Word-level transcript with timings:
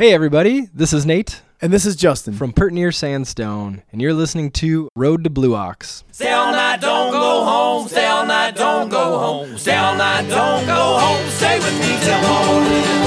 Hey, 0.00 0.14
everybody, 0.14 0.66
this 0.72 0.94
is 0.94 1.04
Nate 1.04 1.42
And 1.60 1.70
this 1.70 1.84
is 1.84 1.94
Justin. 1.94 2.32
from 2.32 2.54
Pert 2.54 2.72
Near 2.72 2.90
Sandstone, 2.90 3.82
and 3.92 4.00
you're 4.00 4.14
listening 4.14 4.50
to 4.52 4.88
Road 4.96 5.24
to 5.24 5.28
Blue 5.28 5.54
Ox. 5.54 6.04
Stay 6.10 6.32
all 6.32 6.52
night, 6.52 6.80
don't 6.80 7.12
go 7.12 7.44
home. 7.44 7.86
Stay 7.86 8.06
all 8.06 8.24
night, 8.24 8.56
don't 8.56 8.88
go 8.88 9.18
home. 9.18 9.58
Stay 9.58 9.76
all 9.76 9.94
night, 9.94 10.26
don't 10.26 10.64
go 10.64 10.98
home. 10.98 11.28
Stay 11.28 11.58
with 11.58 11.78
me 11.80 11.98
till 12.00 12.18
morning. 12.22 13.00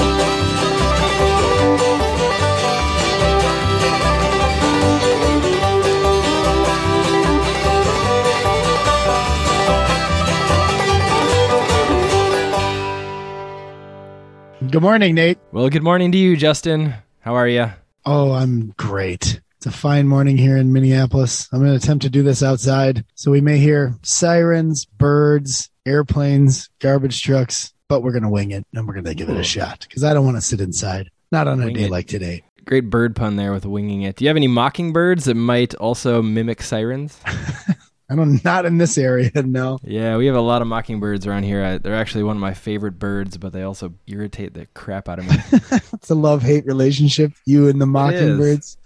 Good 14.74 14.82
morning, 14.82 15.14
Nate. 15.14 15.38
Well, 15.52 15.68
good 15.68 15.84
morning 15.84 16.10
to 16.10 16.18
you, 16.18 16.36
Justin. 16.36 16.94
How 17.20 17.36
are 17.36 17.46
you? 17.46 17.70
Oh, 18.04 18.32
I'm 18.32 18.74
great. 18.76 19.40
It's 19.56 19.66
a 19.66 19.70
fine 19.70 20.08
morning 20.08 20.36
here 20.36 20.56
in 20.56 20.72
Minneapolis. 20.72 21.48
I'm 21.52 21.60
going 21.60 21.70
to 21.70 21.76
attempt 21.76 22.02
to 22.02 22.10
do 22.10 22.24
this 22.24 22.42
outside. 22.42 23.04
So 23.14 23.30
we 23.30 23.40
may 23.40 23.58
hear 23.58 23.94
sirens, 24.02 24.84
birds, 24.84 25.70
airplanes, 25.86 26.70
garbage 26.80 27.22
trucks, 27.22 27.72
but 27.86 28.02
we're 28.02 28.10
going 28.10 28.24
to 28.24 28.28
wing 28.28 28.50
it 28.50 28.66
and 28.74 28.84
we're 28.84 28.94
going 28.94 29.04
to 29.04 29.14
give 29.14 29.28
it 29.28 29.36
a 29.36 29.44
shot 29.44 29.86
because 29.88 30.02
I 30.02 30.12
don't 30.12 30.24
want 30.24 30.38
to 30.38 30.40
sit 30.40 30.60
inside. 30.60 31.08
Not 31.30 31.46
on 31.46 31.62
a 31.62 31.66
Wing 31.66 31.76
day 31.76 31.84
it. 31.84 31.90
like 31.92 32.08
today. 32.08 32.42
Great 32.64 32.90
bird 32.90 33.14
pun 33.14 33.36
there 33.36 33.52
with 33.52 33.66
winging 33.66 34.02
it. 34.02 34.16
Do 34.16 34.24
you 34.24 34.28
have 34.28 34.36
any 34.36 34.48
mockingbirds 34.48 35.26
that 35.26 35.36
might 35.36 35.76
also 35.76 36.20
mimic 36.20 36.60
sirens? 36.62 37.20
I 38.14 38.16
don't, 38.16 38.44
not 38.44 38.64
in 38.64 38.78
this 38.78 38.96
area, 38.96 39.30
no. 39.34 39.80
yeah, 39.82 40.16
we 40.16 40.26
have 40.26 40.36
a 40.36 40.40
lot 40.40 40.62
of 40.62 40.68
mockingbirds 40.68 41.26
around 41.26 41.42
here. 41.42 41.64
I, 41.64 41.78
they're 41.78 41.96
actually 41.96 42.22
one 42.22 42.36
of 42.36 42.40
my 42.40 42.54
favorite 42.54 42.98
birds, 42.98 43.36
but 43.36 43.52
they 43.52 43.62
also 43.62 43.92
irritate 44.06 44.54
the 44.54 44.66
crap 44.66 45.08
out 45.08 45.18
of 45.18 45.26
me. 45.28 45.36
It's 45.94 46.10
a 46.10 46.14
love 46.14 46.42
hate 46.42 46.66
relationship, 46.66 47.32
you 47.44 47.68
and 47.68 47.80
the 47.80 47.86
mockingbirds. 47.86 48.76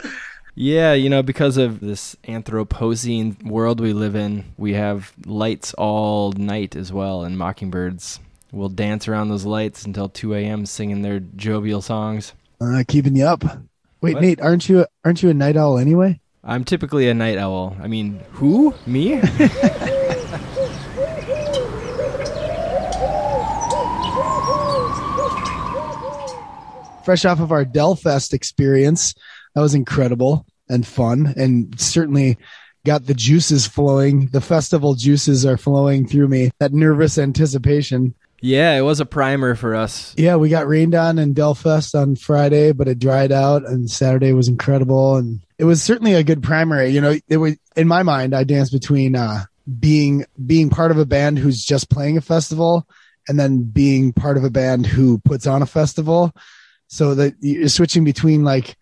Yeah, 0.55 0.95
you 0.95 1.11
know, 1.11 1.23
because 1.23 1.57
of 1.57 1.81
this 1.81 2.17
Anthropocene 2.25 3.43
world 3.45 3.81
we 3.81 3.93
live 3.93 4.15
in, 4.15 4.45
we 4.57 4.73
have 4.75 5.13
lights 5.27 5.75
all 5.75 6.33
night 6.33 6.75
as 6.75 6.93
well, 6.93 7.23
and 7.25 7.37
mockingbirds 7.37 8.21
will 8.51 8.69
dance 8.71 9.09
around 9.09 9.29
those 9.29 9.45
lights 9.45 9.85
until 9.85 10.09
2 10.09 10.35
a.m. 10.35 10.65
singing 10.65 11.03
their 11.03 11.21
jovial 11.21 11.83
songs. 11.83 12.33
Uh, 12.61 12.83
keeping 12.89 13.15
you 13.15 13.25
up. 13.27 13.45
Wait, 14.01 14.15
What? 14.15 14.23
Nate, 14.23 14.41
aren't 14.41 14.69
you 14.69 14.87
aren't 15.05 15.23
you 15.23 15.29
a 15.31 15.35
night 15.35 15.57
owl 15.57 15.77
anyway? 15.77 16.21
I'm 16.49 16.65
typically 16.65 17.09
a 17.09 17.15
night 17.15 17.37
owl. 17.37 17.77
I 17.81 17.89
mean, 17.89 18.21
who? 18.33 18.75
Me? 18.87 19.21
fresh 27.05 27.25
off 27.25 27.41
of 27.41 27.53
our 27.53 27.65
Delfest 27.65 28.35
experience. 28.35 29.15
That 29.55 29.63
was 29.63 29.75
incredible 29.75 30.45
and 30.69 30.87
fun, 30.87 31.33
and 31.37 31.79
certainly 31.81 32.37
got 32.85 33.07
the 33.07 33.15
juices 33.15 33.67
flowing. 33.67 34.27
The 34.27 34.43
festival 34.43 34.95
juices 34.95 35.47
are 35.47 35.57
flowing 35.57 36.07
through 36.07 36.29
me. 36.29 36.51
That 36.61 36.75
nervous 36.75 37.17
anticipation. 37.17 38.15
yeah, 38.43 38.77
it 38.77 38.83
was 38.83 39.01
a 39.01 39.07
primer 39.07 39.55
for 39.55 39.75
us. 39.75 40.15
Yeah, 40.19 40.37
we 40.37 40.51
got 40.51 40.69
rained 40.69 40.95
on 40.95 41.19
in 41.19 41.35
Delfest 41.35 41.95
on 41.95 42.15
Friday, 42.15 42.73
but 42.73 42.89
it 42.89 42.99
dried 42.99 43.33
out, 43.33 43.67
and 43.67 43.91
Saturday 43.91 44.35
was 44.35 44.49
incredible, 44.49 45.17
and 45.17 45.41
it 45.59 45.65
was 45.65 45.83
certainly 45.83 46.15
a 46.15 46.25
good 46.25 46.43
primary. 46.43 46.91
You 46.91 47.01
know, 47.01 47.17
it 47.29 47.37
was 47.37 47.57
in 47.77 47.89
my 47.89 48.03
mind. 48.03 48.35
I 48.35 48.45
danced 48.45 48.73
between 48.73 49.17
uh, 49.17 49.45
being 49.79 50.25
being 50.47 50.71
part 50.71 50.91
of 50.91 50.99
a 50.99 51.07
band 51.07 51.39
who's 51.39 51.65
just 51.65 51.91
playing 51.91 52.17
a 52.17 52.23
festival, 52.23 52.87
and 53.29 53.39
then 53.39 53.65
being 53.65 54.13
part 54.13 54.37
of 54.37 54.45
a 54.45 54.51
band 54.51 54.87
who 54.87 55.19
puts 55.19 55.47
on 55.47 55.63
a 55.63 55.67
festival. 55.67 56.33
So 56.87 57.15
that 57.17 57.35
you're 57.41 57.69
switching 57.69 58.05
between 58.05 58.45
like, 58.45 58.77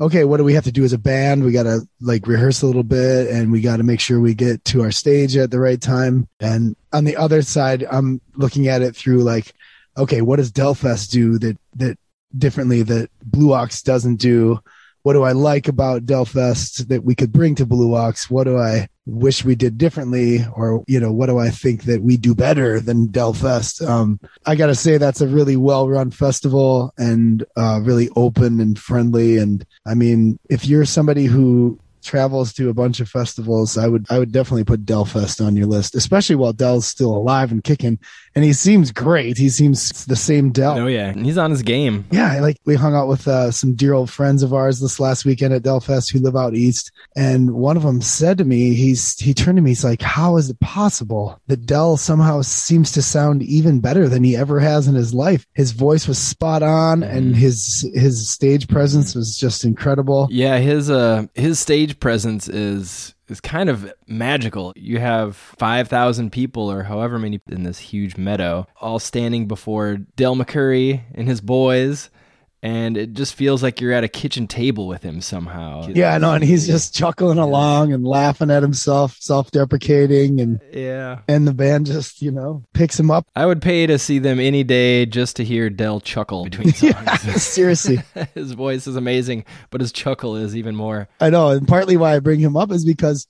okay, 0.00 0.22
what 0.24 0.36
do 0.36 0.44
we 0.44 0.54
have 0.54 0.64
to 0.64 0.72
do 0.72 0.84
as 0.84 0.92
a 0.92 0.98
band? 0.98 1.42
We 1.42 1.50
got 1.50 1.64
to 1.64 1.80
like 2.00 2.26
rehearse 2.26 2.62
a 2.62 2.66
little 2.66 2.84
bit, 2.84 3.28
and 3.28 3.50
we 3.50 3.60
got 3.60 3.78
to 3.78 3.82
make 3.82 4.00
sure 4.00 4.20
we 4.20 4.34
get 4.34 4.64
to 4.66 4.82
our 4.82 4.92
stage 4.92 5.36
at 5.36 5.50
the 5.50 5.58
right 5.58 5.80
time. 5.80 6.28
And 6.38 6.76
on 6.92 7.04
the 7.04 7.16
other 7.16 7.42
side, 7.42 7.84
I'm 7.90 8.20
looking 8.36 8.68
at 8.68 8.82
it 8.82 8.94
through 8.94 9.22
like 9.22 9.54
okay, 9.98 10.22
what 10.22 10.36
does 10.36 10.52
Delfest 10.52 11.10
do 11.10 11.38
that 11.38 11.58
that 11.76 11.98
differently 12.36 12.82
that 12.82 13.10
Blue 13.24 13.52
Ox 13.52 13.82
doesn't 13.82 14.16
do? 14.16 14.60
What 15.02 15.12
do 15.14 15.22
I 15.22 15.32
like 15.32 15.68
about 15.68 16.06
Delfest 16.06 16.88
that 16.88 17.04
we 17.04 17.14
could 17.14 17.32
bring 17.32 17.54
to 17.56 17.66
Blue 17.66 17.94
Ox? 17.94 18.30
What 18.30 18.44
do 18.44 18.58
I 18.58 18.88
wish 19.06 19.44
we 19.44 19.54
did 19.54 19.78
differently, 19.78 20.44
or 20.54 20.84
you 20.86 21.00
know, 21.00 21.10
what 21.10 21.26
do 21.26 21.38
I 21.38 21.48
think 21.48 21.84
that 21.84 22.02
we 22.02 22.16
do 22.16 22.34
better 22.34 22.78
than 22.78 23.08
Delfest? 23.08 23.86
Um, 23.86 24.20
I 24.44 24.54
got 24.54 24.66
to 24.66 24.74
say 24.74 24.98
that's 24.98 25.22
a 25.22 25.28
really 25.28 25.56
well-run 25.56 26.10
festival 26.10 26.92
and 26.98 27.44
uh, 27.56 27.80
really 27.82 28.10
open 28.16 28.60
and 28.60 28.78
friendly. 28.78 29.38
And 29.38 29.64
I 29.86 29.94
mean, 29.94 30.38
if 30.50 30.66
you're 30.66 30.84
somebody 30.84 31.24
who 31.24 31.80
travels 32.08 32.52
to 32.54 32.70
a 32.70 32.74
bunch 32.74 33.00
of 33.00 33.08
festivals, 33.08 33.78
I 33.78 33.86
would 33.86 34.06
I 34.10 34.18
would 34.18 34.32
definitely 34.32 34.64
put 34.64 34.84
Delfest 34.84 35.44
on 35.44 35.54
your 35.54 35.66
list, 35.66 35.94
especially 35.94 36.36
while 36.36 36.52
Del's 36.52 36.86
still 36.86 37.14
alive 37.14 37.52
and 37.52 37.62
kicking. 37.62 37.98
And 38.34 38.44
he 38.44 38.52
seems 38.52 38.92
great. 38.92 39.36
He 39.36 39.48
seems 39.48 40.06
the 40.06 40.16
same 40.16 40.50
Del. 40.50 40.78
Oh, 40.78 40.86
yeah. 40.86 41.12
He's 41.12 41.38
on 41.38 41.50
his 41.50 41.62
game. 41.62 42.06
Yeah, 42.10 42.40
like 42.40 42.56
we 42.64 42.76
hung 42.76 42.94
out 42.94 43.08
with 43.08 43.26
uh, 43.26 43.50
some 43.50 43.74
dear 43.74 43.94
old 43.94 44.10
friends 44.10 44.42
of 44.42 44.54
ours 44.54 44.80
this 44.80 45.00
last 45.00 45.24
weekend 45.24 45.52
at 45.52 45.62
Delfest 45.62 46.12
who 46.12 46.20
live 46.20 46.36
out 46.36 46.54
east, 46.54 46.90
and 47.16 47.52
one 47.52 47.76
of 47.76 47.82
them 47.82 48.00
said 48.00 48.38
to 48.38 48.44
me, 48.44 48.74
he's 48.74 49.18
he 49.18 49.34
turned 49.34 49.56
to 49.56 49.62
me, 49.62 49.70
he's 49.70 49.84
like, 49.84 50.02
"How 50.02 50.36
is 50.36 50.50
it 50.50 50.60
possible 50.60 51.40
that 51.48 51.66
Del 51.66 51.96
somehow 51.96 52.42
seems 52.42 52.92
to 52.92 53.02
sound 53.02 53.42
even 53.42 53.80
better 53.80 54.08
than 54.08 54.24
he 54.24 54.36
ever 54.36 54.60
has 54.60 54.88
in 54.88 54.94
his 54.94 55.12
life? 55.12 55.46
His 55.54 55.72
voice 55.72 56.06
was 56.08 56.18
spot 56.18 56.62
on, 56.62 57.02
and 57.02 57.36
his 57.36 57.88
his 57.94 58.30
stage 58.30 58.68
presence 58.68 59.14
was 59.14 59.36
just 59.36 59.64
incredible. 59.64 60.28
Yeah, 60.30 60.58
his 60.58 60.90
uh 60.90 61.26
his 61.34 61.58
stage 61.58 61.97
presence 62.00 62.48
is 62.48 63.14
is 63.28 63.40
kind 63.40 63.68
of 63.68 63.92
magical. 64.06 64.72
You 64.74 64.98
have 65.00 65.36
5,000 65.36 66.30
people 66.30 66.70
or 66.70 66.84
however 66.84 67.18
many 67.18 67.40
in 67.48 67.62
this 67.62 67.78
huge 67.78 68.16
meadow 68.16 68.66
all 68.80 68.98
standing 68.98 69.46
before 69.46 69.98
Del 70.16 70.34
McCoury 70.34 71.02
and 71.14 71.28
his 71.28 71.40
boys 71.42 72.10
and 72.62 72.96
it 72.96 73.12
just 73.12 73.34
feels 73.34 73.62
like 73.62 73.80
you're 73.80 73.92
at 73.92 74.04
a 74.04 74.08
kitchen 74.08 74.46
table 74.46 74.86
with 74.88 75.02
him 75.02 75.20
somehow. 75.20 75.86
Yeah, 75.88 76.14
I 76.14 76.18
know, 76.18 76.32
and 76.34 76.42
he's 76.44 76.66
just 76.66 76.94
chuckling 76.94 77.38
along 77.38 77.92
and 77.92 78.04
laughing 78.06 78.50
at 78.50 78.62
himself, 78.62 79.16
self-deprecating, 79.20 80.40
and 80.40 80.60
Yeah. 80.72 81.20
and 81.28 81.46
the 81.46 81.54
band 81.54 81.86
just 81.86 82.22
you 82.22 82.30
know 82.30 82.64
picks 82.74 82.98
him 82.98 83.10
up. 83.10 83.26
I 83.34 83.46
would 83.46 83.62
pay 83.62 83.86
to 83.86 83.98
see 83.98 84.18
them 84.18 84.40
any 84.40 84.64
day 84.64 85.06
just 85.06 85.36
to 85.36 85.44
hear 85.44 85.70
Del 85.70 86.00
chuckle 86.00 86.44
between 86.44 86.72
songs. 86.72 86.94
Yeah, 86.94 87.16
seriously. 87.36 88.00
his 88.34 88.52
voice 88.52 88.86
is 88.86 88.96
amazing, 88.96 89.44
but 89.70 89.80
his 89.80 89.92
chuckle 89.92 90.36
is 90.36 90.56
even 90.56 90.74
more. 90.76 91.08
I 91.20 91.30
know, 91.30 91.50
and 91.50 91.66
partly 91.66 91.96
why 91.96 92.16
I 92.16 92.18
bring 92.20 92.40
him 92.40 92.56
up 92.56 92.70
is 92.72 92.84
because 92.84 93.26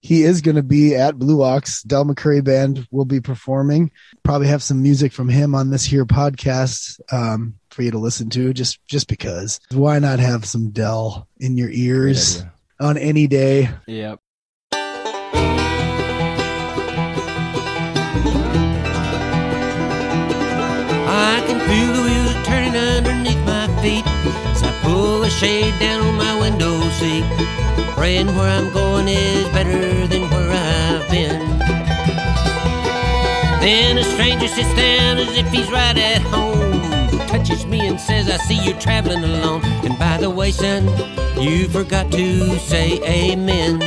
he 0.00 0.22
is 0.22 0.40
going 0.40 0.56
to 0.56 0.62
be 0.62 0.94
at 0.94 1.18
Blue 1.18 1.42
Ox. 1.42 1.82
Del 1.82 2.06
McCoury 2.06 2.42
Band 2.42 2.88
will 2.90 3.04
be 3.04 3.20
performing. 3.20 3.90
Probably 4.22 4.48
have 4.48 4.62
some 4.62 4.82
music 4.82 5.12
from 5.12 5.28
him 5.28 5.54
on 5.54 5.70
this 5.70 5.84
here 5.84 6.06
podcast 6.06 7.00
um, 7.12 7.54
for 7.70 7.82
you 7.82 7.90
to 7.90 7.98
listen 7.98 8.30
to, 8.30 8.54
just 8.54 8.84
just 8.86 9.08
because. 9.08 9.60
Why 9.72 9.98
not 9.98 10.18
have 10.18 10.46
some 10.46 10.70
Del 10.70 11.28
in 11.38 11.56
your 11.56 11.70
ears 11.70 12.42
on 12.80 12.96
any 12.96 13.26
day? 13.26 13.68
Yep. 13.86 14.20
I 21.12 21.44
can 21.46 21.60
feel 21.68 21.92
the 21.92 22.02
wheels 22.02 22.46
turning 22.46 22.74
underneath 22.74 23.44
my 23.44 23.66
feet 23.82 24.06
as 24.06 24.62
I 24.62 24.72
pull 24.82 25.20
the 25.20 25.28
shade 25.28 25.78
down 25.78 26.06
on 26.06 26.16
my 26.16 26.40
window 26.40 26.80
seat. 26.90 27.59
Praying 28.00 28.34
where 28.34 28.48
I'm 28.48 28.72
going 28.72 29.08
is 29.08 29.46
better 29.48 30.06
than 30.06 30.22
where 30.30 30.50
I've 30.50 31.10
been. 31.10 31.58
Then 33.60 33.98
a 33.98 34.04
stranger 34.04 34.48
sits 34.48 34.74
down 34.74 35.18
as 35.18 35.36
if 35.36 35.46
he's 35.52 35.70
right 35.70 35.98
at 35.98 36.22
home. 36.22 36.80
Touches 37.28 37.66
me 37.66 37.86
and 37.86 38.00
says, 38.00 38.30
I 38.30 38.38
see 38.38 38.58
you're 38.64 38.80
traveling 38.80 39.22
alone. 39.22 39.62
And 39.84 39.98
by 39.98 40.16
the 40.16 40.30
way, 40.30 40.50
son, 40.50 40.88
you 41.38 41.68
forgot 41.68 42.10
to 42.12 42.58
say 42.58 43.02
amen. 43.04 43.82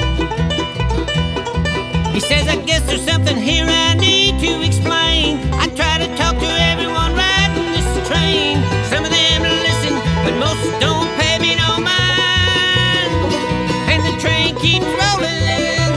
He 2.14 2.20
says, 2.20 2.48
I 2.48 2.58
guess 2.68 2.86
there's 2.86 3.04
something 3.04 3.36
here 3.36 3.66
I 3.68 3.96
need 3.96 4.40
to 4.42 4.62
explain. 4.64 5.40
I 5.54 5.66
try 5.70 5.98
to 5.98 6.16
talk 6.16 6.38
to 6.38 6.52
everyone 6.70 7.16
riding 7.16 7.66
this 7.74 8.08
train. 8.08 8.62
Some 8.92 9.06
of 9.06 9.10
them 9.10 9.42
listen, 9.42 9.96
but 10.24 10.38
most 10.38 10.80
don't 10.80 11.10
pay 11.18 11.23
train 14.24 14.56
keeps 14.56 14.86
rolling, 14.86 15.94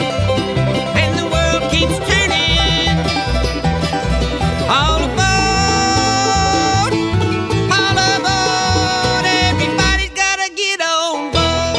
and 1.00 1.12
the 1.17 1.26
world 1.34 1.62
keeps 1.70 1.96
turning. 2.11 2.99
All 4.69 5.00
aboard, 5.08 6.93
all 7.78 7.99
aboard, 8.14 9.25
everybody's 9.46 10.14
gotta 10.23 10.49
get 10.62 10.81
on 10.81 11.31
board. 11.31 11.78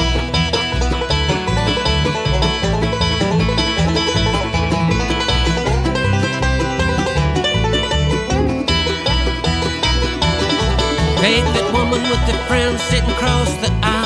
Take 11.19 11.47
that 11.55 11.67
woman 11.73 12.01
with 12.09 12.23
the 12.25 12.35
frown 12.47 12.77
sitting 12.89 13.11
across 13.11 13.51
the 13.57 13.69
aisle 13.83 13.96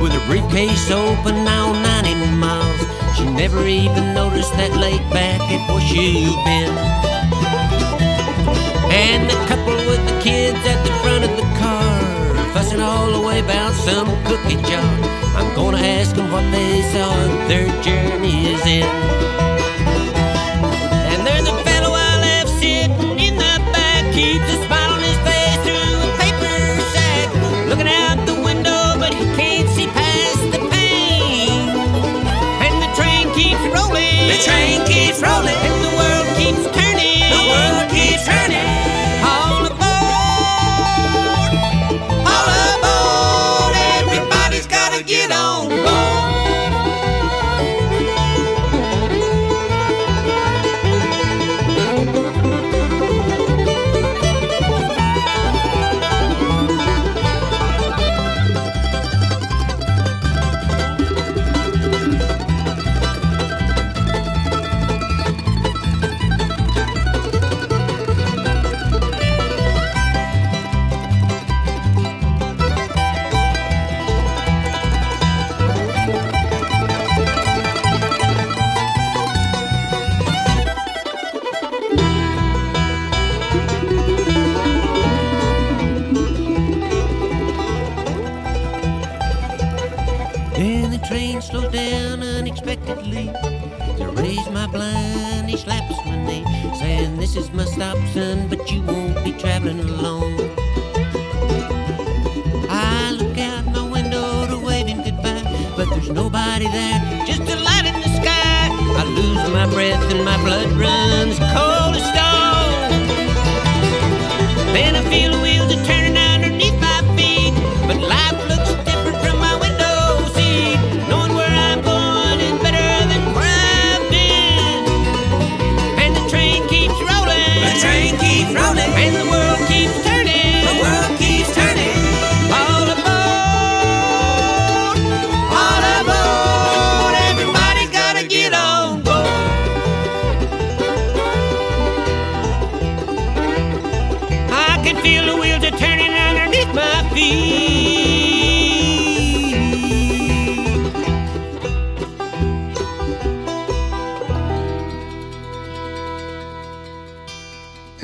with 0.00 0.12
her 0.12 0.26
briefcase 0.26 0.90
open 0.90 1.44
now 1.44 1.72
90 1.72 2.36
miles. 2.36 2.80
She 3.16 3.24
never 3.24 3.66
even 3.66 4.14
noticed 4.14 4.52
that 4.54 4.72
laid 4.76 5.02
back 5.10 5.40
at 5.40 5.70
where 5.70 5.80
she'd 5.80 6.38
been. 6.44 6.72
And 8.90 9.28
the 9.28 9.38
couple 9.46 9.76
with 9.90 10.02
the 10.06 10.20
kids 10.20 10.58
at 10.66 10.80
the 10.86 10.92
front 11.02 11.24
of 11.24 11.36
the 11.36 11.48
car 11.58 11.98
fussing 12.54 12.80
all 12.80 13.10
the 13.12 13.26
way 13.26 13.40
about 13.40 13.72
some 13.74 14.08
cookie 14.24 14.60
jar. 14.68 14.82
I'm 15.36 15.54
gonna 15.54 15.78
ask 15.78 16.14
them 16.14 16.30
what 16.30 16.50
they 16.50 16.82
saw 16.92 17.10
in 17.24 17.48
their 17.48 17.68
journey 17.82 18.54
is 18.54 18.62
And 18.66 19.27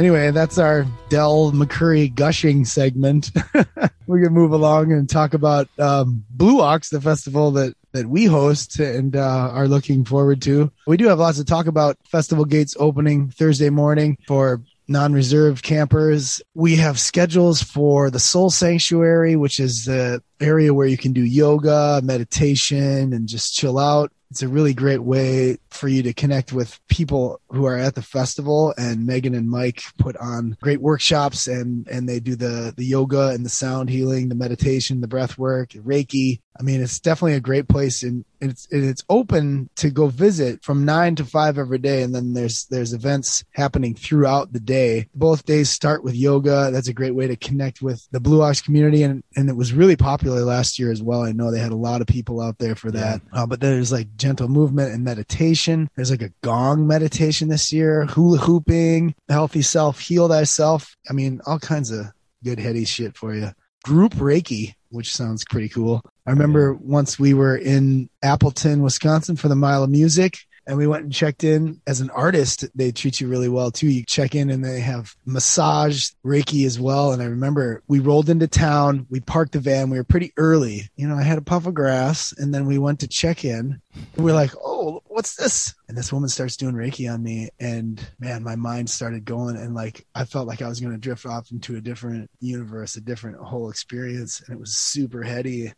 Anyway, 0.04 0.30
that's 0.32 0.58
our 0.58 0.84
Del 1.08 1.50
McCoury 1.52 2.14
gushing 2.14 2.66
segment. 2.66 3.30
we 4.06 4.22
can 4.22 4.34
move 4.34 4.52
along 4.52 4.92
and 4.92 5.08
talk 5.08 5.32
about 5.32 5.66
um, 5.78 6.22
Blue 6.28 6.60
Ox, 6.60 6.90
the 6.90 7.00
festival 7.00 7.50
that 7.52 7.74
that 7.92 8.10
we 8.10 8.26
host 8.26 8.78
and 8.78 9.16
uh, 9.16 9.48
are 9.50 9.66
looking 9.66 10.04
forward 10.04 10.42
to. 10.42 10.70
We 10.86 10.98
do 10.98 11.06
have 11.06 11.20
lots 11.20 11.38
to 11.38 11.44
talk 11.44 11.66
about. 11.66 11.96
Festival 12.06 12.44
gates 12.44 12.76
opening 12.78 13.30
Thursday 13.30 13.70
morning 13.70 14.18
for 14.26 14.60
non-reserved 14.88 15.62
campers. 15.62 16.42
We 16.52 16.76
have 16.76 17.00
schedules 17.00 17.62
for 17.62 18.10
the 18.10 18.20
Soul 18.20 18.50
Sanctuary, 18.50 19.36
which 19.36 19.58
is 19.58 19.86
the 19.86 20.22
area 20.40 20.74
where 20.74 20.86
you 20.86 20.96
can 20.96 21.12
do 21.12 21.22
yoga, 21.22 22.00
meditation, 22.02 23.12
and 23.12 23.28
just 23.28 23.54
chill 23.54 23.78
out. 23.78 24.12
It's 24.30 24.42
a 24.42 24.48
really 24.48 24.74
great 24.74 25.02
way 25.02 25.58
for 25.70 25.86
you 25.86 26.02
to 26.02 26.12
connect 26.12 26.52
with 26.52 26.80
people 26.88 27.40
who 27.50 27.66
are 27.66 27.76
at 27.76 27.94
the 27.94 28.02
festival. 28.02 28.74
And 28.76 29.06
Megan 29.06 29.34
and 29.34 29.48
Mike 29.48 29.82
put 29.98 30.16
on 30.16 30.56
great 30.60 30.80
workshops, 30.80 31.46
and 31.46 31.86
and 31.86 32.08
they 32.08 32.18
do 32.18 32.34
the 32.34 32.74
the 32.76 32.84
yoga 32.84 33.28
and 33.28 33.44
the 33.44 33.50
sound 33.50 33.90
healing, 33.90 34.28
the 34.28 34.34
meditation, 34.34 35.00
the 35.00 35.08
breath 35.08 35.38
work, 35.38 35.70
Reiki. 35.70 36.40
I 36.58 36.62
mean, 36.62 36.80
it's 36.80 37.00
definitely 37.00 37.34
a 37.34 37.40
great 37.40 37.68
place, 37.68 38.02
and 38.02 38.24
it's 38.40 38.66
and 38.72 38.84
it's 38.84 39.04
open 39.08 39.70
to 39.76 39.90
go 39.90 40.08
visit 40.08 40.64
from 40.64 40.84
nine 40.84 41.16
to 41.16 41.24
five 41.24 41.58
every 41.58 41.78
day, 41.78 42.02
and 42.02 42.14
then 42.14 42.34
there's 42.34 42.66
there's 42.66 42.92
events 42.92 43.44
happening 43.52 43.94
throughout 43.94 44.52
the 44.52 44.60
day. 44.60 45.08
Both 45.14 45.46
days 45.46 45.70
start 45.70 46.02
with 46.02 46.14
yoga. 46.14 46.70
That's 46.72 46.88
a 46.88 46.94
great 46.94 47.14
way 47.14 47.26
to 47.26 47.36
connect 47.36 47.82
with 47.82 48.06
the 48.10 48.20
Blue 48.20 48.42
Ox 48.42 48.60
community, 48.60 49.02
and 49.02 49.22
and 49.36 49.48
it 49.48 49.56
was 49.56 49.72
really 49.72 49.96
popular 49.96 50.23
last 50.30 50.78
year 50.78 50.90
as 50.90 51.02
well. 51.02 51.22
I 51.22 51.32
know 51.32 51.50
they 51.50 51.58
had 51.58 51.72
a 51.72 51.76
lot 51.76 52.00
of 52.00 52.06
people 52.06 52.40
out 52.40 52.58
there 52.58 52.74
for 52.74 52.90
that. 52.92 53.20
Uh, 53.32 53.46
but 53.46 53.60
there's 53.60 53.92
like 53.92 54.16
gentle 54.16 54.48
movement 54.48 54.92
and 54.92 55.04
meditation. 55.04 55.90
There's 55.96 56.10
like 56.10 56.22
a 56.22 56.32
gong 56.42 56.86
meditation 56.86 57.48
this 57.48 57.72
year, 57.72 58.06
hula 58.06 58.38
hooping, 58.38 59.14
healthy 59.28 59.62
self, 59.62 60.00
heal 60.00 60.28
thyself. 60.28 60.96
I 61.08 61.12
mean, 61.12 61.40
all 61.46 61.58
kinds 61.58 61.90
of 61.90 62.06
good 62.42 62.58
heady 62.58 62.84
shit 62.84 63.16
for 63.16 63.34
you. 63.34 63.50
Group 63.84 64.14
Reiki, 64.14 64.74
which 64.90 65.12
sounds 65.12 65.44
pretty 65.44 65.68
cool. 65.68 66.02
I 66.26 66.30
remember 66.30 66.74
once 66.74 67.18
we 67.18 67.34
were 67.34 67.56
in 67.56 68.08
Appleton, 68.22 68.82
Wisconsin 68.82 69.36
for 69.36 69.48
the 69.48 69.56
Mile 69.56 69.82
of 69.82 69.90
Music 69.90 70.38
and 70.66 70.78
we 70.78 70.86
went 70.86 71.04
and 71.04 71.12
checked 71.12 71.44
in 71.44 71.80
as 71.86 72.00
an 72.00 72.10
artist. 72.10 72.64
They 72.74 72.90
treat 72.92 73.20
you 73.20 73.28
really 73.28 73.48
well 73.48 73.70
too. 73.70 73.88
You 73.88 74.04
check 74.04 74.34
in 74.34 74.50
and 74.50 74.64
they 74.64 74.80
have 74.80 75.14
massage, 75.26 76.10
Reiki 76.24 76.66
as 76.66 76.80
well. 76.80 77.12
And 77.12 77.22
I 77.22 77.26
remember 77.26 77.82
we 77.86 78.00
rolled 78.00 78.30
into 78.30 78.48
town, 78.48 79.06
we 79.10 79.20
parked 79.20 79.52
the 79.52 79.60
van, 79.60 79.90
we 79.90 79.98
were 79.98 80.04
pretty 80.04 80.32
early. 80.36 80.88
You 80.96 81.08
know, 81.08 81.16
I 81.16 81.22
had 81.22 81.38
a 81.38 81.42
puff 81.42 81.66
of 81.66 81.74
grass 81.74 82.32
and 82.36 82.54
then 82.54 82.66
we 82.66 82.78
went 82.78 83.00
to 83.00 83.08
check 83.08 83.44
in. 83.44 83.80
And 84.16 84.24
we're 84.24 84.34
like, 84.34 84.52
oh, 84.56 85.02
what's 85.06 85.36
this? 85.36 85.74
And 85.88 85.96
this 85.96 86.12
woman 86.12 86.28
starts 86.28 86.56
doing 86.56 86.74
Reiki 86.74 87.12
on 87.12 87.22
me. 87.22 87.50
And 87.60 88.04
man, 88.18 88.42
my 88.42 88.56
mind 88.56 88.88
started 88.88 89.24
going. 89.24 89.56
And 89.56 89.74
like, 89.74 90.06
I 90.14 90.24
felt 90.24 90.48
like 90.48 90.62
I 90.62 90.68
was 90.68 90.80
going 90.80 90.92
to 90.92 90.98
drift 90.98 91.26
off 91.26 91.50
into 91.52 91.76
a 91.76 91.80
different 91.80 92.30
universe, 92.40 92.96
a 92.96 93.00
different 93.00 93.36
whole 93.38 93.70
experience. 93.70 94.40
And 94.40 94.56
it 94.56 94.60
was 94.60 94.76
super 94.76 95.22
heady. 95.22 95.72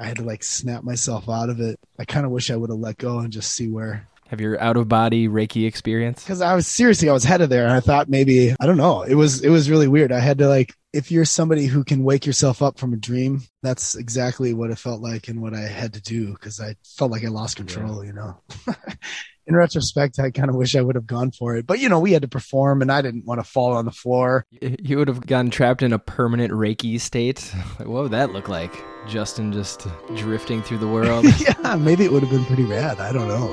I 0.00 0.06
had 0.06 0.18
to 0.18 0.24
like 0.24 0.44
snap 0.44 0.84
myself 0.84 1.28
out 1.28 1.50
of 1.50 1.60
it. 1.60 1.80
I 1.98 2.04
kind 2.04 2.24
of 2.24 2.30
wish 2.30 2.50
I 2.50 2.56
would 2.56 2.70
have 2.70 2.78
let 2.78 2.98
go 2.98 3.18
and 3.18 3.32
just 3.32 3.52
see 3.52 3.68
where 3.68 4.06
Have 4.28 4.40
your 4.40 4.60
out 4.60 4.76
of 4.76 4.88
body 4.88 5.26
Reiki 5.26 5.66
experience? 5.66 6.22
because 6.22 6.40
I 6.40 6.54
was 6.54 6.66
seriously 6.66 7.08
I 7.08 7.12
was 7.12 7.24
headed 7.24 7.48
there 7.50 7.64
and 7.64 7.72
I 7.72 7.80
thought 7.80 8.08
maybe 8.08 8.54
I 8.60 8.66
don't 8.66 8.76
know. 8.76 9.02
It 9.02 9.14
was 9.14 9.42
it 9.42 9.48
was 9.48 9.70
really 9.70 9.88
weird. 9.88 10.12
I 10.12 10.20
had 10.20 10.38
to 10.38 10.48
like 10.48 10.74
if 10.92 11.10
you're 11.10 11.24
somebody 11.24 11.66
who 11.66 11.84
can 11.84 12.04
wake 12.04 12.26
yourself 12.26 12.62
up 12.62 12.78
from 12.78 12.92
a 12.92 12.96
dream 12.96 13.42
that's 13.62 13.94
exactly 13.94 14.54
what 14.54 14.70
it 14.70 14.78
felt 14.78 15.00
like 15.00 15.28
and 15.28 15.40
what 15.42 15.54
I 15.54 15.60
had 15.60 15.94
to 15.94 16.00
do 16.00 16.32
because 16.32 16.60
I 16.60 16.76
felt 16.84 17.10
like 17.10 17.24
I 17.24 17.28
lost 17.28 17.56
control 17.56 18.04
you 18.04 18.12
know 18.12 18.40
in 19.48 19.56
retrospect 19.56 20.18
I 20.18 20.30
kind 20.30 20.48
of 20.50 20.54
wish 20.54 20.76
I 20.76 20.80
would 20.80 20.94
have 20.94 21.06
gone 21.06 21.30
for 21.30 21.56
it 21.56 21.66
but 21.66 21.80
you 21.80 21.88
know 21.88 21.98
we 21.98 22.12
had 22.12 22.22
to 22.22 22.28
perform 22.28 22.82
and 22.82 22.92
I 22.92 23.02
didn't 23.02 23.24
want 23.24 23.40
to 23.40 23.44
fall 23.50 23.72
on 23.72 23.84
the 23.84 23.90
floor 23.90 24.46
You 24.60 24.98
would 24.98 25.08
have 25.08 25.26
gotten 25.26 25.50
trapped 25.50 25.82
in 25.82 25.92
a 25.92 25.98
permanent 25.98 26.52
Reiki 26.52 27.00
state. 27.00 27.52
Like, 27.78 27.88
what 27.88 28.02
would 28.02 28.12
that 28.12 28.32
look 28.32 28.48
like? 28.48 28.72
Justin 29.06 29.52
just 29.52 29.86
drifting 30.14 30.62
through 30.62 30.78
the 30.78 30.88
world. 30.88 31.24
yeah 31.38 31.76
maybe 31.76 32.04
it 32.04 32.12
would 32.12 32.22
have 32.22 32.30
been 32.30 32.44
pretty 32.44 32.64
rad 32.64 33.00
I 33.00 33.12
don't 33.12 33.28
know 33.28 33.48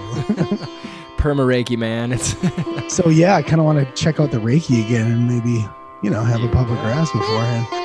Perma 1.17 1.43
Reiki, 1.43 1.75
man. 1.75 2.11
It's 2.11 2.35
so 2.93 3.09
yeah 3.09 3.35
I 3.35 3.41
kind 3.41 3.59
of 3.59 3.65
want 3.65 3.79
to 3.79 3.91
check 3.95 4.19
out 4.19 4.29
the 4.29 4.37
Reiki 4.37 4.85
again 4.85 5.11
and 5.11 5.27
maybe 5.27 5.65
you 6.03 6.09
know 6.11 6.23
have 6.23 6.43
a 6.43 6.49
puff 6.49 6.69
of 6.69 6.77
grass 6.79 7.11
beforehand 7.11 7.84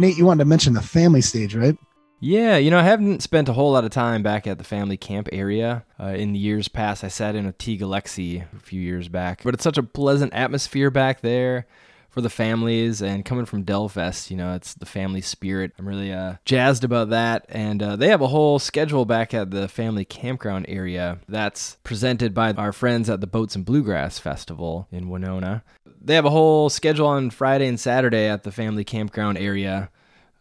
Nate, 0.00 0.16
you 0.16 0.24
wanted 0.24 0.44
to 0.44 0.48
mention 0.48 0.72
the 0.72 0.80
family 0.80 1.20
stage, 1.20 1.54
right? 1.54 1.76
Yeah, 2.20 2.56
you 2.56 2.70
know, 2.70 2.78
I 2.78 2.82
haven't 2.82 3.22
spent 3.22 3.48
a 3.48 3.52
whole 3.52 3.72
lot 3.72 3.84
of 3.84 3.90
time 3.90 4.22
back 4.22 4.46
at 4.46 4.58
the 4.58 4.64
family 4.64 4.96
camp 4.96 5.28
area. 5.32 5.84
Uh, 5.98 6.08
in 6.08 6.32
the 6.32 6.38
years 6.38 6.68
past, 6.68 7.04
I 7.04 7.08
sat 7.08 7.34
in 7.34 7.46
with 7.46 7.58
T. 7.58 7.76
Galaxy 7.76 8.44
a 8.54 8.60
few 8.60 8.80
years 8.80 9.08
back, 9.08 9.42
but 9.42 9.54
it's 9.54 9.64
such 9.64 9.78
a 9.78 9.82
pleasant 9.82 10.32
atmosphere 10.34 10.90
back 10.90 11.20
there 11.20 11.66
for 12.10 12.20
the 12.20 12.28
families. 12.28 13.00
And 13.00 13.24
coming 13.24 13.46
from 13.46 13.64
Delfest, 13.64 14.30
you 14.30 14.36
know, 14.36 14.54
it's 14.54 14.74
the 14.74 14.84
family 14.84 15.20
spirit. 15.20 15.72
I'm 15.78 15.88
really 15.88 16.12
uh, 16.12 16.34
jazzed 16.44 16.84
about 16.84 17.10
that. 17.10 17.46
And 17.48 17.82
uh, 17.82 17.96
they 17.96 18.08
have 18.08 18.20
a 18.20 18.28
whole 18.28 18.58
schedule 18.58 19.04
back 19.04 19.32
at 19.32 19.50
the 19.50 19.68
family 19.68 20.04
campground 20.04 20.66
area 20.68 21.20
that's 21.28 21.78
presented 21.84 22.34
by 22.34 22.52
our 22.52 22.72
friends 22.72 23.08
at 23.08 23.20
the 23.20 23.26
Boats 23.26 23.54
and 23.54 23.64
Bluegrass 23.64 24.18
Festival 24.18 24.88
in 24.90 25.08
Winona. 25.08 25.62
They 26.00 26.14
have 26.14 26.24
a 26.24 26.30
whole 26.30 26.70
schedule 26.70 27.06
on 27.06 27.30
Friday 27.30 27.66
and 27.66 27.78
Saturday 27.78 28.26
at 28.26 28.42
the 28.42 28.52
family 28.52 28.84
campground 28.84 29.38
area 29.38 29.90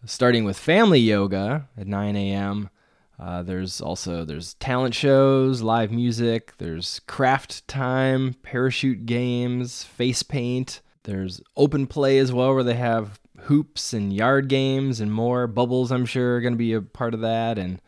starting 0.05 0.43
with 0.43 0.57
family 0.57 0.99
yoga 0.99 1.67
at 1.77 1.87
9 1.87 2.15
a.m. 2.15 2.69
Uh, 3.19 3.43
there's 3.43 3.81
also 3.81 4.23
there's 4.23 4.53
talent 4.55 4.95
shows, 4.95 5.61
live 5.61 5.91
music. 5.91 6.53
There's 6.57 7.01
craft 7.01 7.67
time, 7.67 8.35
parachute 8.43 9.05
games, 9.05 9.83
face 9.83 10.23
paint. 10.23 10.81
There's 11.03 11.41
open 11.57 11.87
play 11.87 12.17
as 12.17 12.31
well, 12.31 12.53
where 12.53 12.63
they 12.63 12.75
have 12.75 13.19
hoops 13.41 13.93
and 13.93 14.13
yard 14.13 14.47
games 14.47 14.99
and 15.01 15.11
more. 15.11 15.47
Bubbles, 15.47 15.91
I'm 15.91 16.05
sure, 16.05 16.37
are 16.37 16.41
going 16.41 16.53
to 16.53 16.57
be 16.57 16.73
a 16.73 16.81
part 16.81 17.13
of 17.13 17.21
that. 17.21 17.57
And 17.57 17.81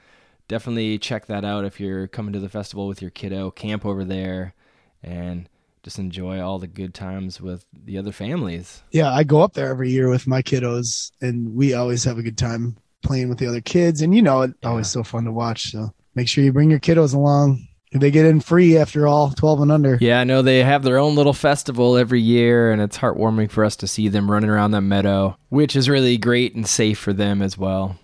definitely 0.47 0.97
check 0.97 1.27
that 1.27 1.45
out 1.45 1.65
if 1.65 1.79
you're 1.79 2.07
coming 2.07 2.33
to 2.33 2.39
the 2.39 2.49
festival 2.49 2.87
with 2.87 3.01
your 3.01 3.11
kiddo. 3.11 3.51
Camp 3.51 3.85
over 3.85 4.03
there 4.03 4.53
and 5.01 5.47
just 5.83 5.99
enjoy 5.99 6.39
all 6.39 6.59
the 6.59 6.67
good 6.67 6.93
times 6.93 7.41
with 7.41 7.65
the 7.73 7.97
other 7.97 8.11
families. 8.11 8.83
Yeah, 8.91 9.11
I 9.11 9.23
go 9.23 9.41
up 9.41 9.53
there 9.53 9.69
every 9.69 9.89
year 9.89 10.09
with 10.09 10.27
my 10.27 10.41
kiddos, 10.41 11.11
and 11.21 11.55
we 11.55 11.73
always 11.73 12.03
have 12.03 12.17
a 12.17 12.23
good 12.23 12.37
time 12.37 12.77
playing 13.01 13.29
with 13.29 13.39
the 13.39 13.47
other 13.47 13.61
kids. 13.61 14.01
And 14.01 14.13
you 14.13 14.21
know, 14.21 14.43
it's 14.43 14.53
always 14.63 14.89
so 14.89 15.03
fun 15.03 15.25
to 15.25 15.31
watch. 15.31 15.71
So 15.71 15.91
make 16.15 16.27
sure 16.27 16.43
you 16.43 16.53
bring 16.53 16.69
your 16.69 16.79
kiddos 16.79 17.15
along. 17.15 17.67
They 17.93 18.11
get 18.11 18.25
in 18.25 18.39
free 18.39 18.77
after 18.77 19.05
all, 19.05 19.31
12 19.31 19.61
and 19.63 19.71
under. 19.71 19.97
Yeah, 19.99 20.21
I 20.21 20.23
know 20.23 20.41
they 20.41 20.63
have 20.63 20.83
their 20.83 20.97
own 20.97 21.15
little 21.15 21.33
festival 21.33 21.97
every 21.97 22.21
year, 22.21 22.71
and 22.71 22.81
it's 22.81 22.97
heartwarming 22.97 23.51
for 23.51 23.65
us 23.65 23.75
to 23.77 23.87
see 23.87 24.07
them 24.07 24.31
running 24.31 24.49
around 24.49 24.71
that 24.71 24.81
meadow, 24.81 25.35
which 25.49 25.75
is 25.75 25.89
really 25.89 26.17
great 26.17 26.55
and 26.55 26.65
safe 26.65 26.97
for 26.97 27.11
them 27.11 27.41
as 27.41 27.57
well. 27.57 27.97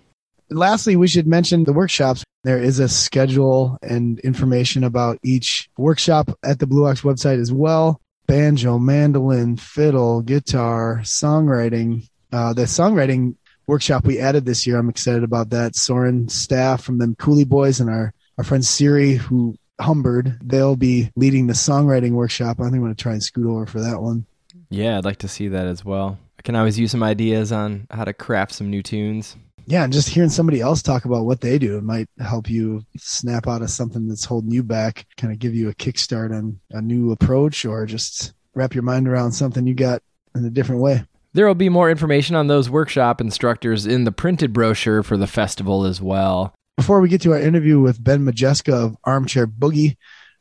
Lastly, 0.50 0.96
we 0.96 1.08
should 1.08 1.26
mention 1.26 1.64
the 1.64 1.72
workshops. 1.72 2.24
There 2.44 2.62
is 2.62 2.78
a 2.78 2.88
schedule 2.88 3.78
and 3.82 4.18
information 4.20 4.84
about 4.84 5.18
each 5.22 5.68
workshop 5.76 6.30
at 6.44 6.58
the 6.58 6.66
Blue 6.66 6.86
Ox 6.86 7.02
website 7.02 7.40
as 7.40 7.52
well. 7.52 8.00
Banjo, 8.26 8.78
mandolin, 8.78 9.56
fiddle, 9.56 10.22
guitar, 10.22 11.00
songwriting. 11.02 12.08
Uh, 12.32 12.52
the 12.52 12.62
songwriting 12.62 13.34
workshop 13.66 14.04
we 14.04 14.18
added 14.18 14.44
this 14.44 14.66
year, 14.66 14.78
I'm 14.78 14.88
excited 14.88 15.24
about 15.24 15.50
that. 15.50 15.76
Soren 15.76 16.28
staff 16.28 16.82
from 16.82 16.98
them 16.98 17.14
Coulee 17.16 17.44
Boys 17.44 17.80
and 17.80 17.90
our, 17.90 18.12
our 18.36 18.44
friend 18.44 18.64
Siri, 18.64 19.14
who 19.14 19.56
Humbird, 19.80 20.38
they'll 20.42 20.76
be 20.76 21.10
leading 21.16 21.46
the 21.46 21.52
songwriting 21.52 22.12
workshop. 22.12 22.60
I 22.60 22.64
think 22.64 22.76
I'm 22.76 22.80
going 22.80 22.94
to 22.94 23.02
try 23.02 23.12
and 23.12 23.22
scoot 23.22 23.46
over 23.46 23.66
for 23.66 23.80
that 23.80 24.00
one. 24.02 24.26
Yeah, 24.70 24.98
I'd 24.98 25.04
like 25.04 25.18
to 25.18 25.28
see 25.28 25.48
that 25.48 25.66
as 25.66 25.84
well. 25.84 26.18
I 26.38 26.42
can 26.42 26.56
always 26.56 26.78
use 26.78 26.90
some 26.90 27.02
ideas 27.02 27.52
on 27.52 27.86
how 27.90 28.04
to 28.04 28.12
craft 28.12 28.52
some 28.52 28.70
new 28.70 28.82
tunes. 28.82 29.36
Yeah, 29.68 29.84
and 29.84 29.92
just 29.92 30.08
hearing 30.08 30.30
somebody 30.30 30.62
else 30.62 30.80
talk 30.80 31.04
about 31.04 31.26
what 31.26 31.42
they 31.42 31.58
do 31.58 31.76
it 31.76 31.84
might 31.84 32.08
help 32.18 32.48
you 32.48 32.86
snap 32.96 33.46
out 33.46 33.60
of 33.60 33.68
something 33.68 34.08
that's 34.08 34.24
holding 34.24 34.50
you 34.50 34.62
back, 34.62 35.04
kind 35.18 35.30
of 35.30 35.38
give 35.38 35.54
you 35.54 35.68
a 35.68 35.74
kickstart 35.74 36.34
on 36.34 36.58
a 36.70 36.80
new 36.80 37.12
approach 37.12 37.66
or 37.66 37.84
just 37.84 38.32
wrap 38.54 38.74
your 38.74 38.82
mind 38.82 39.06
around 39.06 39.32
something 39.32 39.66
you 39.66 39.74
got 39.74 40.02
in 40.34 40.42
a 40.46 40.50
different 40.50 40.80
way. 40.80 41.04
There 41.34 41.46
will 41.46 41.54
be 41.54 41.68
more 41.68 41.90
information 41.90 42.34
on 42.34 42.46
those 42.46 42.70
workshop 42.70 43.20
instructors 43.20 43.84
in 43.84 44.04
the 44.04 44.10
printed 44.10 44.54
brochure 44.54 45.02
for 45.02 45.18
the 45.18 45.26
festival 45.26 45.84
as 45.84 46.00
well. 46.00 46.54
Before 46.78 47.02
we 47.02 47.10
get 47.10 47.20
to 47.22 47.32
our 47.32 47.38
interview 47.38 47.78
with 47.78 48.02
Ben 48.02 48.24
Majeska 48.24 48.72
of 48.72 48.96
Armchair 49.04 49.46
Boogie, 49.46 49.98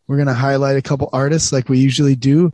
we're 0.07 0.15
going 0.15 0.27
to 0.27 0.33
highlight 0.33 0.77
a 0.77 0.81
couple 0.81 1.09
artists 1.11 1.51
like 1.51 1.67
we 1.67 1.79
usually 1.79 2.15
do. 2.15 2.53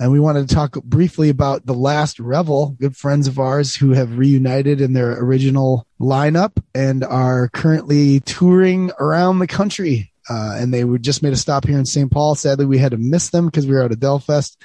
And 0.00 0.10
we 0.10 0.18
wanted 0.18 0.48
to 0.48 0.54
talk 0.54 0.82
briefly 0.82 1.28
about 1.28 1.66
the 1.66 1.74
last 1.74 2.18
Revel, 2.18 2.74
good 2.80 2.96
friends 2.96 3.28
of 3.28 3.38
ours 3.38 3.76
who 3.76 3.90
have 3.90 4.16
reunited 4.16 4.80
in 4.80 4.94
their 4.94 5.12
original 5.22 5.86
lineup 6.00 6.52
and 6.74 7.04
are 7.04 7.50
currently 7.50 8.20
touring 8.20 8.92
around 8.98 9.40
the 9.40 9.46
country. 9.46 10.10
Uh, 10.30 10.56
and 10.56 10.72
they 10.72 10.84
just 11.00 11.22
made 11.22 11.34
a 11.34 11.36
stop 11.36 11.66
here 11.66 11.78
in 11.78 11.84
St. 11.84 12.10
Paul. 12.10 12.34
Sadly, 12.34 12.64
we 12.64 12.78
had 12.78 12.92
to 12.92 12.96
miss 12.96 13.28
them 13.28 13.44
because 13.44 13.66
we 13.66 13.74
were 13.74 13.82
out 13.82 13.92
at 13.92 13.98
Delfest. 13.98 14.56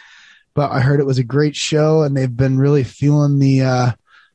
But 0.53 0.71
I 0.71 0.79
heard 0.79 1.01
it 1.01 1.05
was 1.05 1.17
a 1.17 1.23
great 1.23 1.57
show, 1.57 2.03
and 2.03 2.15
they've 2.15 2.33
been 2.33 2.57
really 2.57 2.85
feeling 2.85 3.39
the 3.39 3.61
uh, 3.61 3.91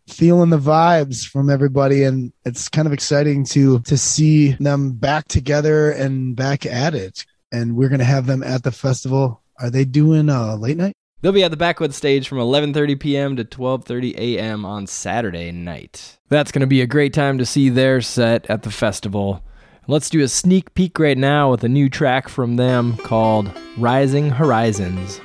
feeling 0.06 0.50
the 0.50 0.58
vibes 0.58 1.26
from 1.26 1.48
everybody, 1.48 2.02
and 2.02 2.30
it's 2.44 2.68
kind 2.68 2.86
of 2.86 2.92
exciting 2.92 3.44
to 3.44 3.80
to 3.80 3.96
see 3.96 4.52
them 4.52 4.92
back 4.92 5.28
together 5.28 5.92
and 5.92 6.36
back 6.36 6.66
at 6.66 6.94
it. 6.94 7.24
And 7.50 7.74
we're 7.74 7.88
gonna 7.88 8.04
have 8.04 8.26
them 8.26 8.42
at 8.42 8.64
the 8.64 8.70
festival. 8.70 9.40
Are 9.60 9.68
they 9.68 9.84
doing 9.84 10.30
a 10.30 10.56
late 10.56 10.78
night? 10.78 10.94
They'll 11.20 11.32
be 11.32 11.44
at 11.44 11.50
the 11.50 11.56
Backwood 11.56 11.92
stage 11.92 12.26
from 12.26 12.38
11:30 12.38 12.98
p.m. 12.98 13.36
to 13.36 13.44
12:30 13.44 14.16
a.m. 14.16 14.64
on 14.64 14.86
Saturday 14.86 15.52
night. 15.52 16.18
That's 16.30 16.50
going 16.50 16.60
to 16.60 16.66
be 16.66 16.80
a 16.80 16.86
great 16.86 17.12
time 17.12 17.36
to 17.36 17.44
see 17.44 17.68
their 17.68 18.00
set 18.00 18.48
at 18.48 18.62
the 18.62 18.70
festival. 18.70 19.44
Let's 19.86 20.08
do 20.08 20.22
a 20.22 20.28
sneak 20.28 20.72
peek 20.74 20.98
right 20.98 21.18
now 21.18 21.50
with 21.50 21.62
a 21.62 21.68
new 21.68 21.90
track 21.90 22.28
from 22.28 22.56
them 22.56 22.96
called 22.96 23.52
Rising 23.76 24.30
Horizons. 24.30 25.20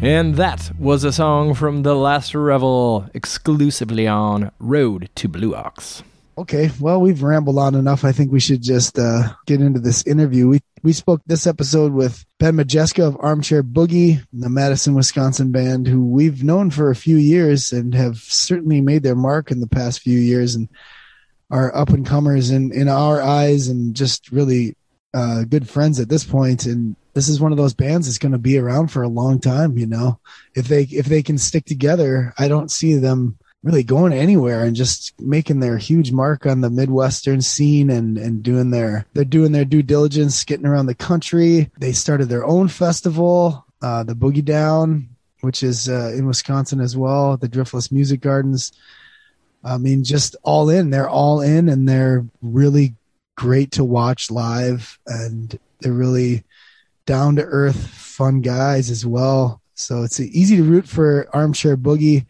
And 0.00 0.36
that 0.36 0.70
was 0.78 1.02
a 1.02 1.12
song 1.12 1.54
from 1.54 1.82
The 1.82 1.96
Last 1.96 2.32
Revel 2.32 3.10
exclusively 3.14 4.06
on 4.06 4.52
Road 4.60 5.10
to 5.16 5.28
Blue 5.28 5.56
Ox. 5.56 6.04
Okay, 6.38 6.70
well, 6.78 7.00
we've 7.00 7.24
rambled 7.24 7.58
on 7.58 7.74
enough. 7.74 8.04
I 8.04 8.12
think 8.12 8.30
we 8.30 8.38
should 8.38 8.62
just 8.62 8.96
uh, 8.96 9.34
get 9.46 9.60
into 9.60 9.80
this 9.80 10.06
interview. 10.06 10.46
We 10.46 10.60
we 10.84 10.92
spoke 10.92 11.20
this 11.26 11.48
episode 11.48 11.92
with 11.92 12.24
Ben 12.38 12.54
Majeska 12.54 13.08
of 13.08 13.16
Armchair 13.18 13.64
Boogie, 13.64 14.24
the 14.32 14.48
Madison, 14.48 14.94
Wisconsin 14.94 15.50
band, 15.50 15.88
who 15.88 16.06
we've 16.06 16.44
known 16.44 16.70
for 16.70 16.90
a 16.90 16.96
few 16.96 17.16
years 17.16 17.72
and 17.72 17.92
have 17.92 18.18
certainly 18.18 18.80
made 18.80 19.02
their 19.02 19.16
mark 19.16 19.50
in 19.50 19.58
the 19.58 19.66
past 19.66 19.98
few 19.98 20.16
years 20.16 20.54
and 20.54 20.68
are 21.50 21.74
up 21.74 21.88
and 21.88 22.06
comers 22.06 22.52
in 22.52 22.70
in 22.72 22.88
our 22.88 23.20
eyes 23.20 23.66
and 23.66 23.96
just 23.96 24.30
really 24.30 24.76
uh, 25.12 25.42
good 25.42 25.68
friends 25.68 25.98
at 25.98 26.08
this 26.08 26.22
point. 26.22 26.66
And 26.66 26.94
this 27.18 27.28
is 27.28 27.40
one 27.40 27.50
of 27.50 27.58
those 27.58 27.74
bands 27.74 28.06
that's 28.06 28.16
going 28.16 28.30
to 28.30 28.38
be 28.38 28.58
around 28.58 28.92
for 28.92 29.02
a 29.02 29.08
long 29.08 29.40
time. 29.40 29.76
You 29.76 29.86
know, 29.86 30.20
if 30.54 30.68
they 30.68 30.82
if 30.84 31.06
they 31.06 31.20
can 31.20 31.36
stick 31.36 31.64
together, 31.64 32.32
I 32.38 32.46
don't 32.46 32.70
see 32.70 32.94
them 32.94 33.36
really 33.64 33.82
going 33.82 34.12
anywhere 34.12 34.62
and 34.62 34.76
just 34.76 35.20
making 35.20 35.58
their 35.58 35.78
huge 35.78 36.12
mark 36.12 36.46
on 36.46 36.60
the 36.60 36.70
midwestern 36.70 37.40
scene 37.40 37.90
and 37.90 38.18
and 38.18 38.44
doing 38.44 38.70
their 38.70 39.04
they're 39.14 39.24
doing 39.24 39.50
their 39.50 39.64
due 39.64 39.82
diligence 39.82 40.44
getting 40.44 40.64
around 40.64 40.86
the 40.86 40.94
country. 40.94 41.68
They 41.76 41.90
started 41.90 42.28
their 42.28 42.44
own 42.44 42.68
festival 42.68 43.66
uh 43.82 44.04
the 44.04 44.14
boogie 44.14 44.44
down 44.44 45.08
which 45.40 45.64
is 45.64 45.88
uh, 45.88 46.12
in 46.16 46.24
wisconsin 46.26 46.80
as 46.80 46.96
well 46.96 47.36
the 47.36 47.48
driftless 47.48 47.90
music 47.90 48.20
gardens. 48.20 48.70
I 49.64 49.76
mean 49.76 50.04
just 50.04 50.36
all 50.44 50.70
in. 50.70 50.90
They're 50.90 51.10
all 51.10 51.40
in 51.40 51.68
and 51.68 51.88
they're 51.88 52.24
really 52.42 52.94
great 53.34 53.72
to 53.72 53.82
watch 53.82 54.30
live 54.30 55.00
and 55.04 55.58
they're 55.80 55.92
really 55.92 56.44
down 57.08 57.34
to 57.34 57.42
earth 57.42 57.88
fun 57.88 58.40
guys 58.40 58.90
as 58.90 59.04
well 59.04 59.60
so 59.74 60.02
it's 60.02 60.20
easy 60.20 60.56
to 60.56 60.62
root 60.62 60.86
for 60.86 61.28
armchair 61.32 61.76
boogie 61.76 62.26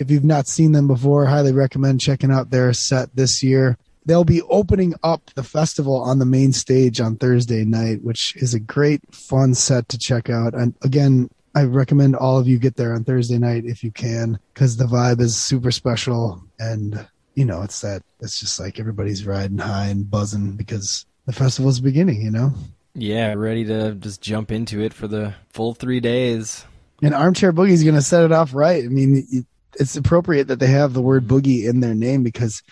if 0.00 0.10
you've 0.10 0.24
not 0.24 0.48
seen 0.48 0.72
them 0.72 0.88
before, 0.88 1.26
highly 1.26 1.52
recommend 1.52 2.00
checking 2.00 2.32
out 2.32 2.50
their 2.50 2.72
set 2.72 3.14
this 3.14 3.42
year. 3.42 3.76
They'll 4.06 4.24
be 4.24 4.42
opening 4.42 4.94
up 5.02 5.30
the 5.34 5.42
festival 5.42 5.96
on 5.96 6.18
the 6.18 6.24
main 6.24 6.54
stage 6.54 7.00
on 7.00 7.16
Thursday 7.16 7.66
night, 7.66 8.02
which 8.02 8.34
is 8.36 8.54
a 8.54 8.60
great, 8.60 9.02
fun 9.14 9.54
set 9.54 9.90
to 9.90 9.98
check 9.98 10.30
out. 10.30 10.54
And 10.54 10.74
again, 10.82 11.28
I 11.54 11.64
recommend 11.64 12.16
all 12.16 12.38
of 12.38 12.48
you 12.48 12.58
get 12.58 12.76
there 12.76 12.94
on 12.94 13.04
Thursday 13.04 13.36
night 13.36 13.66
if 13.66 13.84
you 13.84 13.92
can, 13.92 14.38
because 14.54 14.78
the 14.78 14.86
vibe 14.86 15.20
is 15.20 15.36
super 15.36 15.70
special. 15.70 16.42
And, 16.58 17.06
you 17.34 17.44
know, 17.44 17.60
it's 17.60 17.82
that, 17.82 18.02
it's 18.20 18.40
just 18.40 18.58
like 18.58 18.80
everybody's 18.80 19.26
riding 19.26 19.58
high 19.58 19.88
and 19.88 20.10
buzzing 20.10 20.52
because 20.52 21.04
the 21.26 21.32
festival's 21.34 21.80
beginning, 21.80 22.22
you 22.22 22.30
know? 22.30 22.54
Yeah, 22.94 23.34
ready 23.34 23.64
to 23.66 23.94
just 23.94 24.20
jump 24.20 24.50
into 24.50 24.80
it 24.80 24.92
for 24.92 25.06
the 25.06 25.34
full 25.50 25.74
three 25.74 26.00
days. 26.00 26.64
And 27.02 27.14
Armchair 27.14 27.52
Boogie 27.52 27.70
is 27.70 27.84
going 27.84 27.94
to 27.94 28.02
set 28.02 28.24
it 28.24 28.32
off 28.32 28.54
right. 28.54 28.84
I 28.84 28.88
mean, 28.88 29.46
it's 29.74 29.96
appropriate 29.96 30.48
that 30.48 30.58
they 30.58 30.66
have 30.66 30.92
the 30.92 31.02
word 31.02 31.26
boogie 31.26 31.68
in 31.68 31.80
their 31.80 31.94
name 31.94 32.22
because 32.22 32.62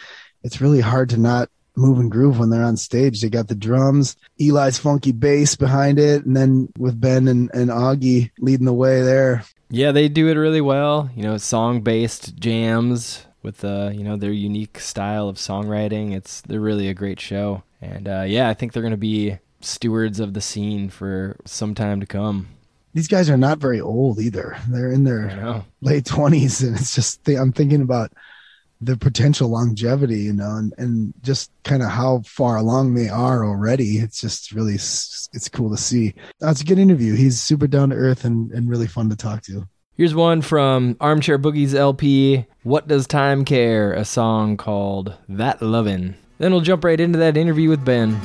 it's 0.43 0.61
really 0.61 0.81
hard 0.81 1.11
to 1.11 1.17
not 1.17 1.49
move 1.77 1.99
and 1.99 2.11
groove 2.11 2.39
when 2.39 2.51
they're 2.51 2.65
on 2.65 2.77
stage. 2.77 3.21
They 3.21 3.31
got 3.31 3.49
the 3.49 3.55
drums, 3.55 4.17
Eli's 4.41 4.79
funky 4.79 5.13
bass 5.13 5.57
behind 5.57 5.99
it, 5.99 6.27
and 6.27 6.37
then 6.37 6.73
with 6.77 7.01
Ben 7.01 7.29
and, 7.29 7.51
and 7.55 7.71
Augie 7.71 8.31
leading 8.41 8.67
the 8.67 8.73
way 8.73 9.03
there. 9.03 9.45
Yeah, 9.71 9.93
they 9.93 10.09
do 10.09 10.29
it 10.29 10.35
really 10.35 10.61
well. 10.61 11.11
You 11.15 11.23
know, 11.23 11.37
song 11.39 11.83
based 11.83 12.37
jams 12.37 13.25
with 13.43 13.65
uh, 13.65 13.91
you 13.95 14.03
know, 14.03 14.17
their 14.17 14.33
unique 14.33 14.79
style 14.81 15.29
of 15.29 15.37
songwriting. 15.37 16.15
It's 16.15 16.41
they're 16.43 16.61
really 16.61 16.89
a 16.89 16.95
great 16.95 17.21
show. 17.21 17.63
And 17.81 18.09
uh, 18.09 18.25
yeah, 18.27 18.49
I 18.49 18.55
think 18.55 18.73
they're 18.73 18.83
gonna 18.83 18.97
be 18.97 19.39
stewards 19.61 20.21
of 20.21 20.35
the 20.35 20.40
scene 20.40 20.88
for 20.88 21.37
some 21.44 21.75
time 21.75 22.01
to 22.01 22.07
come. 22.07 22.49
These 22.94 23.09
guys 23.09 23.29
are 23.31 23.37
not 23.37 23.59
very 23.59 23.81
old 23.81 24.18
either. 24.18 24.57
They're 24.68 24.92
in 24.92 25.05
their 25.05 25.62
late 25.81 26.07
twenties, 26.07 26.62
and 26.62 26.77
it's 26.77 26.94
just 26.94 27.25
th- 27.25 27.38
I'm 27.38 27.53
thinking 27.53 27.83
about 27.83 28.12
the 28.81 28.97
potential 28.97 29.49
longevity, 29.49 30.21
you 30.21 30.33
know, 30.33 30.57
and, 30.57 30.73
and 30.79 31.14
just 31.23 31.51
kind 31.64 31.83
of 31.83 31.90
how 31.90 32.23
far 32.25 32.57
along 32.57 32.94
they 32.94 33.09
are 33.09 33.44
already. 33.44 33.99
It's 33.99 34.21
just 34.21 34.53
really 34.53 34.75
it's 34.75 35.49
cool 35.53 35.71
to 35.71 35.77
see. 35.77 36.14
That's 36.40 36.61
a 36.61 36.64
good 36.64 36.79
interview. 36.79 37.14
He's 37.14 37.40
super 37.40 37.66
down 37.66 37.90
to 37.90 37.97
earth 37.97 38.25
and, 38.25 38.51
and 38.53 38.68
really 38.68 38.87
fun 38.87 39.11
to 39.11 39.16
talk 39.16 39.42
to. 39.42 39.66
Here's 39.97 40.14
one 40.14 40.42
from 40.42 40.97
Armchair 41.01 41.40
Boogie's 41.40 41.75
LP, 41.75 42.47
What 42.62 42.87
Does 42.87 43.09
Time 43.09 43.44
Care? 43.44 43.92
A 43.92 44.05
song 44.05 44.57
called 44.57 45.16
That 45.29 45.61
Lovin'. 45.61 46.16
Then 46.38 46.53
we'll 46.53 46.61
jump 46.61 46.85
right 46.85 47.01
into 47.01 47.18
that 47.18 47.37
interview 47.37 47.68
with 47.68 47.85
Ben. 47.85 48.21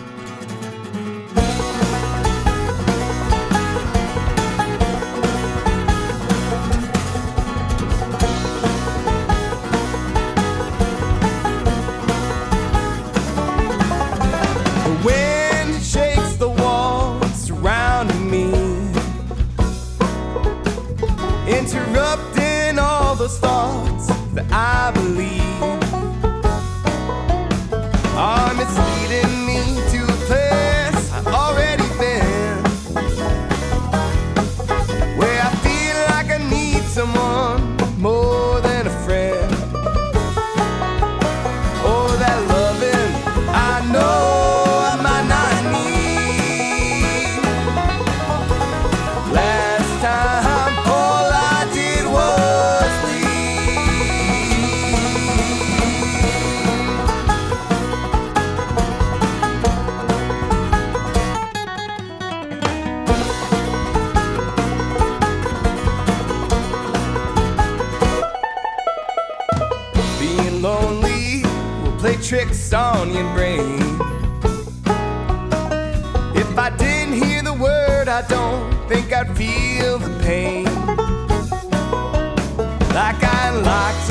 Like 83.64 84.03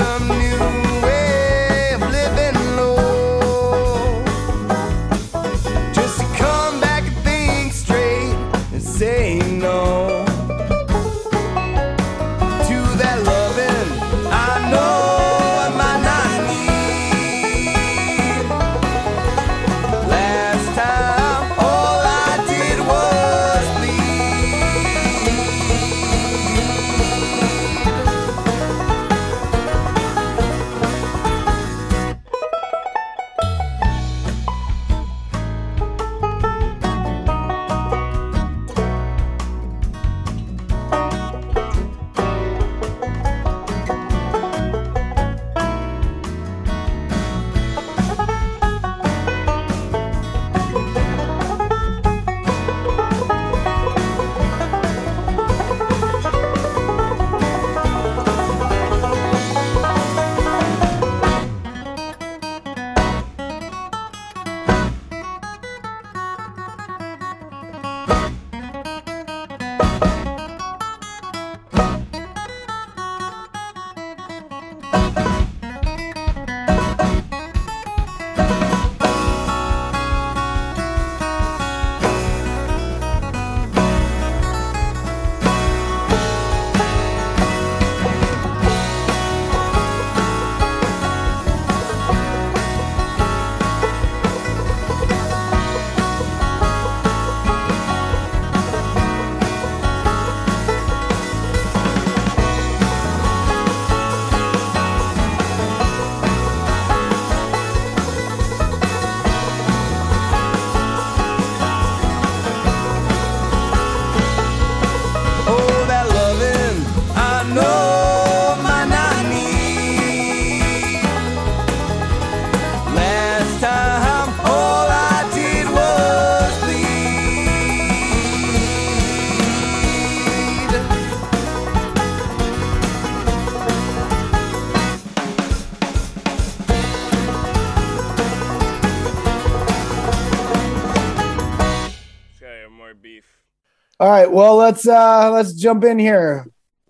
well 144.33 144.57
let's 144.57 144.87
uh 144.87 145.31
let's 145.31 145.53
jump 145.53 145.85
in 145.85 145.99
here. 145.99 146.47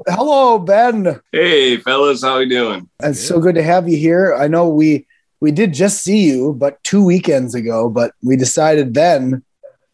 Hello, 0.09 0.59
Ben. 0.59 1.21
Hey, 1.31 1.77
fellas, 1.77 2.23
how 2.23 2.39
we 2.39 2.49
doing? 2.49 2.89
It's 3.03 3.21
so 3.21 3.41
good 3.41 3.55
to 3.57 3.63
have 3.63 3.89
you 3.89 3.97
here. 3.97 4.35
I 4.35 4.49
know 4.49 4.69
we 4.69 5.07
we 5.41 5.51
did 5.51 5.75
just 5.75 6.03
see 6.03 6.25
you, 6.25 6.55
but 6.55 6.83
two 6.85 7.05
weekends 7.05 7.55
ago, 7.55 7.89
but 7.89 8.13
we 8.23 8.37
decided 8.37 8.95
then 8.95 9.43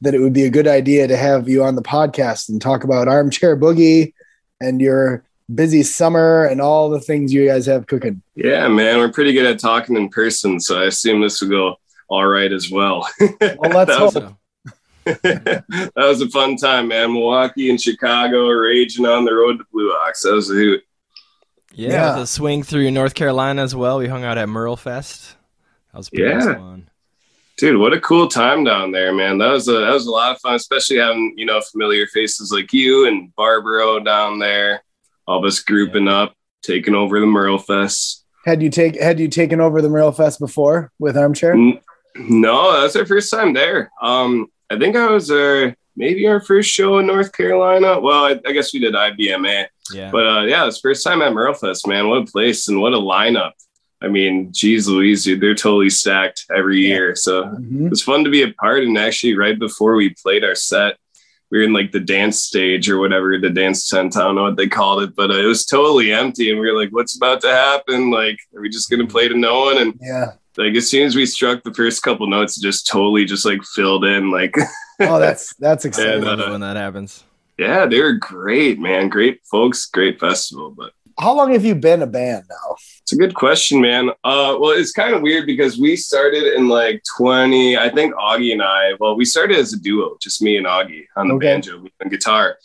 that 0.01 0.15
it 0.15 0.21
would 0.21 0.33
be 0.33 0.45
a 0.45 0.51
good 0.51 0.69
idea 0.69 1.09
to 1.09 1.17
have 1.17 1.49
you 1.49 1.65
on 1.65 1.75
the 1.75 1.83
podcast 1.83 2.49
and 2.49 2.61
talk 2.61 2.85
about 2.85 3.09
armchair 3.09 3.57
boogie 3.57 4.13
and 4.61 4.81
your 4.81 5.25
busy 5.53 5.83
summer 5.83 6.45
and 6.45 6.61
all 6.61 6.91
the 6.91 7.01
things 7.01 7.33
you 7.33 7.47
guys 7.47 7.67
have 7.67 7.87
cooking. 7.87 8.23
Yeah, 8.35 8.69
man, 8.69 8.99
we're 8.99 9.13
pretty 9.13 9.33
good 9.33 9.47
at 9.47 9.59
talking 9.59 9.97
in 9.97 10.11
person, 10.11 10.61
so 10.61 10.81
I 10.81 10.85
assume 10.85 11.21
this 11.21 11.41
will 11.41 11.49
go 11.49 11.77
all 12.09 12.27
right 12.27 12.53
as 12.53 12.71
well. 12.71 13.09
Well, 13.41 13.71
let's 13.71 13.91
that, 13.91 14.01
was, 14.01 14.15
hope. 14.15 14.38
So, 15.09 15.19
that 15.23 15.93
was 15.97 16.21
a 16.21 16.29
fun 16.29 16.57
time, 16.57 16.89
man. 16.89 17.13
Milwaukee 17.13 17.71
and 17.71 17.81
Chicago 17.81 18.47
are 18.49 18.63
raging 18.63 19.07
on 19.07 19.25
the 19.25 19.33
road 19.35 19.59
to 19.59 19.65
Blue 19.73 19.91
Ox. 19.93 20.23
That 20.23 20.33
was 20.35 20.51
a 20.51 20.55
hoot. 20.55 20.83
yeah, 21.73 21.91
Yeah. 21.91 22.15
with 22.15 22.25
a 22.25 22.27
swing 22.27 22.63
through 22.63 22.91
North 22.91 23.15
Carolina 23.15 23.63
as 23.63 23.75
well. 23.75 23.99
We 23.99 24.09
hung 24.09 24.25
out 24.25 24.39
at 24.39 24.49
Merle 24.49 24.77
Fest. 24.77 25.37
That 25.93 25.99
was 25.99 26.11
pretty 26.11 26.25
Yeah. 26.25 26.55
fun. 26.55 26.89
Dude, 27.57 27.81
what 27.81 27.93
a 27.93 28.01
cool 28.01 28.29
time 28.29 28.63
down 28.63 28.93
there, 28.93 29.13
man. 29.13 29.39
That 29.39 29.51
was 29.51 29.67
a 29.67 29.73
that 29.73 29.93
was 29.93 30.07
a 30.07 30.11
lot 30.13 30.31
of 30.33 30.41
fun, 30.41 30.55
especially 30.55 30.99
having, 30.99 31.35
you 31.37 31.45
know, 31.45 31.61
familiar 31.61 32.07
faces 32.07 32.53
like 32.53 32.73
you 32.73 33.09
and 33.09 33.35
Barbaro 33.35 33.99
down 33.99 34.39
there. 34.39 34.83
All 35.27 35.41
of 35.41 35.45
us 35.45 35.59
grouping 35.59 36.07
up, 36.07 36.35
taking 36.63 36.95
over 36.95 37.19
the 37.19 37.27
Merle 37.27 37.59
Fest. 37.59 38.25
Had 38.47 38.63
you 38.63 38.71
take 38.71 39.01
had 39.01 39.19
you 39.19 39.27
taken 39.27 39.61
over 39.61 39.83
the 39.83 39.89
Merle 39.89 40.13
Fest 40.13 40.39
before 40.39 40.93
with 41.01 41.17
armchair? 41.17 41.55
N- 41.55 41.81
No, 42.17 42.81
that's 42.81 42.95
our 42.95 43.05
first 43.07 43.29
time 43.31 43.53
there. 43.55 43.91
Um, 44.01 44.47
I 44.71 44.79
think 44.79 44.97
I 44.97 45.11
was 45.11 45.31
uh 45.31 45.73
maybe 45.97 46.27
our 46.29 46.41
first 46.41 46.71
show 46.71 46.99
in 46.99 47.07
North 47.07 47.33
Carolina. 47.33 47.99
Well, 48.01 48.25
I, 48.25 48.41
I 48.47 48.53
guess 48.53 48.73
we 48.73 48.79
did 48.81 48.95
IBMA, 48.95 49.67
Yeah. 49.93 50.11
but 50.13 50.27
uh, 50.27 50.43
yeah, 50.45 50.67
it's 50.67 50.79
first 50.79 51.03
time 51.03 51.23
at 51.23 51.33
Merle 51.33 51.55
Fest, 51.55 51.87
man. 51.89 52.09
What 52.09 52.23
a 52.23 52.25
place 52.31 52.69
and 52.69 52.81
what 52.81 52.93
a 52.95 52.99
lineup! 52.99 53.53
I 54.01 54.07
mean, 54.07 54.53
geez, 54.53 54.87
Louise, 54.87 55.25
dude, 55.25 55.41
they're 55.41 55.57
totally 55.57 55.91
stacked 55.91 56.45
every 56.55 56.83
Yeah. 56.83 56.89
year. 56.95 57.17
So 57.17 57.45
Mhm. 57.45 57.87
it 57.87 57.91
was 57.91 58.03
fun 58.03 58.23
to 58.25 58.31
be 58.31 58.43
a 58.43 58.53
part. 58.53 58.85
And 58.85 58.97
actually, 58.97 59.37
right 59.37 59.59
before 59.59 59.97
we 59.97 60.15
played 60.23 60.45
our 60.45 60.55
set, 60.55 60.97
we 61.51 61.59
were 61.59 61.65
in 61.65 61.73
like 61.73 61.91
the 61.91 61.99
dance 62.01 62.39
stage 62.45 62.89
or 62.89 62.99
whatever, 62.99 63.37
the 63.39 63.51
dance 63.51 63.89
tent. 63.89 64.17
I 64.17 64.21
don't 64.21 64.37
know 64.37 64.43
what 64.45 64.57
they 64.57 64.69
called 64.69 65.03
it, 65.03 65.17
but 65.17 65.31
uh, 65.33 65.35
it 65.35 65.47
was 65.47 65.65
totally 65.67 66.13
empty. 66.13 66.51
And 66.53 66.61
we 66.61 66.71
were 66.71 66.79
like, 66.79 66.91
what's 66.91 67.17
about 67.17 67.41
to 67.41 67.49
happen? 67.51 68.11
Like, 68.11 68.39
are 68.55 68.61
we 68.61 68.69
just 68.69 68.89
going 68.91 69.01
to 69.05 69.11
play 69.13 69.27
to 69.29 69.35
no 69.37 69.61
one? 69.65 69.79
And 69.79 69.95
Yeah. 70.01 70.33
Like, 70.59 70.75
as 70.75 70.91
soon 70.91 71.07
as 71.07 71.15
we 71.17 71.25
struck 71.25 71.63
the 71.63 71.73
first 71.73 72.03
couple 72.03 72.27
notes, 72.27 72.59
it 72.59 72.63
just 72.63 72.87
totally 72.87 73.25
just 73.25 73.47
like 73.47 73.63
filled 73.75 74.05
in. 74.05 74.31
Like, 74.31 74.55
Oh, 75.01 75.19
that's 75.21 75.55
that's 75.57 75.85
I 75.87 75.89
exciting. 75.89 76.23
Yeah, 76.23 76.29
love 76.29 76.39
no, 76.39 76.45
it 76.45 76.47
no. 76.49 76.53
when 76.53 76.61
that 76.63 76.77
happens. 76.77 77.25
yeah, 77.57 77.87
they're 77.87 78.15
great, 78.15 78.79
man. 78.81 79.09
Great 79.09 79.41
folks, 79.51 79.87
great 79.87 80.19
festival. 80.19 80.75
But 80.77 80.93
How 81.21 81.35
long 81.37 81.53
have 81.53 81.65
you 81.65 81.75
been 81.77 82.03
a 82.03 82.07
band 82.07 82.45
now? 82.51 82.77
It's 83.03 83.13
a 83.13 83.17
good 83.17 83.35
question, 83.35 83.81
man. 83.81 84.11
Uh, 84.25 84.57
well, 84.61 84.73
it's 84.73 84.93
kind 84.93 85.15
of 85.15 85.23
weird 85.23 85.47
because 85.47 85.79
we 85.79 85.95
started 85.97 86.53
in 86.55 86.69
like 86.69 87.03
20, 87.17 87.79
I 87.79 87.89
think 87.91 88.13
Augie 88.17 88.53
and 88.53 88.61
I, 88.63 88.95
well, 89.01 89.17
we 89.17 89.25
started 89.25 89.57
as 89.57 89.73
a 89.73 89.79
duo, 89.79 90.17
just 90.21 90.43
me 90.43 90.57
and 90.59 90.67
Augie 90.67 91.05
on 91.17 91.29
the 91.29 91.35
Okay. 91.35 91.47
banjo 91.55 91.85
and 92.01 92.11
guitar. 92.11 92.59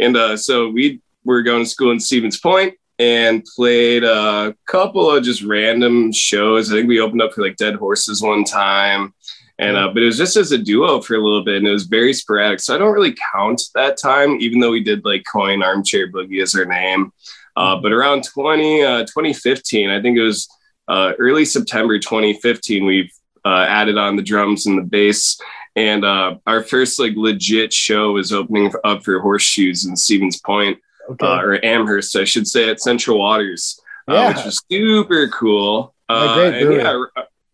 And 0.00 0.16
uh, 0.16 0.36
so 0.36 0.68
we 0.70 1.00
were 1.24 1.42
going 1.42 1.64
to 1.64 1.70
school 1.70 1.92
in 1.92 2.00
Stevens 2.00 2.40
Point 2.40 2.74
and 2.98 3.44
played 3.56 4.04
a 4.04 4.54
couple 4.66 5.10
of 5.10 5.24
just 5.24 5.42
random 5.42 6.12
shows. 6.12 6.70
I 6.70 6.76
think 6.76 6.88
we 6.88 7.00
opened 7.00 7.22
up 7.22 7.32
for 7.32 7.42
like 7.42 7.56
Dead 7.56 7.74
Horses 7.74 8.22
one 8.22 8.44
time. 8.44 9.14
And 9.58 9.76
uh, 9.76 9.88
but 9.88 10.02
it 10.02 10.06
was 10.06 10.18
just 10.18 10.36
as 10.36 10.50
a 10.50 10.58
duo 10.58 11.00
for 11.00 11.14
a 11.14 11.22
little 11.22 11.44
bit, 11.44 11.58
and 11.58 11.66
it 11.66 11.70
was 11.70 11.84
very 11.84 12.12
sporadic. 12.12 12.58
So 12.58 12.74
I 12.74 12.78
don't 12.78 12.92
really 12.92 13.14
count 13.32 13.62
that 13.74 13.96
time, 13.96 14.36
even 14.40 14.58
though 14.58 14.72
we 14.72 14.82
did 14.82 15.04
like 15.04 15.24
coin 15.30 15.62
armchair 15.62 16.10
boogie 16.10 16.42
as 16.42 16.56
our 16.56 16.64
name. 16.64 17.12
Uh, 17.56 17.76
but 17.76 17.92
around 17.92 18.24
20, 18.24 18.82
uh, 18.82 19.00
2015, 19.02 19.90
I 19.90 20.02
think 20.02 20.18
it 20.18 20.22
was 20.22 20.48
uh, 20.88 21.12
early 21.18 21.44
September 21.44 21.98
2015, 21.98 22.84
we've 22.84 23.12
uh, 23.44 23.66
added 23.68 23.96
on 23.96 24.16
the 24.16 24.22
drums 24.22 24.66
and 24.66 24.78
the 24.78 24.82
bass. 24.82 25.40
And 25.76 26.04
uh, 26.04 26.36
our 26.46 26.62
first 26.62 26.98
like 26.98 27.14
legit 27.16 27.72
show 27.72 28.12
was 28.12 28.32
opening 28.32 28.72
up 28.84 29.04
for 29.04 29.20
Horseshoes 29.20 29.86
in 29.86 29.96
Stevens 29.96 30.40
Point, 30.40 30.78
Okay. 31.10 31.26
uh, 31.26 31.40
or 31.40 31.64
Amherst, 31.64 32.16
I 32.16 32.24
should 32.24 32.46
say, 32.48 32.68
at 32.70 32.80
Central 32.80 33.18
Waters, 33.18 33.80
uh, 34.08 34.14
Yeah. 34.14 34.28
which 34.28 34.44
was 34.44 34.62
super 34.70 35.28
cool. 35.28 35.94
Uh, 36.08 36.50
and 36.54 36.72
yeah, 36.74 37.04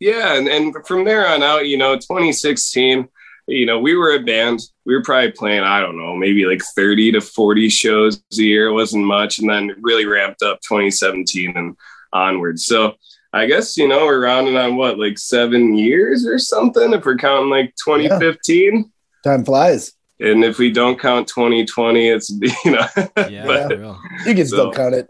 yeah, 0.00 0.34
and, 0.34 0.48
and 0.48 0.74
from 0.86 1.04
there 1.04 1.26
on 1.26 1.42
out, 1.42 1.66
you 1.68 1.76
know, 1.76 1.94
2016, 1.96 3.08
you 3.46 3.66
know, 3.66 3.78
we 3.78 3.96
were 3.96 4.12
a 4.14 4.20
band. 4.20 4.60
We 4.86 4.94
were 4.94 5.02
probably 5.02 5.32
playing, 5.32 5.62
I 5.62 5.80
don't 5.80 5.98
know, 5.98 6.14
maybe 6.16 6.46
like 6.46 6.62
30 6.76 7.12
to 7.12 7.20
40 7.20 7.68
shows 7.68 8.22
a 8.32 8.42
year. 8.42 8.68
It 8.68 8.72
wasn't 8.72 9.04
much. 9.04 9.38
And 9.38 9.48
then 9.50 9.74
really 9.80 10.06
ramped 10.06 10.42
up 10.42 10.60
2017 10.62 11.56
and 11.56 11.76
onwards. 12.12 12.64
So 12.66 12.94
I 13.32 13.46
guess, 13.46 13.76
you 13.76 13.86
know, 13.88 14.04
we're 14.06 14.24
rounding 14.24 14.56
on 14.56 14.76
what, 14.76 14.98
like 14.98 15.18
seven 15.18 15.76
years 15.76 16.26
or 16.26 16.38
something, 16.38 16.92
if 16.92 17.04
we're 17.04 17.16
counting 17.16 17.50
like 17.50 17.74
2015. 17.84 18.90
Time 19.24 19.44
flies. 19.44 19.92
And 20.20 20.44
if 20.44 20.59
we 20.59 20.70
don't 20.70 21.00
count 21.00 21.26
2020, 21.28 22.09
it's, 22.09 22.30
you 22.64 22.70
know, 22.72 22.87
Yeah, 23.28 23.46
but 23.46 23.68
for. 23.72 23.96
You 24.26 24.35
can 24.35 24.46
still 24.46 24.72
count 24.72 24.94
it. 24.94 25.09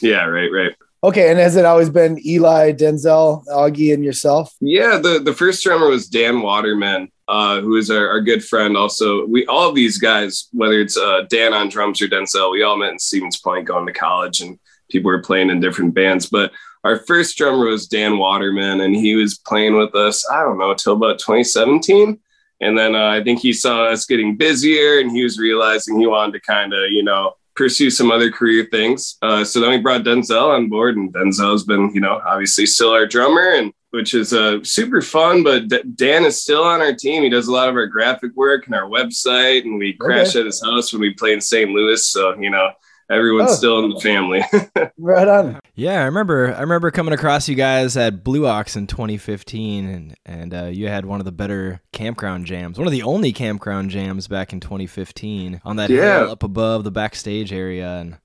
yeah, 0.00 0.24
right, 0.24 0.50
right. 0.52 0.74
Okay, 1.04 1.30
and 1.30 1.38
has 1.40 1.56
it 1.56 1.64
always 1.64 1.90
been 1.90 2.24
Eli, 2.24 2.72
Denzel, 2.72 3.44
Augie, 3.48 3.92
and 3.92 4.04
yourself? 4.04 4.54
Yeah, 4.60 4.98
the, 4.98 5.18
the 5.18 5.34
first 5.34 5.64
drummer 5.64 5.88
was 5.88 6.06
Dan 6.06 6.42
Waterman, 6.42 7.10
uh, 7.26 7.60
who 7.60 7.74
is 7.76 7.90
our, 7.90 8.08
our 8.08 8.20
good 8.20 8.44
friend. 8.44 8.76
Also, 8.76 9.26
we 9.26 9.44
all 9.46 9.68
of 9.68 9.74
these 9.74 9.98
guys, 9.98 10.48
whether 10.52 10.78
it's 10.80 10.96
uh, 10.96 11.22
Dan 11.28 11.54
on 11.54 11.68
drums 11.68 12.00
or 12.00 12.06
Denzel, 12.06 12.52
we 12.52 12.62
all 12.62 12.76
met 12.76 12.92
in 12.92 13.00
Stevens 13.00 13.40
Point 13.40 13.66
going 13.66 13.84
to 13.86 13.92
college, 13.92 14.40
and 14.42 14.60
people 14.90 15.10
were 15.10 15.22
playing 15.22 15.50
in 15.50 15.58
different 15.58 15.92
bands. 15.92 16.26
But 16.26 16.52
our 16.84 17.00
first 17.00 17.36
drummer 17.36 17.66
was 17.66 17.88
Dan 17.88 18.16
Waterman, 18.18 18.80
and 18.82 18.94
he 18.94 19.16
was 19.16 19.38
playing 19.38 19.76
with 19.76 19.96
us. 19.96 20.24
I 20.30 20.42
don't 20.42 20.58
know 20.58 20.72
till 20.74 20.92
about 20.92 21.18
2017, 21.18 22.16
and 22.62 22.78
then 22.78 22.94
uh, 22.94 23.08
I 23.08 23.22
think 23.22 23.40
he 23.40 23.52
saw 23.52 23.84
us 23.84 24.06
getting 24.06 24.36
busier, 24.36 24.98
and 25.00 25.10
he 25.10 25.22
was 25.22 25.38
realizing 25.38 26.00
he 26.00 26.06
wanted 26.06 26.32
to 26.32 26.40
kind 26.40 26.72
of, 26.72 26.90
you 26.90 27.02
know. 27.02 27.34
Pursue 27.54 27.90
some 27.90 28.10
other 28.10 28.30
career 28.30 28.66
things. 28.70 29.18
Uh, 29.20 29.44
so 29.44 29.60
then 29.60 29.68
we 29.68 29.76
brought 29.76 30.04
Denzel 30.04 30.54
on 30.56 30.70
board, 30.70 30.96
and 30.96 31.12
Denzel's 31.12 31.64
been, 31.64 31.90
you 31.94 32.00
know, 32.00 32.18
obviously 32.26 32.64
still 32.64 32.92
our 32.92 33.06
drummer, 33.06 33.46
and 33.56 33.74
which 33.90 34.14
is 34.14 34.32
uh, 34.32 34.60
super 34.64 35.02
fun. 35.02 35.42
But 35.42 35.68
D- 35.68 35.82
Dan 35.94 36.24
is 36.24 36.40
still 36.40 36.64
on 36.64 36.80
our 36.80 36.94
team. 36.94 37.22
He 37.22 37.28
does 37.28 37.48
a 37.48 37.52
lot 37.52 37.68
of 37.68 37.74
our 37.74 37.86
graphic 37.86 38.34
work 38.36 38.64
and 38.64 38.74
our 38.74 38.88
website, 38.88 39.64
and 39.64 39.78
we 39.78 39.92
crash 39.92 40.34
at 40.34 40.46
his 40.46 40.62
house 40.64 40.94
when 40.94 41.02
we 41.02 41.12
play 41.12 41.34
in 41.34 41.42
St. 41.42 41.68
Louis. 41.70 42.02
So 42.06 42.34
you 42.40 42.48
know, 42.48 42.70
everyone's 43.10 43.50
Oh. 43.50 43.54
still 43.56 43.84
in 43.84 43.90
the 43.90 44.00
family. 44.00 44.42
Right 44.96 45.28
on. 45.28 45.60
Yeah, 45.74 46.02
I 46.02 46.04
remember. 46.04 46.54
I 46.54 46.60
remember 46.60 46.90
coming 46.90 47.14
across 47.14 47.48
you 47.48 47.54
guys 47.54 47.96
at 47.96 48.22
Blue 48.22 48.46
Ox 48.46 48.76
in 48.76 48.86
2015, 48.86 49.88
and 49.88 50.14
and 50.26 50.52
uh, 50.54 50.64
you 50.66 50.88
had 50.88 51.06
one 51.06 51.18
of 51.18 51.24
the 51.24 51.32
better 51.32 51.80
campground 51.92 52.44
jams, 52.44 52.76
one 52.76 52.86
of 52.86 52.92
the 52.92 53.02
only 53.02 53.32
campground 53.32 53.88
jams 53.90 54.28
back 54.28 54.52
in 54.52 54.60
2015 54.60 55.62
on 55.64 55.76
that 55.76 55.88
Yeah. 55.88 56.20
hill 56.24 56.30
up 56.32 56.42
above 56.42 56.84
the 56.84 56.90
backstage 56.90 57.54
area, 57.54 57.88
and 57.96 58.18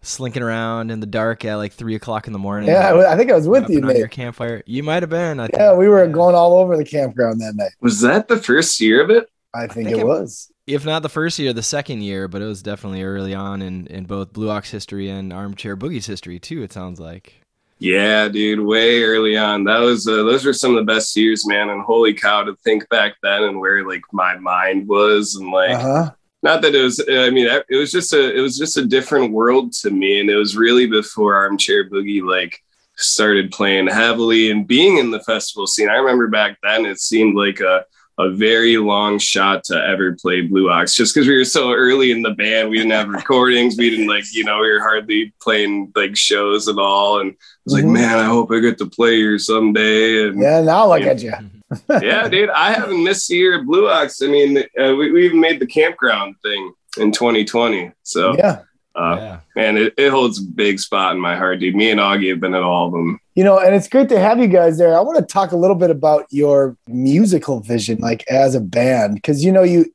slinking 0.00 0.42
around 0.44 0.92
in 0.92 1.00
the 1.00 1.06
dark 1.06 1.44
at 1.44 1.56
like 1.56 1.72
three 1.72 1.96
o'clock 1.96 2.28
in 2.28 2.32
the 2.32 2.38
morning. 2.38 2.68
Yeah, 2.68 2.92
I 2.92 3.14
I 3.14 3.16
think 3.16 3.32
I 3.32 3.34
was 3.34 3.48
with 3.48 3.68
you, 3.68 3.80
Hopping 3.80 3.90
on 3.90 3.96
your 3.96 4.06
mate. 4.06 4.10
campfire. 4.12 4.62
You 4.66 4.84
might 4.84 5.02
have 5.02 5.10
been. 5.10 5.40
I 5.40 5.48
Yeah, 5.52 5.70
think. 5.70 5.80
we 5.80 5.88
were 5.88 6.06
going 6.06 6.36
all 6.36 6.54
over 6.58 6.76
the 6.76 6.84
campground 6.84 7.40
that 7.40 7.56
night. 7.56 7.72
Was 7.80 8.00
that 8.02 8.28
the 8.28 8.36
first 8.36 8.80
year 8.80 9.02
of 9.02 9.10
it? 9.10 9.28
I 9.52 9.62
think, 9.66 9.88
think 9.88 9.98
it 9.98 10.02
it- 10.02 10.06
was. 10.06 10.51
If 10.66 10.84
not 10.84 11.02
the 11.02 11.08
first 11.08 11.38
year, 11.38 11.52
the 11.52 11.62
second 11.62 12.02
year, 12.02 12.28
but 12.28 12.42
it 12.42 12.46
was 12.46 12.62
definitely 12.62 13.02
early 13.02 13.34
on 13.34 13.62
in, 13.62 13.86
in 13.88 14.04
both 14.04 14.32
Blue 14.32 14.50
Ox 14.50 14.70
history 14.70 15.08
and 15.08 15.32
Armchair 15.32 15.76
Boogie's 15.76 16.06
history 16.06 16.38
too. 16.38 16.62
It 16.62 16.72
sounds 16.72 17.00
like. 17.00 17.42
Yeah, 17.78 18.28
dude, 18.28 18.60
way 18.60 19.02
early 19.02 19.36
on. 19.36 19.64
That 19.64 19.78
was 19.80 20.06
uh, 20.06 20.22
those 20.22 20.44
were 20.44 20.52
some 20.52 20.76
of 20.76 20.76
the 20.86 20.92
best 20.92 21.16
years, 21.16 21.46
man. 21.46 21.68
And 21.70 21.82
holy 21.82 22.14
cow, 22.14 22.44
to 22.44 22.54
think 22.56 22.88
back 22.88 23.14
then 23.22 23.42
and 23.42 23.58
where 23.58 23.86
like 23.86 24.02
my 24.12 24.36
mind 24.36 24.86
was, 24.86 25.34
and 25.34 25.50
like 25.50 25.70
Uh 25.70 25.80
huh. 25.80 26.10
not 26.42 26.62
that 26.62 26.74
it 26.74 26.82
was 26.82 27.00
i 27.10 27.30
mean 27.30 27.46
it 27.68 27.76
was 27.76 27.90
just 27.92 28.12
a 28.12 28.36
it 28.36 28.40
was 28.40 28.58
just 28.58 28.76
a 28.76 28.84
different 28.86 29.32
world 29.32 29.72
to 29.72 29.90
me 29.90 30.20
and 30.20 30.28
it 30.30 30.36
was 30.36 30.56
really 30.56 30.86
before 30.86 31.34
armchair 31.36 31.88
boogie 31.88 32.22
like 32.22 32.60
started 32.96 33.50
playing 33.52 33.86
heavily 33.86 34.50
and 34.50 34.66
being 34.66 34.98
in 34.98 35.10
the 35.10 35.20
festival 35.20 35.66
scene 35.66 35.88
i 35.88 35.94
remember 35.94 36.28
back 36.28 36.58
then 36.62 36.84
it 36.86 36.98
seemed 37.00 37.36
like 37.36 37.60
a 37.60 37.84
a 38.22 38.30
very 38.30 38.76
long 38.76 39.18
shot 39.18 39.64
to 39.64 39.74
ever 39.76 40.16
play 40.20 40.40
Blue 40.42 40.70
Ox 40.70 40.94
just 40.94 41.14
because 41.14 41.26
we 41.28 41.36
were 41.36 41.44
so 41.44 41.72
early 41.72 42.10
in 42.10 42.22
the 42.22 42.30
band. 42.32 42.70
We 42.70 42.78
didn't 42.78 42.92
have 42.92 43.08
recordings. 43.20 43.76
We 43.76 43.90
didn't 43.90 44.06
like, 44.08 44.24
you 44.32 44.44
know, 44.44 44.60
we 44.60 44.70
were 44.70 44.80
hardly 44.80 45.32
playing 45.42 45.92
like 45.94 46.16
shows 46.16 46.68
at 46.68 46.78
all. 46.78 47.20
And 47.20 47.32
I 47.32 47.36
was 47.64 47.74
like, 47.74 47.84
Mhm. 47.84 47.92
man, 47.92 48.18
I 48.18 48.24
hope 48.24 48.50
I 48.52 48.58
get 48.60 48.78
to 48.78 48.86
play 48.86 49.16
here 49.16 49.38
someday. 49.38 50.26
And 50.28 50.40
Yeah, 50.40 50.60
now 50.60 50.88
look 50.88 51.02
at 51.02 51.22
you. 51.22 51.32
yeah, 52.02 52.28
dude, 52.28 52.50
I 52.50 52.72
haven't 52.72 53.02
missed 53.02 53.30
a 53.30 53.34
year 53.34 53.58
at 53.60 53.66
Blue 53.66 53.88
Ox. 53.88 54.20
I 54.22 54.26
mean, 54.26 54.58
uh, 54.58 54.94
we, 54.94 55.10
we 55.10 55.24
even 55.26 55.40
made 55.40 55.58
the 55.60 55.66
campground 55.66 56.34
thing 56.42 56.72
in 56.98 57.12
2020. 57.12 57.92
So, 58.02 58.36
Yeah. 58.36 58.60
Uh, 58.94 59.16
yeah. 59.18 59.40
man, 59.56 59.76
it, 59.76 59.94
it 59.96 60.10
holds 60.10 60.40
a 60.40 60.44
big 60.44 60.78
spot 60.78 61.14
in 61.14 61.20
my 61.20 61.36
heart, 61.36 61.60
dude. 61.60 61.74
Me 61.74 61.90
and 61.90 62.00
Augie 62.00 62.30
have 62.30 62.40
been 62.40 62.54
at 62.54 62.62
all 62.62 62.86
of 62.86 62.92
them. 62.92 63.18
You 63.34 63.44
know, 63.44 63.58
and 63.58 63.74
it's 63.74 63.88
great 63.88 64.08
to 64.10 64.20
have 64.20 64.38
you 64.38 64.48
guys 64.48 64.78
there. 64.78 64.96
I 64.96 65.00
want 65.00 65.18
to 65.18 65.24
talk 65.24 65.52
a 65.52 65.56
little 65.56 65.76
bit 65.76 65.90
about 65.90 66.26
your 66.30 66.76
musical 66.86 67.60
vision, 67.60 67.98
like 67.98 68.24
as 68.28 68.54
a 68.54 68.60
band, 68.60 69.14
because 69.14 69.44
you 69.44 69.50
know 69.50 69.62
you 69.62 69.86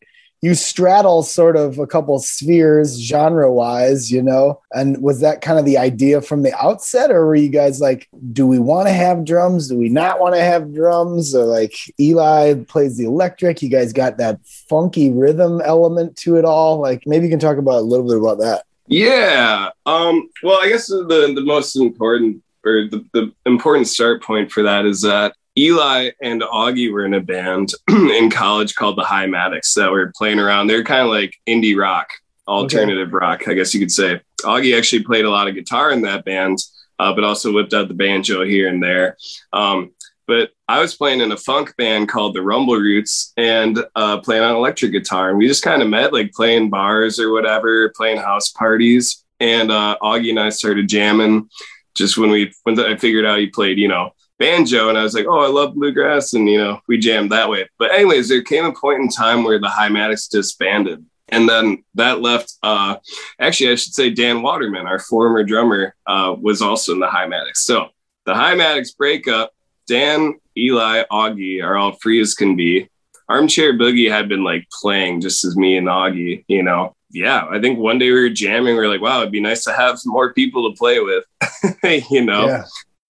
you 0.42 0.54
straddle 0.54 1.24
sort 1.24 1.56
of 1.56 1.80
a 1.80 1.88
couple 1.88 2.18
spheres 2.20 3.00
genre 3.00 3.52
wise, 3.52 4.12
you 4.12 4.22
know. 4.22 4.62
And 4.72 5.02
was 5.02 5.20
that 5.22 5.42
kind 5.42 5.58
of 5.58 5.66
the 5.66 5.78
idea 5.78 6.22
from 6.22 6.44
the 6.44 6.54
outset, 6.64 7.10
or 7.10 7.26
were 7.26 7.36
you 7.36 7.50
guys 7.50 7.82
like, 7.82 8.08
do 8.32 8.46
we 8.46 8.60
want 8.60 8.88
to 8.88 8.94
have 8.94 9.26
drums? 9.26 9.68
Do 9.68 9.78
we 9.78 9.90
not 9.90 10.20
want 10.20 10.36
to 10.36 10.42
have 10.42 10.74
drums? 10.74 11.34
Or 11.34 11.46
like 11.46 11.76
Eli 12.00 12.54
plays 12.68 12.98
the 12.98 13.06
electric, 13.06 13.62
you 13.62 13.70
guys 13.70 13.94
got 13.94 14.18
that 14.18 14.40
funky 14.70 15.12
rhythm 15.12 15.60
element 15.62 16.16
to 16.18 16.38
it 16.38 16.46
all. 16.46 16.80
Like 16.80 17.04
maybe 17.08 17.26
you 17.26 17.32
can 17.32 17.40
talk 17.40 17.58
about 17.58 17.80
a 17.80 17.82
little 17.82 18.08
bit 18.08 18.18
about 18.18 18.40
that. 18.40 18.67
Yeah. 18.88 19.70
Um, 19.86 20.30
well, 20.42 20.60
I 20.62 20.70
guess 20.70 20.88
the 20.88 21.06
the 21.36 21.44
most 21.44 21.76
important 21.76 22.42
or 22.66 22.88
the, 22.90 23.06
the 23.14 23.32
important 23.46 23.88
start 23.88 24.24
point 24.24 24.52
for 24.52 24.64
that 24.64 24.86
is 24.86 25.02
that 25.02 25.34
Eli 25.58 26.12
and 26.22 26.42
Augie 26.42 26.92
were 26.92 27.06
in 27.06 27.14
a 27.14 27.22
band 27.22 27.74
in 27.90 28.30
college 28.30 28.76
called 28.76 28.98
the 28.98 29.04
High 29.04 29.26
Hymatics 29.26 29.74
that 29.76 29.92
were 29.92 30.14
playing 30.16 30.40
around. 30.40 30.68
They're 30.68 30.84
kind 30.84 31.02
of 31.02 31.10
like 31.10 31.36
indie 31.48 31.78
rock, 31.78 32.10
alternative 32.48 33.12
rock, 33.12 33.48
I 33.48 33.54
guess 33.54 33.74
you 33.74 33.80
could 33.80 33.92
say. 33.92 34.22
Augie 34.44 34.78
actually 34.78 35.04
played 35.04 35.26
a 35.26 35.32
lot 35.32 35.48
of 35.48 35.56
guitar 35.56 35.92
in 35.92 36.04
that 36.04 36.26
band, 36.26 36.60
uh, 37.00 37.14
but 37.14 37.24
also 37.24 37.52
whipped 37.52 37.74
out 37.74 37.88
the 37.88 37.96
banjo 37.96 38.46
here 38.46 38.68
and 38.68 38.84
there. 38.84 39.18
Um, 39.52 39.92
but 40.28 40.52
I 40.68 40.82
was 40.82 40.96
playing 40.96 41.22
in 41.22 41.32
a 41.32 41.38
funk 41.38 41.76
band 41.78 42.10
called 42.10 42.36
the 42.36 42.42
Rumble 42.42 42.76
Roots 42.76 43.32
and 43.38 43.84
uh, 43.96 44.20
playing 44.20 44.44
on 44.44 44.56
electric 44.56 44.92
guitar. 44.92 45.30
And 45.30 45.38
we 45.38 45.48
just 45.48 45.64
kind 45.64 45.82
of 45.82 45.90
met, 45.90 46.12
like 46.12 46.34
playing 46.34 46.70
bars 46.70 47.20
or 47.20 47.32
whatever, 47.32 47.92
playing 47.96 48.18
house 48.18 48.52
parties. 48.52 49.24
And 49.40 49.72
uh, 49.72 49.98
Augie 50.02 50.32
and 50.32 50.40
I 50.40 50.50
started 50.50 50.90
jamming 50.90 51.50
just 51.96 52.18
when 52.18 52.30
we, 52.30 52.52
when 52.64 52.78
I 52.80 52.98
figured 52.98 53.26
out 53.26 53.40
he 53.40 53.48
played, 53.48 53.78
you 53.78 53.88
know, 53.88 54.12
banjo. 54.38 54.90
And 54.90 54.98
I 54.98 55.04
was 55.04 55.14
like, 55.14 55.26
oh, 55.28 55.40
I 55.40 55.48
love 55.48 55.76
bluegrass. 55.76 56.34
And, 56.34 56.50
you 56.50 56.58
know, 56.58 56.82
we 56.88 56.98
jammed 56.98 57.32
that 57.32 57.50
way. 57.50 57.70
But, 57.80 57.94
anyways, 57.94 58.28
there 58.28 58.44
came 58.44 58.66
a 58.66 58.74
point 58.74 59.02
in 59.02 59.10
time 59.10 59.44
where 59.44 59.60
the 59.60 59.68
Hymatics 59.68 60.30
disbanded. 60.30 61.06
And 61.30 61.48
then 61.48 61.84
that 61.96 62.22
left, 62.22 62.54
uh, 62.64 62.98
actually, 63.40 63.72
I 63.72 63.76
should 63.76 63.94
say 63.94 64.10
Dan 64.10 64.42
Waterman, 64.42 64.88
our 64.88 65.00
former 65.00 65.44
drummer, 65.44 65.96
uh, 66.06 66.36
was 66.40 66.62
also 66.62 66.94
in 66.94 67.00
the 67.00 67.08
Hymatics. 67.08 67.58
So 67.58 67.88
the 68.26 68.34
Hymatics 68.34 68.96
breakup 68.96 69.52
Dan, 69.88 70.36
Eli, 70.58 71.04
Augie 71.12 71.64
are 71.64 71.78
all 71.78 71.94
free 71.94 72.22
as 72.22 72.34
can 72.34 72.56
be. 72.56 72.90
Armchair 73.30 73.74
Boogie 73.74 74.10
had 74.10 74.30
been 74.30 74.44
like 74.44 74.68
playing 74.82 75.22
just 75.22 75.44
as 75.44 75.58
me 75.58 75.78
and 75.78 75.88
Augie, 75.88 76.46
you 76.48 76.64
know. 76.64 76.96
Yeah, 77.10 77.48
I 77.50 77.60
think 77.60 77.80
one 77.80 78.00
day 78.00 78.12
we 78.12 78.20
were 78.20 78.30
jamming. 78.30 78.76
We 78.76 78.82
are 78.82 78.90
like, 78.90 79.02
wow, 79.02 79.22
it'd 79.22 79.32
be 79.32 79.40
nice 79.40 79.64
to 79.64 79.74
have 79.74 79.98
more 80.06 80.34
people 80.34 80.70
to 80.70 80.78
play 80.78 81.00
with, 81.00 81.24
you 82.12 82.24
know. 82.24 82.48
Yeah. 82.48 82.64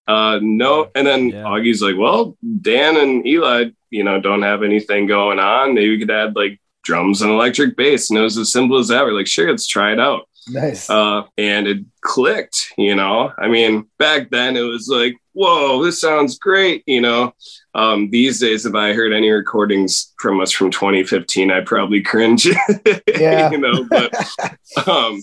Uh, 0.08 0.40
no, 0.42 0.90
and 0.96 1.06
then 1.06 1.30
Yeah. 1.30 1.44
Augie's 1.44 1.82
like, 1.82 1.98
well, 1.98 2.38
Dan 2.62 2.96
and 2.98 3.26
Eli, 3.28 3.72
you 3.90 4.04
know, 4.04 4.22
don't 4.22 4.44
have 4.44 4.64
anything 4.64 5.08
going 5.08 5.40
on. 5.40 5.74
Maybe 5.74 5.90
we 5.90 6.00
could 6.00 6.12
add 6.12 6.36
like 6.36 6.62
drums 6.84 7.22
and 7.22 7.32
electric 7.32 7.76
bass. 7.76 8.10
And 8.10 8.18
it 8.18 8.22
was 8.22 8.38
as 8.38 8.52
simple 8.52 8.78
as 8.78 8.88
that. 8.88 9.04
We're 9.04 9.14
like, 9.14 9.28
sure, 9.28 9.50
let's 9.50 9.68
try 9.68 9.92
it 9.92 10.00
out 10.00 10.28
Nice. 10.50 10.90
uh, 10.90 11.24
and 11.38 11.68
it 11.68 11.86
clicked. 12.02 12.74
You 12.78 12.96
know, 12.96 13.32
I 13.38 13.48
mean, 13.48 13.88
back 14.00 14.30
then 14.30 14.56
it 14.58 14.62
was 14.62 14.88
like, 14.88 15.16
whoa, 15.34 15.84
this 15.84 16.00
sounds 16.02 16.38
great. 16.40 16.84
You 16.88 17.02
know, 17.02 17.34
um, 17.76 18.10
these 18.10 18.40
days, 18.40 18.66
if 18.66 18.74
I 18.76 18.94
heard 18.94 19.14
any 19.14 19.30
recordings 19.30 20.14
from 20.20 20.40
us 20.42 20.52
from 20.52 20.72
2015, 20.72 21.52
I'd 21.52 21.66
probably 21.66 22.02
cringe. 22.02 22.48
Yeah. 23.20 23.50
you 23.52 23.58
know, 23.58 23.84
but 23.90 24.14
um, 24.88 25.20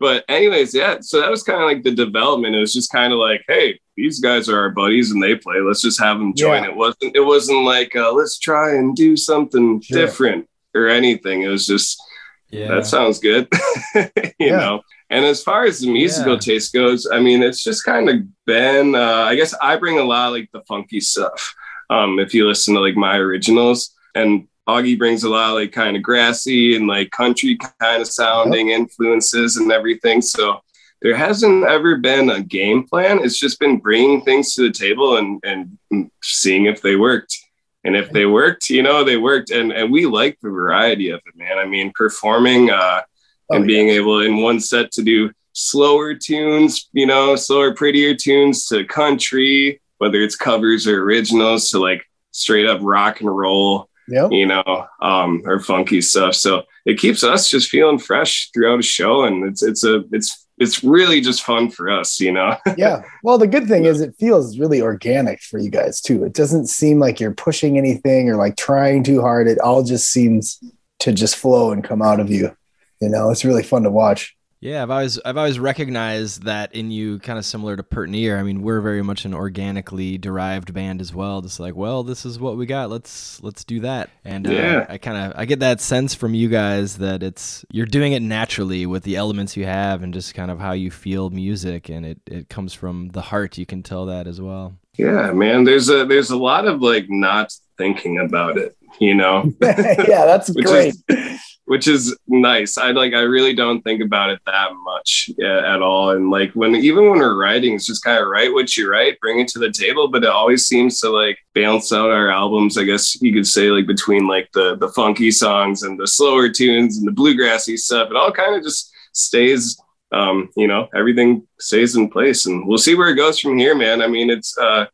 but 0.00 0.24
anyways, 0.28 0.74
yeah. 0.74 0.96
So 1.00 1.20
that 1.20 1.30
was 1.30 1.42
kind 1.42 1.62
of 1.62 1.66
like 1.68 1.82
the 1.82 1.90
development. 1.94 2.56
It 2.56 2.58
was 2.60 2.72
just 2.72 2.90
kind 2.90 3.12
of 3.12 3.18
like, 3.18 3.42
hey, 3.46 3.78
these 3.96 4.18
guys 4.18 4.48
are 4.48 4.58
our 4.58 4.70
buddies 4.70 5.10
and 5.12 5.22
they 5.22 5.34
play. 5.36 5.60
Let's 5.60 5.82
just 5.82 6.00
have 6.00 6.18
them 6.18 6.34
join. 6.34 6.62
Yeah. 6.64 6.70
It 6.70 6.76
wasn't. 6.76 7.14
It 7.16 7.20
wasn't 7.20 7.64
like 7.64 7.94
uh, 7.94 8.12
let's 8.12 8.38
try 8.38 8.74
and 8.76 8.96
do 8.96 9.16
something 9.16 9.80
Sure. 9.82 10.00
different 10.00 10.48
or 10.74 10.88
anything. 10.88 11.42
It 11.42 11.48
was 11.48 11.66
just 11.66 12.02
Yeah. 12.50 12.68
that 12.68 12.86
sounds 12.86 13.18
good. 13.18 13.48
You 13.94 14.10
Yeah. 14.38 14.56
know? 14.58 14.82
And 15.10 15.24
as 15.24 15.42
far 15.42 15.64
as 15.64 15.80
the 15.80 15.92
musical 15.92 16.34
Yeah. 16.34 16.38
taste 16.40 16.72
goes 16.72 17.06
i 17.10 17.20
mean 17.20 17.42
it's 17.42 17.62
just 17.62 17.84
kind 17.84 18.08
of 18.08 18.16
been 18.46 18.94
uh, 18.94 19.24
i 19.30 19.34
guess 19.36 19.54
i 19.62 19.76
bring 19.76 19.98
a 19.98 20.04
lot 20.04 20.28
of 20.28 20.32
like 20.34 20.50
the 20.52 20.62
funky 20.62 21.00
stuff 21.00 21.54
um 21.90 22.18
if 22.18 22.32
you 22.34 22.46
listen 22.48 22.74
to 22.74 22.80
like 22.80 22.96
my 22.96 23.16
originals. 23.16 23.94
And 24.16 24.46
augie 24.68 24.96
brings 24.98 25.24
a 25.24 25.28
lot 25.28 25.50
of 25.50 25.54
like 25.56 25.72
kind 25.72 25.96
of 25.96 26.02
grassy 26.02 26.76
and 26.76 26.86
like 26.86 27.10
country 27.10 27.58
kind 27.80 28.00
of 28.00 28.08
sounding 28.08 28.70
influences 28.70 29.56
and 29.58 29.70
everything. 29.72 30.22
So 30.22 30.60
there 31.02 31.16
hasn't 31.16 31.64
ever 31.66 31.98
been 31.98 32.30
a 32.30 32.40
game 32.40 32.86
plan. 32.88 33.18
It's 33.22 33.38
just 33.38 33.58
been 33.60 33.78
bringing 33.78 34.22
things 34.22 34.54
to 34.54 34.62
the 34.62 34.70
table 34.72 35.16
and 35.18 35.40
and 35.44 36.10
seeing 36.22 36.64
if 36.66 36.80
they 36.80 36.96
worked 36.96 37.36
and 37.84 37.94
if 37.96 38.10
they 38.10 38.26
worked, 38.26 38.70
you 38.70 38.82
know, 38.82 39.04
they 39.04 39.16
worked. 39.16 39.50
And 39.50 39.72
and 39.72 39.92
we 39.92 40.06
like 40.06 40.38
the 40.40 40.50
variety 40.50 41.10
of 41.10 41.20
it, 41.26 41.36
man. 41.36 41.58
I 41.58 41.66
mean, 41.66 41.92
performing 41.94 42.70
uh 42.70 43.02
Oh, 43.50 43.56
and 43.56 43.64
yeah. 43.64 43.74
being 43.74 43.88
able 43.90 44.20
in 44.20 44.38
one 44.38 44.58
set 44.58 44.90
to 44.92 45.02
do 45.02 45.30
slower 45.52 46.14
tunes, 46.14 46.88
you 46.94 47.06
know, 47.06 47.36
slower, 47.36 47.74
prettier 47.74 48.14
tunes 48.14 48.64
to 48.68 48.86
country, 48.86 49.82
whether 49.98 50.22
it's 50.22 50.34
covers 50.34 50.86
or 50.86 51.02
originals 51.02 51.68
to 51.68 51.78
like 51.78 52.02
straight 52.30 52.66
up 52.66 52.80
rock 52.82 53.20
and 53.20 53.28
roll, 53.36 53.90
Yep. 54.08 54.32
you 54.32 54.46
know, 54.46 54.86
um, 55.02 55.42
or 55.44 55.60
funky 55.60 56.00
stuff. 56.00 56.34
So 56.34 56.62
it 56.86 56.98
keeps 56.98 57.22
us 57.22 57.50
just 57.50 57.68
feeling 57.68 57.98
fresh 57.98 58.50
throughout 58.50 58.78
a 58.78 58.82
show. 58.82 59.24
And 59.24 59.44
it's 59.44 59.62
it's 59.62 59.84
a 59.84 60.04
it's 60.10 60.43
it's 60.58 60.84
really 60.84 61.20
just 61.20 61.42
fun 61.42 61.70
for 61.70 61.90
us, 61.90 62.20
you 62.20 62.32
know. 62.32 62.56
yeah. 62.76 63.02
Well, 63.22 63.38
the 63.38 63.46
good 63.46 63.66
thing 63.66 63.84
is 63.84 64.00
it 64.00 64.14
feels 64.18 64.58
really 64.58 64.80
organic 64.80 65.40
for 65.40 65.58
you 65.58 65.70
guys 65.70 66.00
too. 66.00 66.24
It 66.24 66.32
doesn't 66.32 66.66
seem 66.66 66.98
like 66.98 67.18
you're 67.18 67.34
pushing 67.34 67.76
anything 67.76 68.28
or 68.28 68.36
like 68.36 68.56
trying 68.56 69.02
too 69.02 69.20
hard. 69.20 69.48
It 69.48 69.58
all 69.58 69.82
just 69.82 70.10
seems 70.10 70.62
to 71.00 71.12
just 71.12 71.36
flow 71.36 71.72
and 71.72 71.82
come 71.82 72.02
out 72.02 72.20
of 72.20 72.30
you. 72.30 72.56
You 73.00 73.08
know, 73.08 73.30
it's 73.30 73.44
really 73.44 73.62
fun 73.62 73.82
to 73.82 73.90
watch. 73.90 74.36
Yeah, 74.64 74.82
I've 74.82 74.90
always 74.90 75.18
I've 75.26 75.36
always 75.36 75.58
recognized 75.58 76.44
that 76.44 76.74
in 76.74 76.90
you, 76.90 77.18
kind 77.18 77.38
of 77.38 77.44
similar 77.44 77.76
to 77.76 77.82
Pert 77.82 78.08
Near. 78.08 78.38
I 78.38 78.42
mean, 78.42 78.62
we're 78.62 78.80
very 78.80 79.02
much 79.02 79.26
an 79.26 79.34
organically 79.34 80.16
derived 80.16 80.72
band 80.72 81.02
as 81.02 81.14
well. 81.14 81.42
Just 81.42 81.60
like, 81.60 81.76
well, 81.76 82.02
this 82.02 82.24
is 82.24 82.38
what 82.38 82.56
we 82.56 82.64
got. 82.64 82.88
Let's 82.88 83.42
let's 83.42 83.62
do 83.62 83.80
that. 83.80 84.08
And 84.24 84.46
uh, 84.46 84.52
Yeah. 84.52 84.86
I 84.88 84.96
kind 84.96 85.18
of 85.18 85.38
I 85.38 85.44
get 85.44 85.60
that 85.60 85.82
sense 85.82 86.14
from 86.14 86.32
you 86.32 86.48
guys 86.48 86.96
that 86.96 87.22
it's 87.22 87.62
you're 87.70 87.84
doing 87.84 88.14
it 88.14 88.22
naturally 88.22 88.86
with 88.86 89.02
the 89.02 89.16
elements 89.16 89.54
you 89.54 89.66
have 89.66 90.02
and 90.02 90.14
just 90.14 90.34
kind 90.34 90.50
of 90.50 90.58
how 90.60 90.72
you 90.72 90.90
feel 90.90 91.28
music, 91.28 91.90
and 91.90 92.06
it 92.06 92.20
it 92.26 92.48
comes 92.48 92.72
from 92.72 93.08
the 93.10 93.20
heart. 93.20 93.58
You 93.58 93.66
can 93.66 93.82
tell 93.82 94.06
that 94.06 94.26
as 94.26 94.40
well. 94.40 94.78
Yeah, 94.96 95.30
man. 95.32 95.64
There's 95.64 95.90
a 95.90 96.06
there's 96.06 96.30
a 96.30 96.38
lot 96.38 96.66
of 96.66 96.80
like 96.80 97.04
not 97.10 97.52
thinking 97.76 98.18
about 98.18 98.56
it, 98.56 98.74
you 98.98 99.14
know. 99.14 99.52
yeah, 99.60 100.24
that's 100.24 100.48
great. 100.50 100.94
is- 101.10 101.43
which 101.66 101.88
is 101.88 102.16
nice. 102.26 102.76
I 102.76 102.90
like 102.90 103.14
I 103.14 103.20
really 103.20 103.54
don't 103.54 103.82
think 103.82 104.02
about 104.02 104.30
it 104.30 104.40
that 104.46 104.70
much 104.84 105.30
yeah, 105.38 105.74
at 105.74 105.80
all. 105.80 106.10
And 106.10 106.30
like 106.30 106.52
when 106.52 106.74
even 106.74 107.08
when 107.08 107.18
we're 107.18 107.40
writing, 107.40 107.74
it's 107.74 107.86
just 107.86 108.04
kind 108.04 108.20
of 108.20 108.28
write 108.28 108.52
what 108.52 108.76
you 108.76 108.90
write, 108.90 109.20
bring 109.20 109.40
it 109.40 109.48
to 109.48 109.58
the 109.58 109.72
table. 109.72 110.08
But 110.08 110.24
it 110.24 110.30
always 110.30 110.66
seems 110.66 111.00
to 111.00 111.10
like 111.10 111.38
balance 111.54 111.92
out 111.92 112.10
our 112.10 112.30
albums. 112.30 112.76
I 112.76 112.84
guess 112.84 113.20
you 113.22 113.32
could 113.32 113.46
say 113.46 113.70
like 113.70 113.86
between 113.86 114.26
like 114.26 114.50
the 114.52 114.76
the 114.76 114.88
funky 114.88 115.30
songs 115.30 115.82
and 115.82 115.98
the 115.98 116.06
slower 116.06 116.50
tunes 116.50 116.98
and 116.98 117.06
the 117.06 117.12
bluegrassy 117.12 117.78
stuff. 117.78 118.10
It 118.10 118.16
all 118.16 118.32
kind 118.32 118.56
of 118.56 118.62
just 118.62 118.92
stays. 119.12 119.78
Um, 120.12 120.50
you 120.56 120.68
know, 120.68 120.88
everything 120.94 121.44
stays 121.58 121.96
in 121.96 122.08
place, 122.08 122.46
and 122.46 122.68
we'll 122.68 122.78
see 122.78 122.94
where 122.94 123.08
it 123.08 123.16
goes 123.16 123.40
from 123.40 123.58
here, 123.58 123.74
man. 123.74 124.00
I 124.00 124.06
mean, 124.06 124.30
it's 124.30 124.56
uh, 124.56 124.86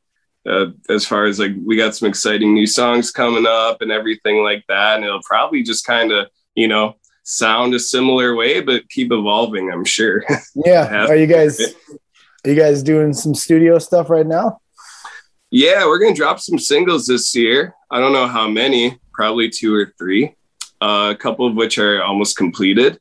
uh, 0.48 0.66
as 0.88 1.04
far 1.04 1.26
as 1.26 1.38
like 1.38 1.52
we 1.62 1.76
got 1.76 1.94
some 1.94 2.08
exciting 2.08 2.54
new 2.54 2.66
songs 2.66 3.10
coming 3.10 3.44
up 3.46 3.82
and 3.82 3.92
everything 3.92 4.42
like 4.42 4.64
that, 4.68 4.96
and 4.96 5.04
it'll 5.04 5.20
probably 5.22 5.62
just 5.62 5.84
kind 5.84 6.10
of 6.10 6.28
you 6.60 6.68
know, 6.68 6.96
sound 7.22 7.74
a 7.74 7.78
similar 7.80 8.34
way, 8.34 8.60
but 8.60 8.88
keep 8.88 9.12
evolving, 9.12 9.72
I'm 9.72 9.84
sure. 9.84 10.24
Yeah. 10.54 11.06
Are 11.06 11.16
you 11.16 11.26
guys 11.26 11.60
are 11.60 12.50
you 12.50 12.54
guys 12.54 12.82
doing 12.82 13.12
some 13.12 13.34
studio 13.34 13.78
stuff 13.78 14.10
right 14.10 14.26
now? 14.26 14.60
yeah, 15.50 15.84
we're 15.84 15.98
going 15.98 16.14
to 16.14 16.18
drop 16.18 16.38
some 16.38 16.58
singles 16.58 17.06
this 17.06 17.34
year. 17.34 17.74
I 17.90 17.98
don't 17.98 18.12
know 18.12 18.28
how 18.28 18.48
many, 18.48 18.98
probably 19.12 19.50
two 19.50 19.74
or 19.74 19.92
three, 19.98 20.36
uh, 20.80 21.12
a 21.12 21.16
couple 21.16 21.46
of 21.46 21.56
which 21.56 21.76
are 21.78 22.02
almost 22.02 22.36
completed. 22.36 23.00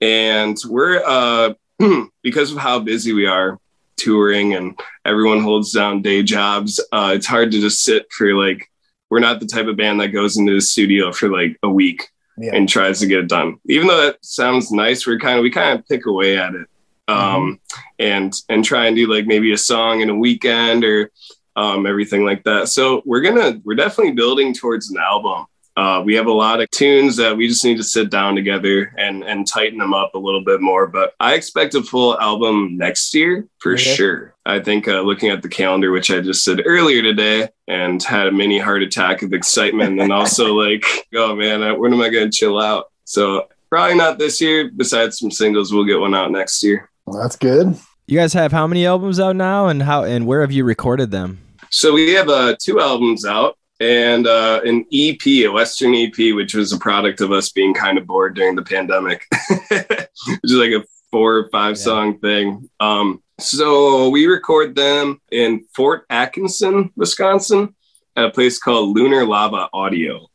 And 0.00 0.56
we're, 0.66 1.02
uh, 1.04 1.54
because 2.22 2.52
of 2.52 2.58
how 2.58 2.78
busy 2.78 3.12
we 3.12 3.26
are 3.26 3.58
touring 3.98 4.54
and 4.54 4.80
everyone 5.04 5.40
holds 5.40 5.72
down 5.72 6.00
day 6.00 6.22
jobs, 6.22 6.80
uh, 6.90 7.12
it's 7.14 7.26
hard 7.26 7.52
to 7.52 7.60
just 7.60 7.82
sit 7.82 8.06
for 8.10 8.34
like, 8.34 8.66
we're 9.10 9.20
not 9.20 9.40
the 9.40 9.46
type 9.46 9.66
of 9.66 9.76
band 9.76 10.00
that 10.00 10.08
goes 10.08 10.38
into 10.38 10.54
the 10.54 10.60
studio 10.60 11.12
for 11.12 11.28
like 11.28 11.58
a 11.62 11.68
week 11.68 12.08
Yeah. 12.40 12.54
and 12.54 12.68
tries 12.68 13.00
to 13.00 13.06
get 13.06 13.18
it 13.18 13.28
done. 13.28 13.58
Even 13.68 13.88
though 13.88 14.00
that 14.06 14.24
sounds 14.24 14.72
nice, 14.72 15.06
we're 15.06 15.18
kind 15.18 15.38
of 15.38 15.42
we 15.42 15.50
kind 15.50 15.78
of 15.78 15.86
pick 15.86 16.06
away 16.06 16.38
at 16.38 16.54
it, 16.54 16.66
um, 17.06 17.60
and 17.98 18.32
and 18.48 18.64
try 18.64 18.86
and 18.86 18.96
do 18.96 19.12
like 19.12 19.26
maybe 19.26 19.52
a 19.52 19.58
song 19.58 20.00
in 20.00 20.08
a 20.08 20.14
weekend 20.14 20.84
or 20.84 21.10
um, 21.56 21.84
everything 21.86 22.24
like 22.24 22.42
that. 22.44 22.68
So 22.68 23.02
we're 23.04 23.20
gonna 23.20 23.60
we're 23.64 23.74
definitely 23.74 24.12
building 24.12 24.54
towards 24.54 24.90
an 24.90 24.96
album. 24.98 25.44
Uh, 25.76 26.02
we 26.04 26.14
have 26.14 26.26
a 26.26 26.32
lot 26.32 26.60
of 26.60 26.70
tunes 26.70 27.16
that 27.16 27.36
we 27.36 27.46
just 27.48 27.64
need 27.64 27.76
to 27.76 27.84
sit 27.84 28.10
down 28.10 28.34
together 28.34 28.92
and 28.98 29.22
and 29.24 29.46
tighten 29.46 29.78
them 29.78 29.94
up 29.94 30.14
a 30.14 30.18
little 30.18 30.44
bit 30.44 30.60
more. 30.60 30.86
But 30.86 31.14
I 31.20 31.34
expect 31.34 31.74
a 31.74 31.82
full 31.82 32.18
album 32.20 32.76
next 32.76 33.14
year 33.14 33.46
for 33.58 33.72
Okay. 33.74 33.82
sure. 33.82 34.34
I 34.44 34.58
think 34.60 34.88
uh, 34.88 35.00
looking 35.02 35.30
at 35.30 35.42
the 35.42 35.48
calendar, 35.48 35.92
which 35.92 36.10
I 36.10 36.20
just 36.20 36.42
said 36.44 36.62
earlier 36.66 37.02
today, 37.02 37.48
and 37.68 38.02
had 38.02 38.26
a 38.26 38.32
mini 38.32 38.58
heart 38.58 38.82
attack 38.82 39.22
of 39.22 39.32
excitement, 39.32 40.00
and 40.00 40.12
also 40.12 40.54
like, 40.66 40.84
oh 41.14 41.34
man, 41.36 41.78
when 41.78 41.92
am 41.94 42.00
I 42.00 42.08
going 42.10 42.30
to 42.30 42.36
chill 42.36 42.58
out? 42.60 42.86
So 43.04 43.46
probably 43.68 43.94
not 43.96 44.18
this 44.18 44.40
year. 44.40 44.70
Besides 44.76 45.18
some 45.18 45.30
singles, 45.30 45.72
we'll 45.72 45.84
get 45.84 46.00
one 46.00 46.14
out 46.14 46.30
next 46.32 46.62
year. 46.62 46.90
Well, 47.06 47.22
that's 47.22 47.36
good. 47.36 47.76
You 48.06 48.18
guys 48.18 48.32
have 48.32 48.50
how 48.50 48.66
many 48.66 48.84
albums 48.86 49.20
out 49.20 49.36
now, 49.36 49.68
and 49.68 49.82
how 49.84 50.02
and 50.02 50.26
where 50.26 50.40
have 50.40 50.50
you 50.52 50.64
recorded 50.64 51.12
them? 51.12 51.38
So 51.70 51.92
we 51.92 52.10
have 52.14 52.28
uh, 52.28 52.56
two 52.60 52.80
albums 52.80 53.24
out 53.24 53.56
and 53.80 54.26
uh, 54.26 54.60
an 54.64 54.84
EP, 54.92 55.26
a 55.26 55.48
Western 55.48 55.94
EP, 55.94 56.16
which 56.34 56.54
was 56.54 56.72
a 56.72 56.78
product 56.78 57.20
of 57.20 57.32
us 57.32 57.48
being 57.50 57.72
kind 57.74 57.96
of 57.98 58.06
bored 58.06 58.34
during 58.36 58.54
the 58.54 58.62
pandemic, 58.62 59.26
which 59.68 60.08
is 60.44 60.52
like 60.52 60.72
a 60.72 60.84
four 61.10 61.36
or 61.36 61.48
five 61.50 61.76
Yeah. 61.76 61.82
song 61.82 62.18
thing. 62.18 62.68
Um, 62.78 63.22
so 63.38 64.10
we 64.10 64.26
record 64.26 64.74
them 64.76 65.20
in 65.32 65.64
Fort 65.74 66.04
Atkinson, 66.10 66.90
Wisconsin, 66.94 67.74
at 68.16 68.26
a 68.26 68.30
place 68.30 68.58
called 68.58 68.94
Lunar 68.96 69.24
Lava 69.24 69.68
Audio. 69.72 70.26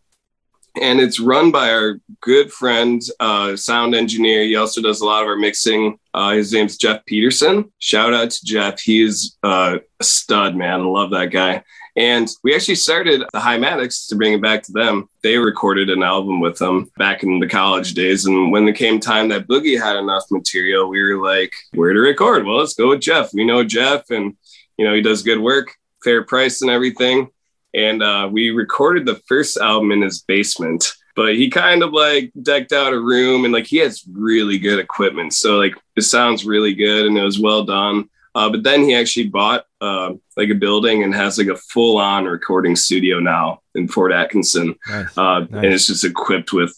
And 0.82 1.00
it's 1.00 1.22
run 1.22 1.52
by 1.52 1.72
our 1.72 2.02
good 2.20 2.52
friend, 2.52 3.02
uh, 3.22 3.56
sound 3.56 3.96
engineer. 3.96 4.44
He 4.44 4.58
also 4.58 4.82
does 4.82 5.00
a 5.00 5.06
lot 5.06 5.22
of 5.22 5.30
our 5.30 5.38
mixing. 5.38 5.98
Uh, 6.14 6.32
his 6.32 6.52
name's 6.52 6.76
Jeff 6.78 7.06
Peterson. 7.06 7.72
Shout 7.80 8.14
out 8.14 8.32
to 8.32 8.46
Jeff. 8.46 8.82
He 8.82 9.02
is 9.02 9.38
uh, 9.44 9.78
a 10.00 10.04
stud, 10.04 10.56
man. 10.58 10.82
I 10.82 10.84
love 10.84 11.12
that 11.12 11.28
guy. 11.32 11.64
And 11.98 12.30
we 12.44 12.54
actually 12.54 12.76
started 12.76 13.22
the 13.22 13.40
Hymatics 13.40 14.10
to 14.10 14.16
bring 14.16 14.34
it 14.34 14.42
back 14.42 14.64
to 14.64 14.74
them. 14.74 15.08
They 15.24 15.38
recorded 15.38 15.90
an 15.90 16.04
album 16.04 16.42
with 16.42 16.58
them 16.58 16.92
back 16.98 17.24
in 17.24 17.40
the 17.40 17.48
college 17.48 17.94
days. 17.94 18.26
And 18.26 18.52
when 18.52 18.68
it 18.68 18.76
came 18.76 19.00
time 19.00 19.30
that 19.30 19.48
Boogie 19.48 19.82
had 19.82 19.96
enough 19.96 20.26
material, 20.30 20.90
we 20.90 21.02
were 21.02 21.24
like, 21.26 21.54
where 21.74 21.94
to 21.94 22.00
record? 22.00 22.46
Well, 22.46 22.58
let's 22.58 22.74
go 22.74 22.90
with 22.90 23.00
Jeff. 23.00 23.34
We 23.34 23.46
know 23.46 23.64
Jeff 23.64 24.10
and, 24.10 24.36
you 24.78 24.86
know, 24.86 24.94
he 24.94 25.02
does 25.02 25.24
good 25.24 25.40
work, 25.40 25.74
fair 26.04 26.24
price 26.24 26.62
and 26.62 26.70
everything. 26.70 27.30
And 27.74 28.04
uh, 28.04 28.30
we 28.30 28.50
recorded 28.50 29.06
the 29.06 29.22
first 29.28 29.58
album 29.58 29.92
in 29.92 30.02
his 30.02 30.22
basement. 30.22 30.94
But 31.16 31.36
he 31.36 31.50
kind 31.50 31.82
of 31.82 31.94
like 31.94 32.34
decked 32.42 32.74
out 32.74 32.92
a 32.92 33.00
room 33.00 33.46
and 33.46 33.54
like 33.54 33.68
he 33.68 33.78
has 33.78 34.04
really 34.12 34.58
good 34.58 34.80
equipment. 34.80 35.34
So 35.34 35.58
like 35.58 35.76
it 35.96 36.02
sounds 36.02 36.46
really 36.46 36.74
good 36.74 37.06
and 37.06 37.18
it 37.18 37.24
was 37.24 37.40
well 37.40 37.64
done. 37.64 38.10
Uh, 38.36 38.50
but 38.50 38.64
then 38.64 38.82
he 38.82 38.94
actually 38.94 39.30
bought 39.30 39.66
uh, 39.86 40.14
like 40.36 40.50
a 40.50 40.56
building 40.56 41.04
and 41.04 41.14
has 41.14 41.38
like 41.38 41.48
a 41.48 41.56
full 41.56 41.98
on 41.98 42.26
recording 42.26 42.76
studio 42.76 43.20
now 43.20 43.62
in 43.76 43.88
Fort 43.88 44.12
Atkinson. 44.12 44.76
Nice. 44.88 45.18
Uh, 45.18 45.40
Nice. 45.40 45.50
And 45.52 45.66
it's 45.66 45.88
just 45.88 46.06
equipped 46.06 46.52
with 46.54 46.74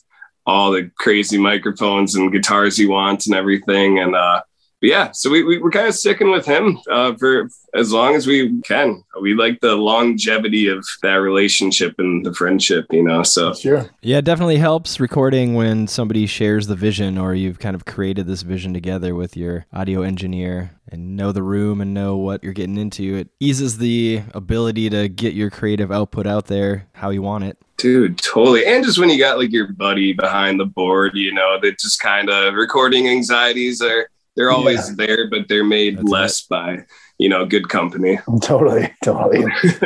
all 0.46 0.72
the 0.72 0.90
crazy 0.98 1.38
microphones 1.38 2.16
and 2.16 2.32
guitars 2.32 2.78
he 2.78 2.86
wants 2.88 3.28
and 3.28 3.36
everything. 3.36 4.00
And 4.00 4.16
uh, 4.16 4.42
yeah, 4.82 5.12
so 5.12 5.30
we, 5.30 5.44
we, 5.44 5.58
we're 5.58 5.72
kind 5.72 5.88
of 5.88 5.96
sticking 5.96 6.30
with 6.30 6.46
him 6.46 6.80
uh, 6.90 7.16
for 7.16 7.50
as 7.74 7.92
long 7.92 8.16
as 8.16 8.28
we 8.28 8.62
can. 8.62 9.04
We 9.22 9.34
like 9.34 9.60
the 9.60 9.76
longevity 9.76 10.68
of 10.68 10.86
that 11.02 11.16
relationship 11.16 11.96
and 11.98 12.24
the 12.24 12.34
friendship, 12.34 12.86
you 12.92 13.04
know. 13.04 13.24
So 13.24 13.54
Sure. 13.54 13.90
Yeah, 14.02 14.18
it 14.18 14.26
definitely 14.26 14.58
helps 14.58 15.00
recording 15.00 15.56
when 15.56 15.88
somebody 15.88 16.28
shares 16.28 16.68
the 16.68 16.76
vision 16.76 17.18
or 17.18 17.34
you've 17.34 17.60
kind 17.60 17.76
of 17.76 17.86
created 17.86 18.28
this 18.28 18.44
vision 18.44 18.74
together 18.74 19.16
with 19.16 19.36
your 19.36 19.66
audio 19.74 20.04
engineer 20.04 20.72
and 20.90 21.18
know 21.18 21.32
the 21.32 21.44
room 21.44 21.82
and 21.82 21.94
know 21.94 22.16
what 22.16 22.44
you're 22.44 22.54
getting 22.54 22.78
into. 22.78 23.16
It 23.16 23.30
eases 23.40 23.80
the 23.80 24.22
ability 24.34 24.90
to 24.92 25.10
get 25.10 25.34
your 25.34 25.50
creative 25.50 25.92
output 25.92 26.28
out 26.28 26.46
there 26.46 26.88
how 26.94 27.10
you 27.10 27.22
want 27.22 27.44
it. 27.44 27.58
Dude, 27.78 28.18
totally. 28.20 28.66
And 28.66 28.84
just 28.84 28.98
when 28.98 29.10
you 29.10 29.20
got 29.20 29.38
like 29.38 29.52
your 29.52 29.72
buddy 29.74 30.14
behind 30.14 30.60
the 30.60 30.66
board, 30.66 31.16
you 31.16 31.34
know, 31.34 31.60
that 31.62 31.80
just 31.80 32.00
kind 32.00 32.30
of 32.30 32.54
recording 32.54 33.08
anxieties 33.08 33.82
are 33.82 34.10
they're 34.38 34.52
always 34.52 34.96
there, 34.96 35.30
but 35.30 35.50
they're 35.50 35.64
made 35.64 35.98
That's 35.98 36.08
less 36.08 36.42
by, 36.42 36.86
you 37.18 37.28
know, 37.28 37.46
good 37.46 37.68
company. 37.68 38.20
Totally. 38.42 38.94
Totally. 39.04 39.44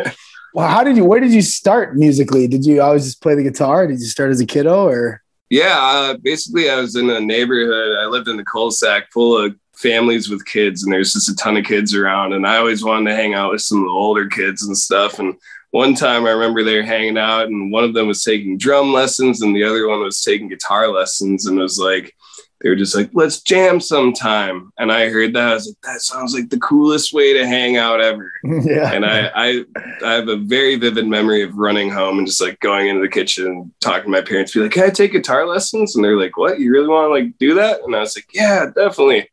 well, 0.53 0.67
how 0.67 0.83
did 0.83 0.97
you, 0.97 1.05
where 1.05 1.21
did 1.21 1.31
you 1.31 1.41
start 1.41 1.95
musically? 1.95 2.47
Did 2.47 2.65
you 2.65 2.81
always 2.81 3.05
just 3.05 3.21
play 3.21 3.33
the 3.33 3.43
guitar? 3.43 3.87
Did 3.87 3.99
you 3.99 4.05
start 4.05 4.29
as 4.29 4.41
a 4.41 4.45
kiddo 4.45 4.87
or? 4.87 5.23
Yeah, 5.49 5.77
uh, 5.77 6.17
basically, 6.17 6.69
I 6.69 6.79
was 6.79 6.95
in 6.95 7.09
a 7.09 7.19
neighborhood. 7.19 7.97
I 7.97 8.05
lived 8.05 8.27
in 8.27 8.37
the 8.37 8.45
cul-de-sac 8.45 9.11
full 9.11 9.37
of 9.37 9.55
families 9.73 10.29
with 10.29 10.45
kids, 10.45 10.83
and 10.83 10.93
there's 10.93 11.13
just 11.13 11.29
a 11.29 11.35
ton 11.35 11.57
of 11.57 11.65
kids 11.65 11.95
around. 11.95 12.33
And 12.33 12.45
I 12.45 12.57
always 12.57 12.83
wanted 12.83 13.09
to 13.09 13.15
hang 13.15 13.33
out 13.33 13.51
with 13.51 13.61
some 13.61 13.79
of 13.79 13.85
the 13.85 13.91
older 13.91 14.27
kids 14.27 14.63
and 14.63 14.77
stuff. 14.77 15.19
And 15.19 15.35
one 15.71 15.93
time, 15.93 16.25
I 16.25 16.31
remember 16.31 16.63
they 16.63 16.77
were 16.77 16.83
hanging 16.83 17.17
out, 17.17 17.47
and 17.47 17.71
one 17.71 17.83
of 17.83 17.93
them 17.93 18.07
was 18.07 18.23
taking 18.23 18.57
drum 18.57 18.93
lessons, 18.93 19.41
and 19.41 19.53
the 19.53 19.63
other 19.63 19.87
one 19.87 19.99
was 20.01 20.21
taking 20.21 20.47
guitar 20.47 20.87
lessons. 20.89 21.45
And 21.45 21.57
it 21.57 21.61
was 21.61 21.79
like 21.79 22.15
they 22.61 22.69
were 22.69 22.75
just 22.75 22.95
like, 22.95 23.09
"Let's 23.13 23.41
jam 23.41 23.79
sometime." 23.79 24.71
And 24.77 24.91
I 24.91 25.09
heard 25.09 25.33
that, 25.33 25.49
I 25.49 25.53
was 25.55 25.67
like, 25.67 25.81
"That 25.93 26.01
sounds 26.01 26.33
like 26.33 26.49
the 26.49 26.59
coolest 26.59 27.13
way 27.13 27.33
to 27.33 27.47
hang 27.47 27.77
out 27.77 28.01
ever." 28.01 28.31
yeah. 28.43 28.91
and 28.93 29.05
I, 29.05 29.31
I 29.35 29.65
I 30.03 30.11
have 30.13 30.27
a 30.27 30.37
very 30.37 30.75
vivid 30.75 31.07
memory 31.07 31.41
of 31.43 31.55
running 31.55 31.89
home 31.89 32.17
and 32.17 32.27
just 32.27 32.41
like 32.41 32.59
going 32.59 32.87
into 32.87 33.01
the 33.01 33.09
kitchen 33.09 33.47
and 33.47 33.71
talking 33.81 34.05
to 34.05 34.09
my 34.09 34.21
parents, 34.21 34.53
be 34.53 34.59
like, 34.61 34.71
Can 34.71 34.83
I 34.83 34.89
take 34.89 35.11
guitar 35.13 35.47
lessons? 35.47 35.95
And 35.95 36.03
they're 36.05 36.17
like, 36.19 36.37
What? 36.37 36.59
You 36.59 36.71
really 36.71 36.87
want 36.87 37.05
to 37.05 37.09
like 37.09 37.37
do 37.37 37.53
that? 37.55 37.81
And 37.81 37.95
I 37.95 37.99
was 37.99 38.15
like, 38.15 38.27
Yeah, 38.33 38.67
definitely. 38.75 39.29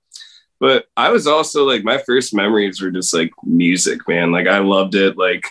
But 0.60 0.86
I 0.96 1.10
was 1.10 1.26
also 1.26 1.64
like 1.64 1.84
my 1.84 1.98
first 1.98 2.34
memories 2.34 2.80
were 2.80 2.90
just 2.90 3.14
like 3.14 3.30
music, 3.44 4.00
man. 4.08 4.32
Like 4.32 4.48
I 4.48 4.58
loved 4.58 4.94
it. 4.96 5.16
Like 5.16 5.44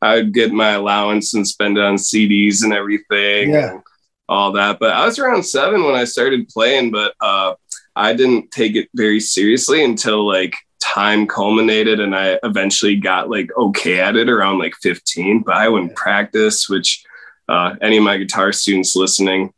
I'd 0.00 0.32
get 0.32 0.52
my 0.52 0.70
allowance 0.70 1.34
and 1.34 1.46
spend 1.46 1.76
it 1.78 1.84
on 1.84 1.96
CDs 1.96 2.62
and 2.62 2.72
everything 2.72 3.50
Yeah. 3.50 3.72
and 3.72 3.82
all 4.28 4.52
that. 4.52 4.78
But 4.78 4.92
I 4.92 5.04
was 5.04 5.18
around 5.18 5.44
seven 5.44 5.84
when 5.84 5.94
I 5.94 6.04
started 6.04 6.48
playing, 6.48 6.90
but 6.90 7.14
uh 7.20 7.54
I 7.94 8.12
didn't 8.12 8.50
take 8.50 8.76
it 8.76 8.90
very 8.94 9.20
seriously 9.20 9.82
until 9.82 10.26
like 10.26 10.54
time 10.80 11.26
culminated 11.26 11.98
and 11.98 12.14
I 12.14 12.38
eventually 12.42 12.96
got 12.96 13.30
like 13.30 13.50
okay 13.56 14.00
at 14.00 14.16
it 14.16 14.28
around 14.28 14.58
like 14.58 14.74
15, 14.82 15.42
but 15.42 15.56
I 15.56 15.68
wouldn't 15.68 15.96
practice, 15.96 16.68
which 16.68 17.02
uh, 17.48 17.76
any 17.80 17.96
of 17.96 18.04
my 18.04 18.18
guitar 18.18 18.52
students 18.52 18.96
listening 18.96 19.52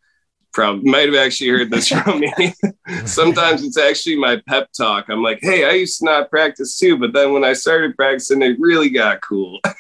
probably 0.53 0.91
might 0.91 1.07
have 1.07 1.15
actually 1.15 1.51
heard 1.51 1.71
this 1.71 1.89
from 1.89 2.21
me. 2.21 2.55
Sometimes 3.05 3.63
it's 3.63 3.79
actually 3.79 4.17
my 4.17 4.41
pep 4.49 4.69
talk. 4.77 5.07
I'm 5.09 5.23
like, 5.23 5.39
hey, 5.43 5.69
I 5.69 5.73
used 5.73 5.99
to 5.99 6.05
not 6.05 6.31
practice 6.31 6.79
too, 6.79 6.97
but 6.97 7.13
then 7.13 7.33
when 7.33 7.45
I 7.45 7.53
started 7.53 7.97
practicing, 7.97 8.43
it 8.43 8.59
really 8.59 8.91
got 8.91 9.21
cool. 9.21 9.61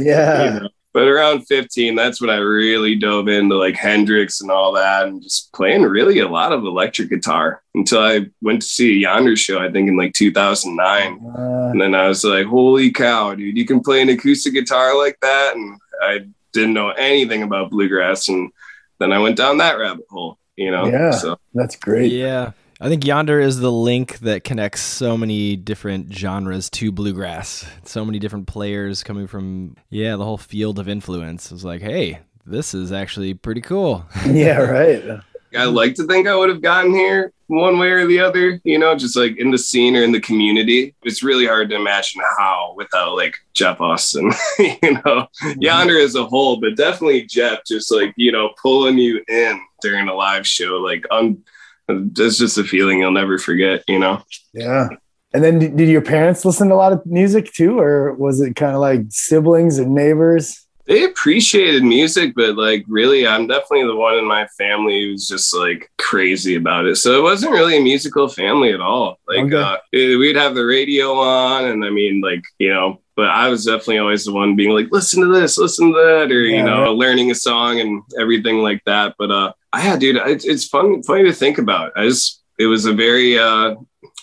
Yeah. 0.00 0.54
You 0.54 0.60
know? 0.60 0.68
But 0.94 1.06
around 1.06 1.42
15, 1.46 1.94
that's 1.94 2.20
when 2.20 2.30
I 2.30 2.36
really 2.38 2.94
dove 2.96 3.28
into 3.28 3.56
like 3.56 3.76
Hendrix 3.76 4.40
and 4.40 4.50
all 4.50 4.72
that 4.72 5.06
and 5.06 5.22
just 5.22 5.52
playing 5.52 5.82
really 5.82 6.18
a 6.20 6.28
lot 6.28 6.52
of 6.52 6.64
electric 6.64 7.10
guitar 7.10 7.62
until 7.74 8.00
I 8.02 8.26
went 8.40 8.62
to 8.62 8.68
see 8.68 8.92
a 8.94 8.98
Yonder 9.00 9.36
show, 9.36 9.58
I 9.60 9.70
think 9.70 9.88
in 9.88 9.96
like 9.96 10.14
2009. 10.14 11.20
Uh, 11.36 11.70
And 11.70 11.80
then 11.80 11.94
I 11.94 12.08
was 12.08 12.24
like, 12.24 12.46
holy 12.46 12.90
cow, 12.90 13.34
dude, 13.34 13.56
you 13.56 13.66
can 13.66 13.80
play 13.80 14.00
an 14.00 14.08
acoustic 14.08 14.54
guitar 14.54 14.96
like 14.96 15.18
that. 15.20 15.54
And 15.54 15.78
I 16.02 16.26
didn't 16.52 16.74
know 16.74 16.90
anything 16.90 17.42
about 17.42 17.70
bluegrass. 17.70 18.28
And 18.28 18.50
then 18.98 19.12
I 19.12 19.18
went 19.18 19.36
down 19.36 19.58
that 19.58 19.78
rabbit 19.78 20.06
hole, 20.10 20.38
you 20.56 20.70
know? 20.70 20.86
Yeah. 20.86 21.10
So 21.10 21.38
that's 21.54 21.76
great. 21.76 22.12
Yeah. 22.12 22.52
I 22.80 22.88
think 22.88 23.04
Yonder 23.04 23.40
is 23.40 23.58
the 23.58 23.72
link 23.72 24.20
that 24.20 24.44
connects 24.44 24.82
so 24.82 25.16
many 25.16 25.56
different 25.56 26.14
genres 26.14 26.70
to 26.70 26.92
bluegrass. 26.92 27.66
So 27.82 28.04
many 28.04 28.20
different 28.20 28.46
players 28.46 29.02
coming 29.02 29.26
from, 29.26 29.76
yeah, 29.90 30.14
the 30.14 30.24
whole 30.24 30.38
field 30.38 30.78
of 30.78 30.88
influence. 30.88 31.50
It 31.50 31.54
was 31.54 31.64
like, 31.64 31.80
hey, 31.80 32.20
this 32.46 32.74
is 32.74 32.92
actually 32.92 33.34
pretty 33.34 33.62
cool. 33.62 34.06
Yeah. 34.26 34.58
Right. 34.58 35.20
I 35.56 35.64
like 35.64 35.94
to 35.94 36.06
think 36.06 36.28
I 36.28 36.36
would 36.36 36.50
have 36.50 36.62
gotten 36.62 36.92
here 36.92 37.32
one 37.48 37.78
way 37.80 37.90
or 37.90 38.06
the 38.06 38.20
other, 38.20 38.60
you 38.62 38.78
know, 38.78 38.94
just 38.94 39.16
like 39.16 39.38
in 39.38 39.50
the 39.50 39.58
scene 39.58 39.96
or 39.96 40.02
in 40.02 40.12
the 40.12 40.20
community. 40.20 40.94
It's 41.02 41.22
really 41.22 41.46
hard 41.46 41.70
to 41.70 41.76
imagine 41.76 42.20
how 42.38 42.74
without 42.76 43.16
like 43.16 43.34
Jeff 43.54 43.80
Austin, 43.80 44.30
you 44.58 45.00
know, 45.04 45.26
Yonder 45.58 45.98
as 45.98 46.14
a 46.14 46.26
whole, 46.26 46.60
but 46.60 46.76
definitely 46.76 47.22
Jeff 47.22 47.60
just 47.66 47.90
like, 47.90 48.12
you 48.16 48.30
know, 48.30 48.50
pulling 48.62 48.98
you 48.98 49.24
in 49.26 49.60
during 49.80 50.06
a 50.08 50.14
live 50.14 50.46
show. 50.46 50.76
Like, 50.76 51.04
um, 51.10 51.42
that's 51.88 52.38
just 52.38 52.58
a 52.58 52.64
feeling 52.64 53.00
you'll 53.00 53.10
never 53.10 53.38
forget, 53.38 53.82
you 53.88 53.98
know? 53.98 54.22
Yeah. 54.52 54.88
And 55.34 55.44
then 55.44 55.58
did 55.58 55.88
your 55.88 56.02
parents 56.02 56.44
listen 56.44 56.68
to 56.68 56.74
a 56.74 56.76
lot 56.76 56.92
of 56.92 57.04
music 57.04 57.52
too, 57.52 57.78
or 57.78 58.14
was 58.14 58.40
it 58.40 58.56
kind 58.56 58.74
of 58.74 58.80
like 58.80 59.02
siblings 59.10 59.78
and 59.78 59.94
neighbors? 59.94 60.66
They 60.88 61.04
appreciated 61.04 61.84
music, 61.84 62.32
but 62.34 62.56
like 62.56 62.84
really, 62.88 63.26
I'm 63.26 63.46
definitely 63.46 63.86
the 63.86 63.94
one 63.94 64.14
in 64.16 64.24
my 64.24 64.46
family 64.58 65.02
who's 65.04 65.28
just 65.28 65.54
like 65.54 65.90
crazy 65.98 66.56
about 66.56 66.86
it. 66.86 66.96
So 66.96 67.16
it 67.18 67.22
wasn't 67.22 67.52
really 67.52 67.76
a 67.76 67.82
musical 67.82 68.26
family 68.26 68.72
at 68.72 68.80
all. 68.80 69.18
Like 69.28 69.40
Okay. 69.46 69.56
uh, 69.56 69.76
it- 69.92 70.18
we'd 70.18 70.36
have 70.36 70.54
the 70.54 70.64
radio 70.64 71.12
on, 71.12 71.66
and 71.66 71.84
I 71.84 71.90
mean, 71.90 72.20
like 72.20 72.42
you 72.58 72.70
know. 72.72 73.00
But 73.16 73.30
I 73.30 73.48
was 73.48 73.64
definitely 73.64 73.98
always 73.98 74.24
the 74.24 74.32
one 74.32 74.54
being 74.54 74.70
like, 74.70 74.92
listen 74.92 75.20
to 75.22 75.26
this, 75.28 75.58
listen 75.58 75.88
to 75.92 75.98
that, 75.98 76.30
or 76.30 76.40
Yeah, 76.42 76.56
you 76.58 76.62
know, 76.62 76.82
right. 76.82 76.90
learning 76.90 77.32
a 77.32 77.34
song 77.34 77.80
and 77.80 78.00
everything 78.18 78.58
like 78.62 78.80
that. 78.86 79.16
But 79.18 79.32
uh, 79.32 79.52
yeah, 79.76 79.96
dude, 79.96 80.16
it's, 80.24 80.44
it's 80.44 80.68
fun, 80.68 81.02
funny 81.02 81.24
to 81.24 81.32
think 81.32 81.58
about. 81.58 81.90
I 81.96 82.06
just, 82.06 82.44
it 82.60 82.66
was 82.66 82.86
a 82.86 82.92
very, 82.92 83.36
uh, 83.36 83.74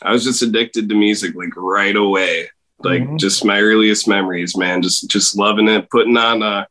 I 0.01 0.11
was 0.13 0.23
just 0.23 0.41
addicted 0.41 0.87
to 0.87 0.95
music 0.95 1.35
like 1.35 1.53
right 1.57 1.93
away 1.95 2.47
like 2.79 3.03
Mhm. 3.03 3.19
just 3.19 3.45
my 3.45 3.59
earliest 3.61 4.07
memories 4.07 4.57
man 4.57 4.81
just 4.81 5.09
just 5.09 5.37
loving 5.37 5.67
it 5.69 5.89
putting 5.89 6.17
on 6.17 6.43
uh 6.43 6.65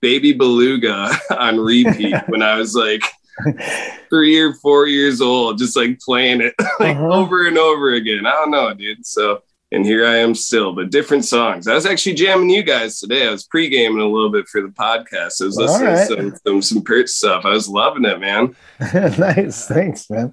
baby 0.00 0.32
beluga 0.32 1.10
on 1.38 1.58
repeat 1.58 2.14
when 2.28 2.42
i 2.42 2.56
was 2.56 2.74
like 2.74 3.02
three 4.10 4.38
or 4.38 4.52
four 4.54 4.86
years 4.86 5.20
old 5.20 5.58
just 5.58 5.76
like 5.76 5.98
playing 6.00 6.40
it 6.40 6.54
like 6.80 6.96
Uh-huh. 6.96 7.12
over 7.12 7.46
and 7.46 7.58
over 7.58 7.92
again 7.94 8.26
i 8.26 8.30
don't 8.32 8.50
know 8.50 8.72
dude 8.74 9.04
so 9.06 9.42
and 9.70 9.84
here 9.84 10.06
I 10.06 10.16
am 10.16 10.34
still, 10.34 10.72
but 10.72 10.88
different 10.88 11.26
songs. 11.26 11.68
I 11.68 11.74
was 11.74 11.84
actually 11.84 12.14
jamming 12.14 12.48
you 12.48 12.62
guys 12.62 12.98
today. 13.00 13.28
I 13.28 13.30
was 13.30 13.44
pre-gaming 13.44 14.00
a 14.00 14.06
little 14.08 14.30
bit 14.30 14.48
for 14.48 14.62
the 14.62 14.68
podcast. 14.68 15.42
I 15.42 15.44
was 15.44 15.58
listening 15.58 15.88
right. 15.88 16.08
to 16.08 16.16
some, 16.16 16.36
some 16.46 16.62
some 16.62 16.82
Pert 16.82 17.10
stuff. 17.10 17.44
I 17.44 17.50
was 17.50 17.68
loving 17.68 18.06
it, 18.06 18.18
man. 18.18 18.56
nice, 19.18 19.66
thanks, 19.66 20.08
man. 20.08 20.32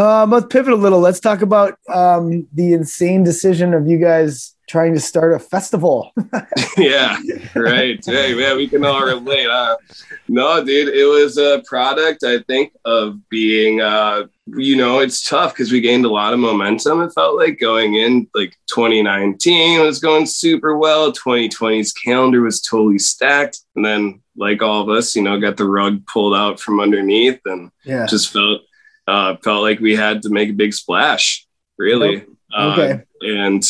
Um, 0.00 0.30
let's 0.30 0.46
pivot 0.46 0.72
a 0.72 0.76
little. 0.76 1.00
Let's 1.00 1.20
talk 1.20 1.42
about 1.42 1.78
um, 1.92 2.48
the 2.54 2.72
insane 2.72 3.22
decision 3.22 3.74
of 3.74 3.86
you 3.86 3.98
guys 3.98 4.54
trying 4.66 4.94
to 4.94 5.00
start 5.00 5.34
a 5.34 5.38
festival. 5.38 6.10
yeah, 6.78 7.18
right. 7.54 8.02
Hey, 8.02 8.34
man, 8.34 8.56
we 8.56 8.66
can 8.66 8.82
all 8.82 9.04
relate. 9.04 9.48
Huh? 9.50 9.76
No, 10.26 10.64
dude, 10.64 10.94
it 10.94 11.04
was 11.04 11.36
a 11.36 11.62
product, 11.66 12.24
I 12.24 12.38
think, 12.44 12.72
of 12.86 13.28
being, 13.28 13.82
uh, 13.82 14.26
you 14.46 14.74
know, 14.76 15.00
it's 15.00 15.22
tough 15.22 15.52
because 15.52 15.70
we 15.70 15.82
gained 15.82 16.06
a 16.06 16.10
lot 16.10 16.32
of 16.32 16.38
momentum. 16.38 17.02
It 17.02 17.12
felt 17.12 17.36
like 17.36 17.60
going 17.60 17.96
in, 17.96 18.26
like 18.34 18.56
2019 18.68 19.80
was 19.80 19.98
going 19.98 20.24
super 20.24 20.78
well. 20.78 21.12
2020's 21.12 21.92
calendar 21.92 22.40
was 22.40 22.62
totally 22.62 23.00
stacked. 23.00 23.58
And 23.76 23.84
then, 23.84 24.22
like 24.36 24.62
all 24.62 24.80
of 24.80 24.88
us, 24.88 25.14
you 25.14 25.20
know, 25.20 25.38
got 25.38 25.58
the 25.58 25.68
rug 25.68 26.06
pulled 26.06 26.34
out 26.34 26.58
from 26.58 26.80
underneath 26.80 27.40
and 27.44 27.70
yeah. 27.84 28.06
just 28.06 28.32
felt 28.32 28.62
uh, 29.06 29.36
felt 29.42 29.62
like 29.62 29.80
we 29.80 29.94
had 29.96 30.22
to 30.22 30.30
make 30.30 30.50
a 30.50 30.54
big 30.54 30.72
splash, 30.74 31.46
really. 31.78 32.24
Uh, 32.52 32.76
Okay. 32.76 33.02
and 33.22 33.62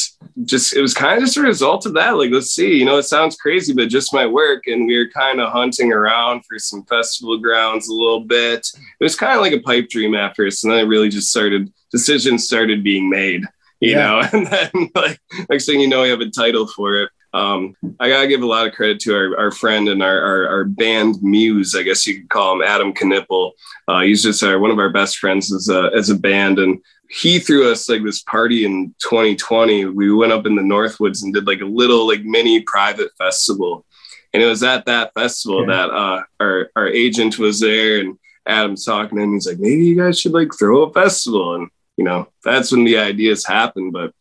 just 0.44 0.74
it 0.74 0.80
was 0.80 0.94
kind 0.94 1.18
of 1.18 1.24
just 1.24 1.36
a 1.36 1.42
result 1.42 1.84
of 1.84 1.92
that. 1.94 2.12
Like, 2.12 2.30
let's 2.30 2.50
see, 2.52 2.78
you 2.78 2.84
know, 2.86 2.96
it 2.96 3.02
sounds 3.02 3.36
crazy, 3.36 3.74
but 3.74 3.88
just 3.90 4.14
my 4.14 4.26
work, 4.26 4.66
and 4.68 4.86
we 4.86 4.96
were 4.96 5.10
kind 5.12 5.38
of 5.40 5.50
hunting 5.52 5.92
around 5.92 6.44
for 6.46 6.58
some 6.58 6.84
festival 6.84 7.36
grounds 7.38 7.88
a 7.88 7.92
little 7.92 8.20
bit. 8.24 8.66
It 9.00 9.04
was 9.04 9.16
kind 9.16 9.34
of 9.34 9.40
like 9.42 9.52
a 9.52 9.60
pipe 9.60 9.88
dream 9.90 10.14
at 10.14 10.34
first, 10.34 10.64
and 10.64 10.72
then 10.72 10.80
it 10.80 10.88
really 10.88 11.08
just 11.10 11.28
started. 11.30 11.70
Decisions 11.92 12.46
started 12.46 12.82
being 12.84 13.10
made, 13.10 13.44
you 13.80 13.90
Yeah. 13.90 13.96
know, 14.06 14.28
and 14.32 14.46
then 14.46 14.70
like 14.94 15.20
next 15.50 15.66
thing 15.66 15.80
you 15.80 15.88
know, 15.88 16.02
we 16.02 16.08
have 16.10 16.20
a 16.20 16.30
title 16.30 16.66
for 16.68 17.02
it. 17.02 17.10
Um, 17.32 17.76
I 18.00 18.08
gotta 18.08 18.26
give 18.26 18.42
a 18.42 18.46
lot 18.46 18.66
of 18.66 18.74
credit 18.74 19.00
to 19.00 19.14
our, 19.14 19.38
our 19.38 19.50
friend 19.50 19.88
and 19.88 20.02
our, 20.02 20.20
our, 20.20 20.48
our 20.48 20.64
band 20.64 21.22
muse, 21.22 21.74
I 21.76 21.82
guess 21.82 22.06
you 22.06 22.20
could 22.20 22.28
call 22.28 22.54
him 22.54 22.62
Adam 22.62 22.92
Knipple. 22.92 23.52
Uh, 23.86 24.00
he's 24.00 24.22
just 24.22 24.42
our, 24.42 24.58
one 24.58 24.70
of 24.70 24.78
our 24.78 24.90
best 24.90 25.18
friends 25.18 25.52
as 25.52 25.68
a, 25.68 25.90
as 25.94 26.10
a 26.10 26.16
band. 26.16 26.58
And 26.58 26.80
he 27.08 27.38
threw 27.38 27.70
us 27.70 27.88
like 27.88 28.02
this 28.04 28.22
party 28.22 28.64
in 28.64 28.94
2020. 29.08 29.86
We 29.86 30.12
went 30.12 30.32
up 30.32 30.46
in 30.46 30.56
the 30.56 30.62
Northwoods 30.62 31.22
and 31.22 31.32
did 31.32 31.46
like 31.46 31.60
a 31.60 31.64
little 31.66 32.06
like 32.06 32.22
mini 32.24 32.62
private 32.62 33.10
festival. 33.16 33.84
And 34.32 34.42
it 34.42 34.46
was 34.46 34.62
at 34.62 34.86
that 34.86 35.12
festival 35.14 35.62
Okay. 35.62 35.72
that 35.72 35.90
uh, 35.90 36.22
our, 36.40 36.70
our 36.76 36.86
agent 36.88 37.38
was 37.38 37.60
there 37.60 38.00
and 38.00 38.16
Adam's 38.46 38.84
talking 38.84 39.18
to 39.18 39.24
him. 39.24 39.32
He's 39.34 39.46
like, 39.46 39.58
maybe 39.58 39.84
you 39.84 39.96
guys 39.96 40.18
should 40.18 40.32
like 40.32 40.50
throw 40.56 40.82
a 40.82 40.92
festival. 40.92 41.56
And, 41.56 41.68
you 41.96 42.04
know, 42.04 42.28
that's 42.44 42.72
when 42.72 42.84
the 42.84 42.98
ideas 42.98 43.44
happen. 43.46 43.90
But 43.90 44.12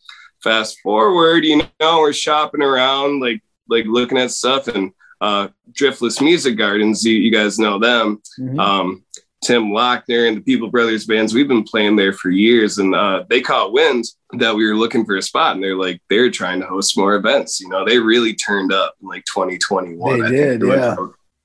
fast 0.44 0.80
forward, 0.82 1.46
you 1.46 1.62
know, 1.80 2.00
we're 2.00 2.14
shopping 2.14 2.62
around, 2.62 3.22
like 3.22 3.42
like 3.68 3.86
looking 3.86 4.18
at 4.18 4.32
stuff 4.32 4.68
and 4.68 4.92
uh 5.22 5.50
Driftless 5.72 6.22
Music 6.22 6.58
Gardens, 6.58 7.04
you, 7.06 7.16
you 7.16 7.32
guys 7.32 7.60
know 7.60 7.80
them. 7.80 8.22
Mhm. 8.40 8.60
Um 8.60 9.06
Tim 9.42 9.70
Lochner 9.70 10.28
and 10.28 10.38
the 10.38 10.42
People 10.42 10.70
Brothers 10.70 11.06
bands, 11.06 11.34
we've 11.34 11.48
been 11.48 11.64
playing 11.64 11.96
there 11.96 12.14
for 12.14 12.30
years 12.30 12.78
and 12.78 12.94
uh 12.96 13.24
they 13.30 13.42
caught 13.42 13.74
wind 13.74 14.06
that 14.34 14.56
we 14.56 14.68
were 14.68 14.76
looking 14.76 15.06
for 15.06 15.16
a 15.16 15.22
spot 15.22 15.56
and 15.56 15.64
they're 15.64 15.76
like 15.76 16.02
they're 16.10 16.32
trying 16.32 16.60
to 16.62 16.68
host 16.68 16.98
more 16.98 17.16
events. 17.16 17.60
You 17.60 17.70
know, 17.70 17.86
they 17.86 18.00
really 18.00 18.34
turned 18.34 18.74
up 18.74 18.96
in 19.02 19.08
like 19.08 19.26
2021. 19.26 20.20
They 20.20 20.26
I 20.26 20.30
did, 20.30 20.64
went 20.64 20.82
yeah. 20.82 20.96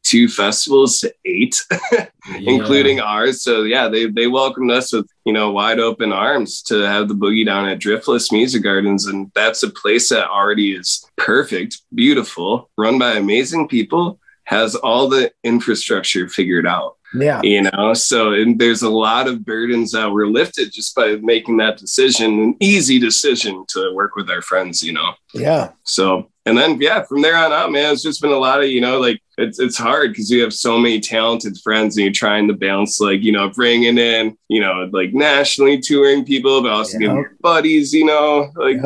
Two 0.04 0.28
festivals 0.28 1.00
to 1.00 1.12
eight 1.24 1.60
including 2.40 3.00
ours. 3.00 3.42
So 3.42 3.62
yeah, 3.62 3.88
they 3.88 4.06
they 4.06 4.26
welcomed 4.26 4.70
us 4.70 4.92
with 4.92 5.08
you 5.24 5.32
know 5.32 5.50
wide 5.50 5.78
open 5.78 6.12
arms 6.12 6.62
to 6.62 6.80
have 6.82 7.08
the 7.08 7.14
boogie 7.14 7.44
down 7.44 7.68
at 7.68 7.78
Driftless 7.78 8.32
Music 8.32 8.62
Gardens, 8.62 9.06
and 9.06 9.30
that's 9.34 9.62
a 9.62 9.70
place 9.70 10.08
that 10.08 10.28
already 10.28 10.74
is 10.74 11.06
perfect, 11.16 11.82
beautiful, 11.94 12.70
run 12.76 12.98
by 12.98 13.12
amazing 13.12 13.68
people, 13.68 14.18
has 14.44 14.74
all 14.74 15.08
the 15.08 15.32
infrastructure 15.42 16.28
figured 16.28 16.66
out. 16.66 16.96
yeah. 17.14 17.40
You 17.42 17.62
know, 17.62 17.94
so 17.94 18.32
and 18.32 18.58
there's 18.58 18.82
a 18.82 18.90
lot 18.90 19.28
of 19.28 19.44
burdens 19.44 19.92
that 19.92 20.10
were 20.10 20.28
lifted 20.28 20.72
just 20.72 20.94
by 20.94 21.16
making 21.16 21.58
that 21.58 21.78
decision, 21.78 22.42
an 22.42 22.56
easy 22.60 22.98
decision 22.98 23.64
to 23.68 23.94
work 23.94 24.16
with 24.16 24.30
our 24.30 24.42
friends. 24.42 24.82
You 24.82 24.94
know. 24.94 25.12
Yeah. 25.32 25.72
So, 25.84 26.30
and 26.46 26.56
then 26.58 26.78
yeah, 26.80 27.02
from 27.02 27.22
there 27.22 27.36
on 27.36 27.52
out, 27.52 27.72
man, 27.72 27.92
it's 27.92 28.02
just 28.02 28.20
been 28.20 28.30
a 28.32 28.38
lot 28.38 28.62
of 28.62 28.68
you 28.68 28.80
know, 28.80 29.00
like 29.00 29.20
it's 29.38 29.58
it's 29.58 29.76
hard 29.76 30.10
because 30.12 30.30
you 30.30 30.42
have 30.42 30.52
so 30.52 30.78
many 30.78 31.00
talented 31.00 31.56
friends 31.58 31.96
and 31.96 32.04
you're 32.04 32.12
trying 32.12 32.46
to 32.48 32.54
balance 32.54 33.00
like 33.00 33.22
you 33.22 33.32
know 33.32 33.48
bringing 33.50 33.98
in 33.98 34.36
you 34.48 34.60
know 34.60 34.88
like 34.92 35.12
nationally 35.14 35.78
touring 35.80 36.24
people, 36.24 36.62
but 36.62 36.70
also 36.70 36.94
Yeah. 36.94 37.00
giving 37.00 37.16
your 37.16 37.32
buddies 37.40 37.92
you 37.94 38.04
know 38.04 38.50
like 38.56 38.76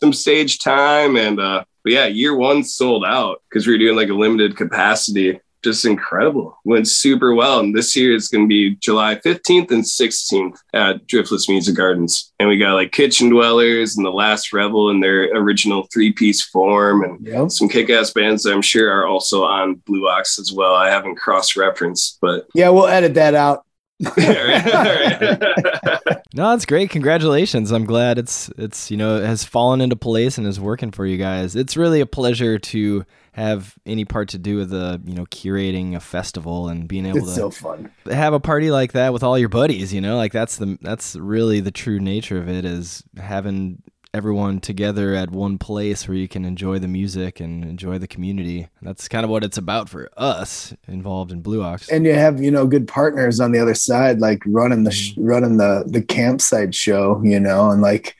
some 0.00 0.12
stage 0.12 0.58
time 0.60 1.16
and 1.16 1.40
uh, 1.40 1.64
but 1.84 1.92
yeah, 1.92 2.06
year 2.06 2.36
one 2.36 2.62
sold 2.62 3.04
out 3.04 3.42
because 3.48 3.66
we 3.66 3.72
were 3.74 3.78
doing 3.78 3.96
like 3.96 4.08
a 4.08 4.14
limited 4.14 4.56
capacity. 4.56 5.40
Just 5.62 5.84
incredible. 5.84 6.58
Went 6.64 6.88
super 6.88 7.34
well. 7.34 7.60
And 7.60 7.74
this 7.74 7.94
year 7.94 8.14
it's 8.14 8.28
going 8.28 8.44
to 8.44 8.48
be 8.48 8.76
July 8.76 9.14
15th 9.16 9.70
and 9.70 9.84
16th 9.84 10.58
at 10.74 11.06
Driftless 11.06 11.48
Music 11.48 11.76
Gardens. 11.76 12.32
And 12.40 12.48
we 12.48 12.58
got 12.58 12.74
like 12.74 12.90
Kitchen 12.92 13.28
Dwellers 13.28 13.96
and 13.96 14.04
The 14.04 14.10
Last 14.10 14.52
Revel 14.52 14.90
in 14.90 15.00
their 15.00 15.24
original 15.36 15.86
three 15.92 16.12
piece 16.12 16.42
form 16.42 17.04
and 17.04 17.24
Yep. 17.26 17.50
some 17.50 17.68
kick 17.68 17.90
ass 17.90 18.10
bands 18.10 18.42
that 18.42 18.52
I'm 18.52 18.62
sure 18.62 18.90
are 18.90 19.06
also 19.06 19.44
on 19.44 19.74
Blue 19.86 20.08
Ox 20.08 20.38
as 20.38 20.52
well. 20.52 20.74
I 20.74 20.90
haven't 20.90 21.16
cross 21.16 21.56
referenced, 21.56 22.18
but 22.20 22.46
Yeah, 22.54 22.70
we'll 22.70 22.88
edit 22.88 23.14
that 23.14 23.34
out. 23.34 23.64
No, 26.34 26.48
that's 26.48 26.64
great. 26.64 26.88
Congratulations. 26.88 27.72
I'm 27.72 27.84
glad 27.84 28.16
it's 28.16 28.48
it's 28.56 28.90
you 28.90 28.96
know 28.96 29.18
it 29.18 29.26
has 29.26 29.44
fallen 29.44 29.82
into 29.82 29.96
place 29.96 30.38
and 30.38 30.46
is 30.46 30.58
working 30.58 30.90
for 30.90 31.04
you 31.04 31.18
guys. 31.18 31.54
It's 31.54 31.76
really 31.76 32.00
a 32.00 32.06
pleasure 32.06 32.58
to 32.58 33.04
have 33.32 33.74
any 33.84 34.06
part 34.06 34.30
to 34.30 34.38
do 34.38 34.56
with 34.56 34.70
the 34.70 34.98
you 35.04 35.12
know 35.14 35.26
curating 35.26 35.94
a 35.94 36.00
festival 36.00 36.68
and 36.68 36.88
being 36.88 37.04
able 37.04 37.18
It's 37.18 37.26
to 37.28 37.34
so 37.34 37.50
fun. 37.50 37.90
have 38.10 38.32
a 38.32 38.40
party 38.40 38.70
like 38.70 38.92
that 38.92 39.12
with 39.12 39.22
all 39.22 39.38
your 39.38 39.50
buddies. 39.50 39.92
You 39.92 40.00
know, 40.00 40.16
like 40.16 40.32
that's 40.32 40.56
the 40.56 40.78
that's 40.80 41.16
really 41.16 41.60
the 41.60 41.70
true 41.70 42.00
nature 42.00 42.38
of 42.38 42.48
it 42.48 42.64
is 42.64 43.04
having 43.18 43.82
everyone 44.14 44.60
together 44.60 45.14
at 45.14 45.30
one 45.30 45.58
place 45.58 46.06
where 46.06 46.16
you 46.16 46.28
can 46.28 46.44
enjoy 46.44 46.78
the 46.78 46.88
music 46.88 47.40
and 47.40 47.64
enjoy 47.64 47.98
the 47.98 48.06
community. 48.06 48.68
That's 48.82 49.08
kind 49.08 49.24
of 49.24 49.30
what 49.30 49.44
it's 49.44 49.56
about 49.56 49.88
for 49.88 50.10
us 50.16 50.74
involved 50.86 51.32
in 51.32 51.40
Blue 51.40 51.62
Ox. 51.62 51.88
And 51.88 52.04
you 52.04 52.14
have, 52.14 52.42
you 52.42 52.50
know, 52.50 52.66
good 52.66 52.86
partners 52.86 53.40
on 53.40 53.52
the 53.52 53.58
other 53.58 53.74
side, 53.74 54.20
like 54.20 54.42
running 54.46 54.84
the 54.84 54.90
mm. 54.90 54.94
sh- 54.94 55.14
running 55.16 55.56
the 55.56 55.84
the 55.86 56.02
campsite 56.02 56.74
show, 56.74 57.20
you 57.24 57.40
know, 57.40 57.70
and 57.70 57.80
like 57.80 58.14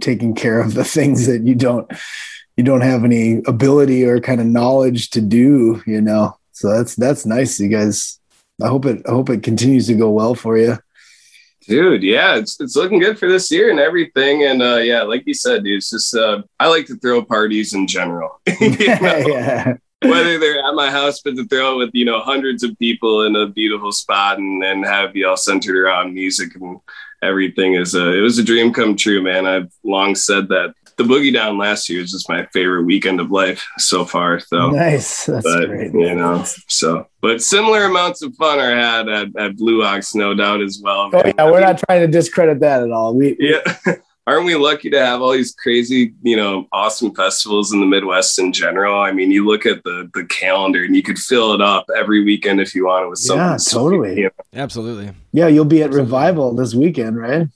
taking 0.00 0.34
care 0.34 0.60
of 0.60 0.74
the 0.74 0.84
things 0.96 1.26
that 1.26 1.42
you 1.42 1.54
don't 1.54 1.90
you 2.56 2.64
don't 2.64 2.82
have 2.82 3.04
any 3.04 3.40
ability 3.46 4.04
or 4.04 4.20
kind 4.20 4.40
of 4.40 4.46
knowledge 4.46 5.10
to 5.10 5.20
do, 5.20 5.82
you 5.86 6.00
know. 6.00 6.36
So 6.52 6.70
that's 6.76 6.94
that's 6.96 7.24
nice, 7.24 7.58
you 7.58 7.68
guys. 7.68 8.18
I 8.62 8.68
hope 8.68 8.84
it 8.86 9.02
I 9.06 9.10
hope 9.12 9.30
it 9.30 9.42
continues 9.42 9.86
to 9.86 9.94
go 9.94 10.10
well 10.10 10.34
for 10.34 10.58
you. 10.58 10.78
Dude 11.68 12.02
yeah 12.02 12.36
it's, 12.36 12.60
it's 12.60 12.74
looking 12.76 12.98
good 12.98 13.18
for 13.18 13.28
this 13.28 13.50
year 13.50 13.70
and 13.70 13.78
everything. 13.78 14.44
And 14.44 14.62
uh 14.62 14.76
yeah 14.76 15.02
like 15.02 15.24
you 15.26 15.34
said 15.34 15.62
dude 15.64 15.76
it's 15.78 15.90
just 15.90 16.14
uh 16.14 16.42
i 16.58 16.66
like 16.66 16.86
to 16.86 16.96
throw 16.96 17.22
parties 17.24 17.74
in 17.74 17.86
general. 17.86 18.40
Yeah. 20.00 20.10
whether 20.12 20.38
they're 20.38 20.64
at 20.64 20.74
my 20.74 20.90
house 20.92 21.20
but 21.20 21.34
to 21.34 21.44
throw 21.48 21.74
it 21.74 21.78
with 21.78 21.90
you 21.92 22.04
know 22.04 22.20
hundreds 22.20 22.62
of 22.62 22.78
people 22.78 23.26
in 23.26 23.34
a 23.34 23.48
beautiful 23.48 23.90
spot 23.90 24.38
and 24.38 24.62
and 24.62 24.84
have 24.84 25.16
you 25.16 25.26
all 25.26 25.36
centered 25.36 25.76
around 25.76 26.14
music 26.14 26.54
and 26.54 26.78
everything 27.22 27.74
is 27.74 27.96
a 27.96 28.16
it 28.16 28.20
was 28.20 28.38
a 28.38 28.44
dream 28.44 28.72
come 28.72 28.94
true 28.96 29.20
man. 29.20 29.44
I've 29.44 29.72
long 29.82 30.14
said 30.14 30.48
that 30.48 30.74
the 30.98 31.04
boogie 31.04 31.32
down 31.32 31.56
last 31.56 31.88
year 31.88 32.02
is 32.02 32.10
just 32.12 32.28
my 32.28 32.44
favorite 32.52 32.82
weekend 32.84 33.20
of 33.20 33.30
life 33.30 33.66
so 33.78 34.04
far 34.04 34.38
so 34.40 34.70
Nice. 34.70 35.26
That's 35.26 35.44
but 35.44 35.66
great. 35.66 35.92
you 35.94 36.14
know 36.14 36.44
so 36.68 37.06
but 37.22 37.40
similar 37.40 37.84
amounts 37.84 38.20
of 38.22 38.34
fun 38.36 38.58
are 38.58 38.74
had 38.76 39.08
at, 39.08 39.28
at 39.36 39.56
blue 39.56 39.82
ox 39.84 40.14
no 40.14 40.34
doubt 40.34 40.60
as 40.60 40.80
well 40.82 41.10
Oh 41.12 41.22
man. 41.22 41.32
yeah, 41.38 41.44
we're 41.50 41.60
not 41.60 41.78
trying 41.86 42.00
to 42.00 42.08
discredit 42.08 42.60
that 42.60 42.82
at 42.82 42.90
all. 42.90 43.14
We 43.14 43.36
yeah 43.38 43.60
aren't 44.26 44.44
we 44.44 44.54
lucky 44.56 44.90
to 44.90 44.98
have 44.98 45.22
all 45.22 45.32
these 45.32 45.54
crazy 45.54 46.12
you 46.22 46.36
know 46.36 46.66
awesome 46.72 47.14
festivals 47.14 47.72
in 47.72 47.80
the 47.80 47.86
midwest 47.86 48.38
in 48.38 48.52
general 48.52 49.00
i 49.00 49.10
mean 49.10 49.30
you 49.30 49.46
look 49.46 49.64
at 49.64 49.82
the 49.84 50.10
the 50.12 50.24
calendar 50.26 50.84
and 50.84 50.94
you 50.94 51.02
could 51.02 51.18
fill 51.18 51.54
it 51.54 51.62
up 51.62 51.86
every 51.96 52.22
weekend 52.22 52.60
if 52.60 52.74
you 52.74 52.84
wanted 52.86 53.08
with 53.08 53.18
something 53.20 53.38
Yeah, 53.42 53.56
sweet, 53.56 53.78
totally. 53.80 54.16
you 54.18 54.24
know? 54.24 54.30
Absolutely. 54.62 55.12
yeah, 55.32 55.46
you'll 55.48 55.64
be 55.64 55.82
at 55.82 55.92
revival 55.92 56.54
this 56.54 56.74
weekend, 56.74 57.16
right? 57.16 57.46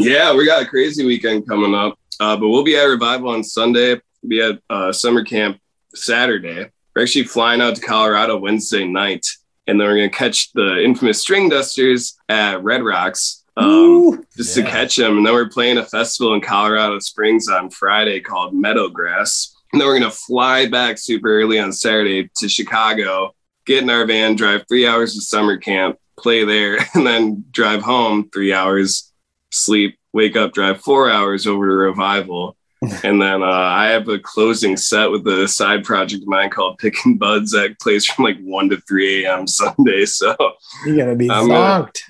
yeah 0.00 0.34
we 0.34 0.44
got 0.44 0.62
a 0.62 0.66
crazy 0.66 1.06
weekend 1.06 1.46
coming 1.48 1.74
up 1.74 1.96
uh, 2.20 2.36
but 2.36 2.48
we'll 2.48 2.64
be 2.64 2.76
at 2.76 2.84
revival 2.84 3.30
on 3.30 3.42
sunday 3.44 3.90
we'll 4.22 4.28
be 4.28 4.40
at 4.40 4.58
uh, 4.70 4.92
summer 4.92 5.24
camp 5.24 5.58
saturday 5.94 6.66
we're 6.94 7.02
actually 7.02 7.24
flying 7.24 7.60
out 7.60 7.74
to 7.76 7.80
colorado 7.82 8.36
wednesday 8.36 8.84
night 8.86 9.26
and 9.66 9.80
then 9.80 9.86
we're 9.88 9.96
going 9.96 10.10
to 10.10 10.16
catch 10.16 10.52
the 10.52 10.82
infamous 10.84 11.24
Stringdusters 11.24 12.14
at 12.28 12.62
red 12.62 12.82
rocks 12.84 13.42
um, 13.56 13.66
Ooh. 13.66 14.24
just 14.36 14.56
Yeah. 14.56 14.64
to 14.64 14.70
catch 14.70 14.96
them. 14.96 15.16
And 15.16 15.26
then 15.26 15.32
we're 15.32 15.48
playing 15.48 15.78
a 15.78 15.84
festival 15.84 16.34
in 16.34 16.42
Colorado 16.42 16.98
Springs 16.98 17.48
on 17.48 17.70
Friday 17.70 18.20
called 18.20 18.52
Meadowgrass. 18.54 19.54
And 19.72 19.80
then 19.80 19.88
we're 19.88 19.98
going 19.98 20.10
to 20.10 20.16
fly 20.16 20.68
back 20.68 20.98
super 20.98 21.28
early 21.40 21.58
on 21.58 21.72
Saturday 21.72 22.30
to 22.36 22.48
Chicago, 22.48 23.34
get 23.66 23.82
in 23.82 23.88
our 23.90 24.04
van, 24.06 24.36
drive 24.36 24.64
three 24.68 24.86
hours 24.86 25.14
to 25.14 25.20
summer 25.22 25.56
camp, 25.56 25.98
play 26.18 26.44
there, 26.44 26.78
and 26.94 27.06
then 27.06 27.44
drive 27.50 27.82
home 27.82 28.28
three 28.32 28.52
hours, 28.52 29.10
sleep, 29.50 29.98
wake 30.12 30.36
up, 30.36 30.52
drive 30.52 30.80
four 30.80 31.10
hours 31.10 31.46
over 31.46 31.66
to 31.66 31.72
Revival. 31.72 32.56
and 33.02 33.20
then 33.20 33.42
uh, 33.42 33.46
I 33.46 33.86
have 33.86 34.06
a 34.08 34.18
closing 34.18 34.76
set 34.76 35.10
with 35.10 35.26
a 35.26 35.48
side 35.48 35.82
project 35.82 36.22
of 36.22 36.28
mine 36.28 36.50
called 36.50 36.78
Picking 36.78 37.16
Buds 37.16 37.52
that 37.52 37.80
plays 37.80 38.04
from 38.04 38.26
like 38.26 38.38
1 38.40 38.68
to 38.68 38.76
3 38.82 39.24
a.m. 39.24 39.46
Sunday. 39.46 40.04
So, 40.04 40.36
You're 40.84 40.96
gonna 40.96 41.16
be 41.16 41.30
I'm 41.30 41.48
gonna- 41.48 41.84
zonked. 41.84 42.00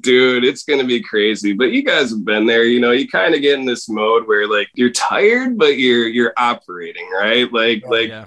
dude, 0.00 0.44
it's 0.44 0.64
going 0.64 0.80
to 0.80 0.86
be 0.86 1.00
crazy. 1.00 1.52
But 1.52 1.70
you 1.70 1.82
guys 1.84 2.10
have 2.10 2.24
been 2.24 2.44
there. 2.44 2.64
You 2.64 2.80
know, 2.80 2.90
you 2.90 3.08
kind 3.08 3.34
of 3.36 3.40
get 3.40 3.58
in 3.58 3.66
this 3.66 3.88
mode 3.88 4.26
where 4.26 4.48
like 4.48 4.68
you're 4.74 4.90
tired, 4.90 5.56
but 5.56 5.78
you're 5.78 6.08
you're 6.08 6.34
operating, 6.36 7.08
right? 7.10 7.50
Like, 7.52 7.84
like 7.86 8.08
yeah. 8.08 8.26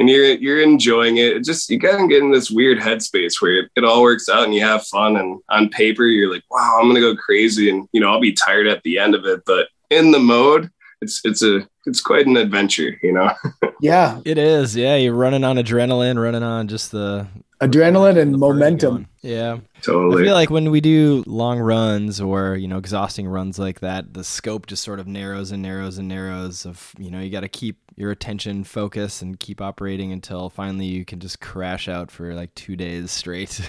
And 0.00 0.08
you're 0.08 0.24
you're 0.24 0.62
enjoying 0.62 1.18
it. 1.18 1.36
It 1.36 1.44
just 1.44 1.68
you 1.70 1.78
kind 1.78 2.02
of 2.02 2.08
get 2.08 2.22
in 2.22 2.32
this 2.32 2.50
weird 2.50 2.78
headspace 2.78 3.40
where 3.40 3.60
it, 3.60 3.70
it 3.76 3.84
all 3.84 4.02
works 4.02 4.28
out 4.28 4.44
and 4.44 4.54
you 4.54 4.62
have 4.62 4.84
fun. 4.86 5.16
And 5.16 5.40
on 5.50 5.68
paper, 5.68 6.04
you're 6.04 6.32
like, 6.32 6.42
wow, 6.50 6.78
I'm 6.80 6.88
gonna 6.88 7.00
go 7.00 7.14
crazy, 7.14 7.70
and 7.70 7.86
you 7.92 8.00
know, 8.00 8.10
I'll 8.10 8.20
be 8.20 8.32
tired 8.32 8.66
at 8.66 8.82
the 8.82 8.98
end 8.98 9.14
of 9.14 9.26
it. 9.26 9.42
But 9.44 9.68
in 9.90 10.10
the 10.10 10.18
mode, 10.18 10.70
it's 11.02 11.20
it's 11.24 11.42
a 11.42 11.68
it's 11.86 12.00
quite 12.00 12.26
an 12.26 12.36
adventure, 12.36 12.98
you 13.02 13.12
know. 13.12 13.30
Yeah, 13.82 14.20
It 14.26 14.36
is. 14.36 14.76
Yeah, 14.76 14.96
you're 14.96 15.14
running 15.14 15.42
on 15.42 15.56
adrenaline, 15.56 16.22
running 16.22 16.42
on 16.42 16.68
just 16.68 16.92
the 16.92 17.26
adrenaline 17.60 18.18
and 18.18 18.38
momentum. 18.38 18.94
going. 18.94 19.08
Yeah. 19.22 19.58
I 19.76 19.80
totally. 19.80 20.24
feel 20.24 20.34
like 20.34 20.50
when 20.50 20.70
we 20.70 20.80
do 20.80 21.22
long 21.26 21.58
runs 21.58 22.20
or, 22.20 22.56
you 22.56 22.66
know, 22.66 22.78
exhausting 22.78 23.28
runs 23.28 23.58
like 23.58 23.80
that, 23.80 24.14
the 24.14 24.24
scope 24.24 24.66
just 24.66 24.82
sort 24.82 24.98
of 24.98 25.06
narrows 25.06 25.50
and 25.50 25.62
narrows 25.62 25.98
and 25.98 26.08
narrows 26.08 26.64
of, 26.64 26.94
you 26.98 27.10
know, 27.10 27.20
you 27.20 27.30
got 27.30 27.40
to 27.40 27.48
keep 27.48 27.78
your 27.96 28.10
attention 28.10 28.64
focused 28.64 29.20
and 29.20 29.38
keep 29.38 29.60
operating 29.60 30.10
until 30.10 30.48
finally 30.48 30.86
you 30.86 31.04
can 31.04 31.20
just 31.20 31.40
crash 31.40 31.86
out 31.86 32.10
for 32.10 32.34
like 32.34 32.54
2 32.54 32.76
days 32.76 33.10
straight. 33.10 33.60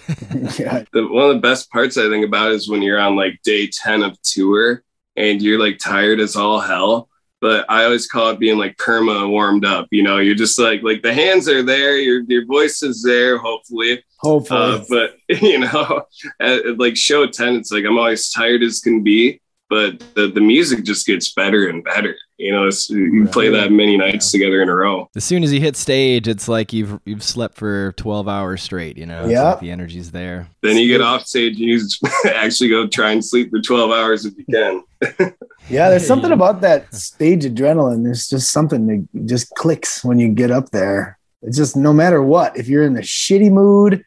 yeah, 0.57 0.83
the, 0.93 1.05
one 1.07 1.29
of 1.29 1.35
the 1.35 1.41
best 1.41 1.69
parts 1.69 1.97
I 1.97 2.07
think 2.09 2.25
about 2.25 2.51
is 2.51 2.69
when 2.69 2.81
you're 2.81 2.99
on 2.99 3.17
like 3.17 3.41
day 3.43 3.67
10 3.67 4.03
of 4.03 4.21
tour 4.21 4.83
and 5.17 5.41
you're 5.41 5.59
like 5.59 5.79
tired 5.79 6.21
as 6.21 6.37
all 6.37 6.61
hell. 6.61 7.09
But 7.41 7.65
I 7.69 7.85
always 7.85 8.07
call 8.07 8.29
it 8.29 8.39
being 8.39 8.59
like 8.59 8.77
perma 8.77 9.27
warmed 9.27 9.65
up. 9.65 9.87
You 9.89 10.03
know, 10.03 10.19
you're 10.19 10.35
just 10.35 10.59
like 10.59 10.83
like 10.83 11.01
the 11.01 11.13
hands 11.13 11.49
are 11.49 11.63
there, 11.63 11.97
your 11.97 12.21
your 12.27 12.45
voice 12.45 12.83
is 12.83 13.03
there, 13.03 13.39
hopefully. 13.39 14.03
hopefully. 14.19 14.59
Uh, 14.59 14.83
but 14.87 15.15
you 15.41 15.59
know, 15.59 16.03
at, 16.39 16.77
like 16.77 16.95
show 16.95 17.25
10, 17.25 17.55
it's 17.55 17.71
like 17.71 17.83
I'm 17.85 17.97
always 17.97 18.31
tired 18.31 18.61
as 18.61 18.79
can 18.79 19.01
be, 19.01 19.40
but 19.71 19.99
the, 20.15 20.27
the 20.27 20.41
music 20.41 20.83
just 20.83 21.07
gets 21.07 21.33
better 21.33 21.69
and 21.69 21.81
better. 21.81 22.17
You 22.37 22.51
know, 22.51 22.67
it's, 22.67 22.89
you 22.89 23.25
play 23.31 23.47
that 23.49 23.71
many 23.71 23.95
nights 23.97 24.29
together 24.29 24.61
in 24.61 24.67
a 24.67 24.75
row. 24.75 25.07
as 25.15 25.23
soon 25.23 25.43
as 25.43 25.53
you 25.53 25.61
hit 25.61 25.77
stage, 25.77 26.27
it's 26.27 26.49
like 26.49 26.73
you've 26.73 26.99
you've 27.05 27.23
slept 27.23 27.55
for 27.55 27.93
12 27.93 28.27
hours 28.27 28.61
straight, 28.61 28.97
you 28.97 29.05
know. 29.05 29.21
It's 29.23 29.31
Yep. 29.31 29.43
like 29.45 29.59
the 29.61 29.71
energy's 29.71 30.11
there. 30.11 30.49
Then 30.61 30.75
you 30.75 30.89
get 30.89 30.99
off 30.99 31.25
stage 31.25 31.53
and 31.53 31.69
you 31.69 31.79
actually 32.25 32.69
go 32.69 32.85
try 32.85 33.11
and 33.11 33.23
sleep 33.23 33.49
for 33.49 33.61
12 33.61 33.91
hours 33.91 34.25
if 34.25 34.33
you 34.37 34.45
can. 34.45 34.83
yeah, 35.69 35.89
there's 35.89 36.05
something 36.05 36.33
about 36.33 36.59
that 36.61 36.93
stage 36.93 37.45
adrenaline. 37.45 38.03
There's 38.03 38.27
just 38.27 38.51
something 38.51 38.87
that 38.87 39.25
just 39.25 39.55
clicks 39.55 40.03
when 40.03 40.19
you 40.19 40.27
get 40.27 40.51
up 40.51 40.71
there. 40.71 41.17
It's 41.43 41.55
just 41.57 41.77
no 41.77 41.93
matter 41.93 42.21
what, 42.21 42.57
if 42.57 42.67
you're 42.67 42.83
in 42.83 42.97
a 42.97 43.01
shitty 43.01 43.51
mood, 43.51 44.03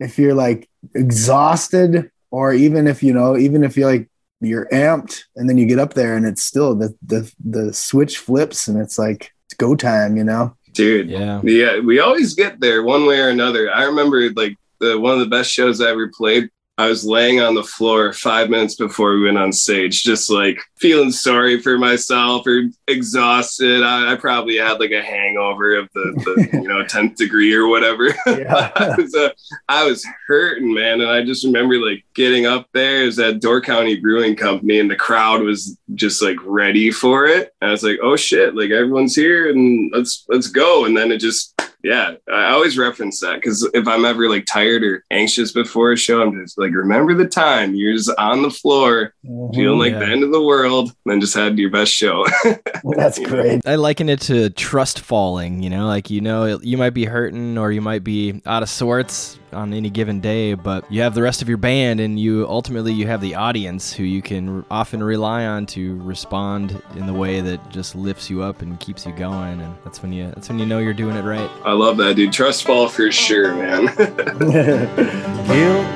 if 0.00 0.18
you're 0.18 0.34
like 0.34 0.66
exhausted, 0.94 2.10
or 2.30 2.54
even 2.54 2.86
if 2.86 3.02
you 3.02 3.12
know, 3.12 3.36
even 3.36 3.62
if 3.62 3.76
you're 3.76 3.90
like 3.90 4.08
you're 4.40 4.68
amped 4.72 5.24
and 5.36 5.48
then 5.48 5.58
you 5.58 5.66
get 5.66 5.78
up 5.78 5.94
there 5.94 6.16
and 6.16 6.26
it's 6.26 6.42
still 6.42 6.74
the 6.74 6.94
the 7.06 7.32
the 7.44 7.72
switch 7.72 8.18
flips 8.18 8.68
and 8.68 8.78
it's 8.80 8.98
like 8.98 9.32
it's 9.46 9.54
go 9.54 9.74
time, 9.74 10.16
you 10.16 10.24
know? 10.24 10.56
Dude, 10.72 11.08
Yeah. 11.08 11.40
Yeah, 11.44 11.78
we 11.78 12.00
always 12.00 12.34
get 12.34 12.60
there 12.60 12.82
one 12.82 13.06
way 13.06 13.20
or 13.20 13.28
another. 13.28 13.72
I 13.72 13.84
remember 13.84 14.30
like 14.30 14.56
the 14.80 14.98
one 14.98 15.14
of 15.14 15.20
the 15.20 15.26
best 15.26 15.50
shows 15.50 15.80
I 15.80 15.90
ever 15.90 16.10
played. 16.14 16.50
I 16.76 16.88
was 16.88 17.04
laying 17.04 17.40
on 17.40 17.54
the 17.54 17.62
floor 17.62 18.12
five 18.12 18.50
minutes 18.50 18.74
before 18.74 19.14
we 19.14 19.26
went 19.26 19.38
on 19.38 19.52
stage, 19.52 20.02
just 20.02 20.28
like 20.28 20.58
feeling 20.76 21.12
sorry 21.12 21.60
for 21.60 21.78
myself 21.78 22.44
or 22.48 22.64
exhausted. 22.88 23.84
I, 23.84 24.12
I 24.12 24.16
probably 24.16 24.56
had 24.56 24.80
like 24.80 24.90
a 24.90 25.00
hangover 25.00 25.76
of 25.76 25.88
the, 25.94 26.12
the 26.24 26.48
you 26.62 26.66
know 26.66 26.84
tenth 26.84 27.16
degree 27.16 27.54
or 27.54 27.68
whatever. 27.68 28.14
Yeah. 28.26 28.72
I 28.74 28.96
was 28.96 29.14
uh, 29.14 29.30
I 29.68 29.84
was 29.84 30.04
hurting, 30.26 30.74
man, 30.74 31.00
and 31.00 31.10
I 31.10 31.24
just 31.24 31.44
remember 31.44 31.76
like 31.76 32.04
getting 32.14 32.46
up 32.46 32.68
there. 32.72 33.02
It 33.02 33.06
was 33.06 33.18
at 33.20 33.40
Door 33.40 33.60
County 33.60 34.00
Brewing 34.00 34.34
Company, 34.34 34.80
and 34.80 34.90
the 34.90 34.96
crowd 34.96 35.42
was 35.42 35.78
just 35.94 36.20
like 36.20 36.36
ready 36.44 36.90
for 36.90 37.26
it. 37.26 37.54
And 37.60 37.68
I 37.68 37.72
was 37.72 37.84
like, 37.84 37.98
oh 38.02 38.16
shit, 38.16 38.56
like 38.56 38.70
everyone's 38.70 39.14
here, 39.14 39.50
and 39.50 39.92
let's 39.94 40.24
let's 40.28 40.48
go. 40.48 40.84
And 40.84 40.96
then 40.96 41.12
it 41.12 41.18
just 41.18 41.54
yeah, 41.84 42.14
I 42.32 42.50
always 42.52 42.78
reference 42.78 43.20
that 43.20 43.34
because 43.34 43.68
if 43.74 43.86
I'm 43.86 44.06
ever 44.06 44.28
like 44.28 44.46
tired 44.46 44.82
or 44.82 45.04
anxious 45.10 45.52
before 45.52 45.92
a 45.92 45.96
show, 45.96 46.22
I'm 46.22 46.40
just 46.40 46.58
like, 46.58 46.72
remember 46.72 47.12
the 47.14 47.28
time 47.28 47.74
you're 47.74 47.92
just 47.92 48.10
on 48.18 48.40
the 48.40 48.50
floor, 48.50 49.12
mm-hmm. 49.24 49.54
feeling 49.54 49.78
like 49.78 49.92
Yeah. 49.92 49.98
the 50.00 50.06
end 50.06 50.24
of 50.24 50.32
the 50.32 50.42
world, 50.42 50.88
and 51.04 51.12
then 51.12 51.20
just 51.20 51.34
had 51.34 51.58
your 51.58 51.70
best 51.70 51.92
show. 51.92 52.24
That's 52.84 53.18
great. 53.18 53.60
I 53.66 53.74
liken 53.74 54.08
it 54.08 54.22
to 54.22 54.48
trust 54.50 55.00
falling, 55.00 55.62
you 55.62 55.68
know, 55.68 55.86
like 55.86 56.08
you 56.08 56.22
know 56.22 56.58
you 56.62 56.78
might 56.78 56.94
be 56.94 57.04
hurting 57.04 57.58
or 57.58 57.70
you 57.70 57.82
might 57.82 58.02
be 58.02 58.40
out 58.46 58.62
of 58.62 58.70
sorts 58.70 59.38
on 59.52 59.72
any 59.72 59.90
given 59.90 60.20
day, 60.20 60.54
but 60.54 60.90
you 60.90 61.02
have 61.02 61.14
the 61.14 61.22
rest 61.22 61.42
of 61.42 61.48
your 61.48 61.58
band 61.58 62.00
and 62.00 62.18
you 62.18 62.46
ultimately 62.48 62.92
you 62.92 63.06
have 63.06 63.20
the 63.20 63.34
audience 63.34 63.92
who 63.92 64.02
you 64.02 64.20
can 64.20 64.64
often 64.70 65.02
rely 65.02 65.44
on 65.46 65.66
to 65.66 65.96
respond 66.02 66.82
in 66.96 67.06
the 67.06 67.12
way 67.12 67.40
that 67.40 67.70
just 67.70 67.94
lifts 67.94 68.28
you 68.28 68.42
up 68.42 68.62
and 68.62 68.80
keeps 68.80 69.06
you 69.06 69.12
going 69.12 69.60
and 69.60 69.76
that's 69.84 70.02
when 70.02 70.12
you 70.12 70.26
that's 70.34 70.48
when 70.48 70.58
you 70.58 70.66
know 70.66 70.78
you're 70.78 70.92
doing 70.92 71.14
it 71.16 71.22
right. 71.22 71.50
I 71.64 71.72
love 71.74 71.96
that, 71.98 72.16
dude. 72.16 72.32
Trust 72.32 72.64
fall 72.64 72.88
for 72.88 73.12
sure, 73.12 73.54
man. 73.54 73.86
Guilt 75.46 75.86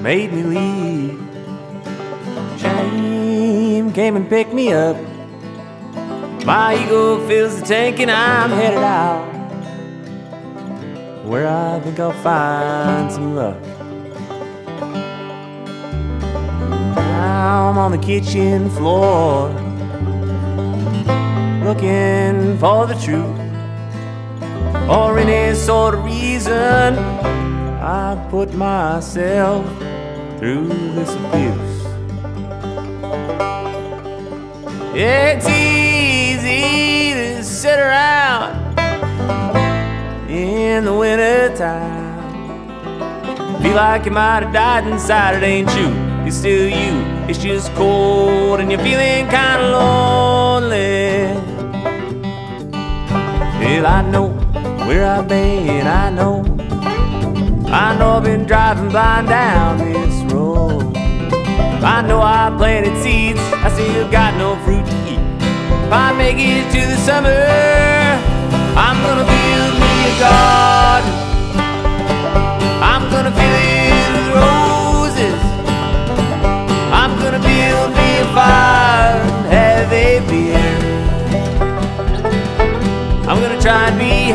made 0.00 0.32
me 0.32 0.42
leave. 0.42 1.18
Shame 2.58 3.92
came 3.92 4.16
and 4.16 4.28
picked 4.28 4.52
me 4.52 4.72
up. 4.72 4.96
My 6.44 6.82
ego 6.82 7.26
fills 7.28 7.60
the 7.60 7.66
tank 7.66 8.00
and 8.00 8.10
I'm 8.10 8.50
headed 8.50 8.78
out. 8.78 9.26
Where 11.24 11.46
I 11.46 11.78
think 11.80 12.00
I'll 12.00 12.12
find 12.22 13.12
some 13.12 13.36
luck. 13.36 13.60
Now 16.96 17.68
I'm 17.70 17.78
on 17.78 17.90
the 17.90 17.98
kitchen 17.98 18.70
floor. 18.70 19.50
Looking 21.64 22.56
for 22.58 22.86
the 22.86 22.94
truth. 23.04 23.47
Or 24.88 25.18
any 25.18 25.54
sort 25.54 25.94
of 25.94 26.04
reason 26.04 26.98
I 27.80 28.26
put 28.30 28.54
myself 28.54 29.66
through 30.38 30.68
this 30.94 31.14
abuse. 31.14 31.86
It's 34.94 35.48
easy 35.48 37.14
to 37.14 37.44
sit 37.44 37.78
around 37.78 38.78
in 40.30 40.84
the 40.84 40.94
winter 40.94 41.54
time. 41.56 42.08
Feel 43.62 43.74
like 43.74 44.04
you 44.04 44.12
might 44.12 44.42
have 44.42 44.52
died 44.52 44.86
inside, 44.86 45.36
it 45.36 45.42
ain't 45.44 45.70
you. 45.76 45.92
It's 46.26 46.36
still 46.36 46.68
you. 46.68 47.02
It's 47.28 47.38
just 47.38 47.74
cold 47.74 48.60
and 48.60 48.70
you're 48.70 48.80
feeling 48.80 49.28
kinda 49.28 49.70
lonely. 49.70 51.34
Well, 53.60 53.86
I 53.86 54.02
know 54.02 54.37
where 54.88 55.04
I've 55.04 55.28
been, 55.28 55.86
I 55.86 56.08
know. 56.08 56.42
I 57.66 57.94
know 57.98 58.12
I've 58.12 58.24
been 58.24 58.46
driving 58.46 58.88
blind 58.88 59.28
down 59.28 59.76
this 59.76 60.32
road. 60.32 60.96
I 60.96 62.00
know 62.00 62.22
I 62.22 62.50
planted 62.56 62.96
seeds, 63.02 63.38
I 63.52 63.68
still 63.68 64.10
got 64.10 64.38
no 64.38 64.56
fruit 64.64 64.86
to 64.86 64.96
eat. 65.12 65.20
If 65.84 65.92
I 65.92 66.14
make 66.16 66.38
it 66.38 66.64
to 66.72 66.80
the 66.92 66.96
summer, 67.08 67.28
I'm 68.86 68.96
gonna 69.04 69.28
build 69.28 69.74
me 69.82 69.92
a 70.08 70.14
garden. 70.24 71.12
I'm 72.80 73.10
gonna 73.10 73.30
fill 73.30 73.56
it 73.74 73.77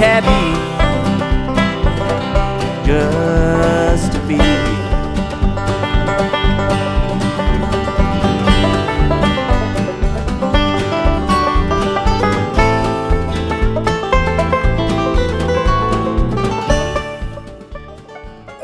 happy 0.03 0.43
just 2.85 4.11
to 4.11 4.19
be 4.27 4.62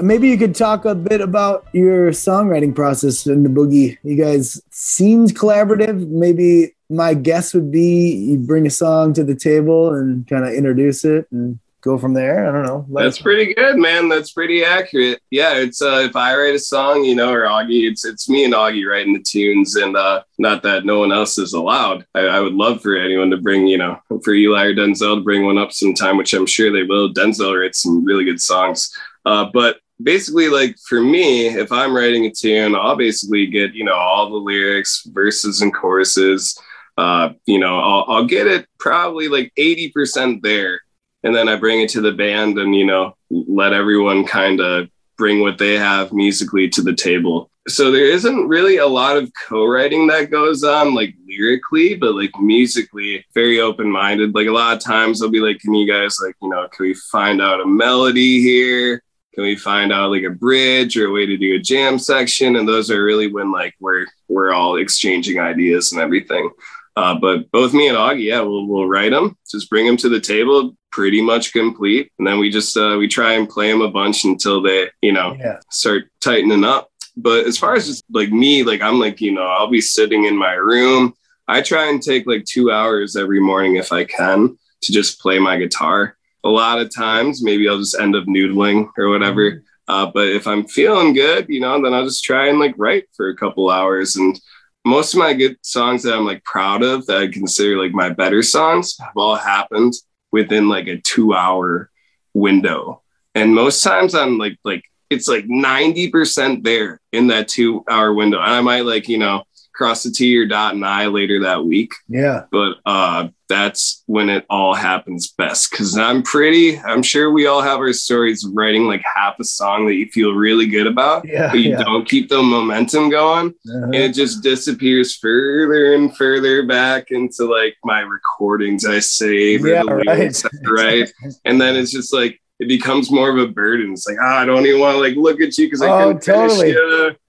Maybe 0.10 0.28
you 0.28 0.39
could 0.39 0.55
talk 0.55 0.86
a 0.86 0.95
bit 0.95 1.22
about 1.22 1.68
your 1.72 2.10
songwriting 2.10 2.74
process 2.74 3.28
in 3.28 3.43
the 3.43 3.49
boogie. 3.49 3.95
You 4.01 4.16
guys 4.16 4.60
seemed 4.72 5.36
collaborative. 5.36 6.10
Maybe 6.10 6.74
my 6.89 7.14
guess 7.14 7.53
would 7.53 7.72
be 7.72 8.16
you 8.16 8.39
bring 8.39 8.66
a 8.66 8.72
song 8.72 9.14
to 9.14 9.24
the 9.24 9.36
table 9.36 9.93
and 9.93 10.28
kind 10.28 10.45
of 10.45 10.53
introduce 10.55 11.05
it 11.05 11.28
and 11.32 11.60
go 11.82 11.99
from 11.99 12.16
there. 12.16 12.49
I 12.49 12.51
don't 12.51 12.66
know. 12.66 12.88
Let 12.89 13.03
That's 13.03 13.22
pretty 13.22 13.53
good, 13.53 13.78
man. 13.78 14.10
That's 14.10 14.32
pretty 14.32 14.64
accurate. 14.64 15.22
Yeah, 15.30 15.53
it's 15.57 15.80
uh, 15.80 16.01
if 16.10 16.16
I 16.16 16.36
write 16.36 16.55
a 16.55 16.60
song, 16.60 17.03
you 17.03 17.14
know, 17.14 17.32
or 17.32 17.43
Augie, 17.43 17.88
it's 17.88 18.03
it's 18.03 18.28
me 18.28 18.45
and 18.45 18.55
Augie 18.55 18.89
writing 18.89 19.14
the 19.14 19.22
tunes, 19.22 19.76
and 19.76 19.95
uh, 19.95 20.24
not 20.39 20.64
that 20.64 20.86
no 20.86 20.97
one 20.97 21.12
else 21.12 21.38
is 21.38 21.53
allowed. 21.53 22.03
I, 22.16 22.22
I 22.22 22.39
would 22.39 22.55
love 22.55 22.82
for 22.82 22.97
anyone 22.97 23.30
to 23.30 23.38
bring, 23.38 23.68
you 23.68 23.78
know, 23.78 24.01
for 24.24 24.34
Eli 24.34 24.64
or 24.64 24.74
Denzel 24.74 25.18
to 25.18 25.22
bring 25.22 25.45
one 25.45 25.60
up 25.60 25.72
sometime, 25.72 26.18
which 26.18 26.34
I'm 26.34 26.47
sure 26.47 26.72
they 26.72 26.82
will. 26.82 27.14
Denzel 27.14 27.62
writes 27.62 27.84
some 27.84 28.03
really 28.03 28.26
good 28.26 28.41
songs, 28.41 28.91
uh, 29.24 29.45
but 29.53 29.78
basically, 30.02 30.50
like 30.50 30.78
for 30.88 31.02
me, 31.02 31.47
if 31.47 31.72
I'm 31.72 31.95
writing 31.95 32.26
a 32.26 32.32
tune, 32.32 32.76
I'll 32.76 32.95
basically 32.95 33.47
get 33.47 33.74
you 33.74 33.84
know 33.84 33.95
all 33.95 34.30
the 34.30 34.38
lyrics, 34.38 35.04
verses, 35.06 35.62
and 35.62 35.74
choruses. 35.74 36.60
Uh, 36.97 37.34
you 37.45 37.60
know, 37.60 37.80
I'll, 37.80 38.06
I'll 38.10 38.26
get 38.26 38.45
it 38.45 38.68
probably 38.78 39.30
like 39.30 39.54
80% 39.58 40.41
there 40.41 40.82
and 41.24 41.36
then 41.36 41.50
I 41.50 41.56
bring 41.56 41.82
it 41.82 41.89
to 41.91 42.02
the 42.02 42.12
band 42.12 42.58
and 42.58 42.76
you 42.76 42.86
know 42.86 43.16
let 43.30 43.74
everyone 43.74 44.26
kind 44.26 44.60
of 44.60 44.89
bring 45.18 45.41
what 45.41 45.58
they 45.58 45.78
have 45.78 46.14
musically 46.14 46.70
to 46.70 46.82
the 46.82 46.95
table. 46.95 47.52
So 47.68 47.91
there 47.91 48.06
isn't 48.06 48.47
really 48.47 48.78
a 48.78 48.88
lot 48.88 49.18
of 49.18 49.30
co-writing 49.47 50.08
that 50.08 50.32
goes 50.32 50.64
on 50.64 50.95
like 50.95 51.14
lyrically, 51.28 51.95
but 51.95 52.16
like 52.16 52.32
musically 52.39 53.26
very 53.34 53.60
open-minded. 53.60 54.34
Like 54.34 54.47
a 54.47 54.52
lot 54.52 54.76
of 54.76 54.82
times 54.82 55.22
I'll 55.22 55.30
be 55.30 55.41
like, 55.41 55.60
"Can 55.60 55.74
you 55.74 55.91
guys 55.91 56.18
like 56.24 56.36
you 56.41 56.50
know 56.50 56.68
can 56.70 56.86
we 56.86 56.93
find 57.12 57.41
out 57.41 57.62
a 57.62 57.68
melody 57.68 58.41
here?" 58.41 59.04
Can 59.40 59.46
we 59.46 59.56
find 59.56 59.94
out 59.94 60.12
like 60.12 60.24
a 60.24 60.30
bridge 60.30 60.98
or 60.98 61.08
a 61.08 61.12
way 61.14 61.26
to 61.26 61.38
do 61.38 61.56
a 61.56 61.60
jam 61.60 61.98
section? 61.98 62.58
And 62.58 62.68
those 62.68 62.92
are 62.92 63.02
really 63.02 63.32
when 63.32 63.54
like 63.54 63.74
we're 63.80 64.06
we're 64.28 64.52
all 64.52 64.76
exchanging 64.76 65.40
ideas 65.40 65.94
and 65.94 66.02
everything. 66.02 66.50
Uh, 66.98 67.16
but 67.16 67.50
both 67.52 67.74
me 67.74 67.88
and 67.88 67.96
Augie, 67.98 68.26
yeah, 68.26 68.42
we'll, 68.42 68.68
we'll 68.68 68.86
write 68.90 69.12
them, 69.12 69.38
just 69.50 69.70
bring 69.70 69.86
them 69.86 69.96
to 69.96 70.10
the 70.10 70.20
table, 70.20 70.76
pretty 70.92 71.22
much 71.22 71.54
complete, 71.54 72.12
and 72.20 72.28
then 72.28 72.38
we 72.38 72.50
just 72.50 72.76
uh, 72.76 72.98
we 73.00 73.08
try 73.08 73.32
and 73.36 73.48
play 73.48 73.72
them 73.72 73.80
a 73.80 73.90
bunch 73.90 74.26
until 74.26 74.62
they, 74.62 74.90
you 75.02 75.14
know, 75.14 75.38
Yeah. 75.40 75.60
start 75.72 76.10
tightening 76.20 76.66
up. 76.66 76.90
But 77.16 77.46
as 77.48 77.58
far 77.58 77.76
as 77.76 77.88
just 77.88 78.04
like 78.12 78.34
me, 78.34 78.64
like 78.64 78.82
I'm 78.82 79.00
like, 79.00 79.22
you 79.22 79.32
know, 79.32 79.44
I'll 79.44 79.70
be 79.72 79.80
sitting 79.80 80.26
in 80.26 80.36
my 80.36 80.52
room. 80.56 81.14
I 81.48 81.62
try 81.62 81.90
and 81.90 82.02
take 82.02 82.28
like 82.28 82.44
two 82.44 82.72
hours 82.72 83.16
every 83.16 83.40
morning 83.40 83.78
if 83.78 83.94
I 83.94 84.04
can 84.04 84.58
to 84.82 84.92
just 84.92 85.22
play 85.22 85.40
my 85.40 85.56
guitar. 85.58 86.18
A 86.44 86.50
lot 86.50 86.80
of 86.80 86.94
times, 86.94 87.44
maybe 87.44 87.68
I'll 87.68 87.80
just 87.80 88.00
end 88.00 88.16
up 88.16 88.26
noodling 88.26 88.90
or 88.98 89.10
whatever. 89.10 89.64
Uh, 89.88 90.10
but 90.14 90.28
if 90.28 90.48
I'm 90.48 90.68
feeling 90.68 91.14
good, 91.14 91.48
you 91.50 91.60
know, 91.60 91.82
then 91.82 91.94
I'll 91.94 92.06
just 92.06 92.24
try 92.24 92.48
and 92.48 92.60
like 92.60 92.76
write 92.78 93.06
for 93.16 93.30
a 93.30 93.36
couple 93.36 93.70
hours. 93.70 94.16
And 94.16 94.40
most 94.86 95.14
of 95.14 95.20
my 95.20 95.34
good 95.34 95.58
songs 95.64 96.04
that 96.04 96.14
I'm 96.16 96.26
like 96.26 96.44
proud 96.44 96.84
of 96.84 97.06
that 97.08 97.18
I 97.18 97.28
consider 97.28 97.78
like 97.78 97.92
my 97.92 98.10
better 98.10 98.42
songs 98.44 98.96
have 99.00 99.18
all 99.18 99.36
happened 99.36 99.94
within 100.32 100.70
like 100.70 100.88
a 100.88 100.98
two 101.02 101.34
hour 101.34 101.90
window. 102.34 103.02
And 103.36 103.54
most 103.56 103.84
times 103.84 104.16
I'm 104.16 104.38
like, 104.38 104.58
like, 104.64 104.84
it's 105.10 105.28
like 105.28 105.46
90% 105.46 106.64
there 106.64 107.02
in 107.12 107.28
that 107.28 107.48
two 107.48 107.84
hour 107.90 108.14
window. 108.14 108.40
And 108.40 108.52
I 108.52 108.62
might 108.62 108.86
like, 108.86 109.10
you 109.10 109.18
know, 109.18 109.44
cross 109.74 110.04
the 110.04 110.12
T 110.12 110.38
or 110.38 110.46
dot 110.46 110.76
an 110.76 110.84
I 110.84 111.08
later 111.08 111.42
that 111.44 111.64
week 111.64 111.92
Yeah. 112.08 112.44
but 112.52 112.76
uh 112.86 113.30
that's 113.50 114.04
when 114.06 114.30
it 114.30 114.45
all 114.50 114.74
happens 114.76 115.34
best 115.38 115.72
because 115.72 115.97
i'm 115.97 116.22
pretty 116.22 116.78
i'm 116.82 117.02
sure 117.02 117.32
we 117.32 117.47
all 117.47 117.62
have 117.62 117.80
our 117.80 117.91
stories 117.91 118.45
of 118.45 118.52
writing 118.54 118.86
like 118.86 119.02
half 119.16 119.39
a 119.39 119.43
song 119.43 119.86
that 119.88 119.95
you 119.95 120.06
feel 120.12 120.32
really 120.34 120.68
good 120.68 120.86
about 120.88 121.26
Yeah. 121.28 121.50
but 121.50 121.60
you 121.60 121.72
yeah. 121.72 121.84
don't 121.84 122.08
keep 122.08 122.30
the 122.30 122.41
momentum 122.41 123.10
going 123.10 123.47
Uh-huh. 123.68 123.86
and 123.86 123.95
it 123.95 124.14
just 124.14 124.43
disappears 124.43 125.16
further 125.16 125.95
and 125.95 126.16
further 126.16 126.66
back 126.66 127.10
into 127.12 127.45
like 127.45 127.76
my 127.84 128.02
recordings 128.02 128.86
i 128.86 129.00
save 129.00 129.64
or 129.66 129.70
Yeah, 129.70 129.84
the 129.84 129.95
lyrics 130.06 130.45
I 130.45 131.08
and 131.45 131.60
then 131.60 131.76
it's 131.76 131.91
just 131.91 132.14
like 132.14 132.39
it 132.60 132.68
becomes 132.68 133.10
more 133.12 133.30
of 133.30 133.38
a 133.38 133.47
burden 133.52 133.93
it's 133.93 134.08
like 134.08 134.18
ah, 134.22 134.39
i 134.39 134.45
don't 134.45 134.66
even 134.66 134.80
want 134.80 134.95
to 134.95 135.00
like 135.00 135.16
look 135.16 135.41
at 135.41 135.58
you 135.58 135.66
because 135.66 135.82
i 135.82 135.88
Oh, 135.89 136.14
couldn't 136.14 136.24
finish 136.24 136.52
totally. 136.52 136.72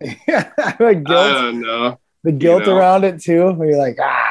it. 0.01 0.18
yeah. 0.29 0.51
the 0.79 0.87
i 0.87 0.95
don't 0.95 1.61
know 1.62 1.99
the 2.23 2.33
guilt 2.33 2.66
know. 2.66 2.77
around 2.77 3.05
it 3.05 3.18
too. 3.23 3.51
Where 3.53 3.71
you're 3.71 3.79
like, 3.79 3.97
ah. 3.99 4.30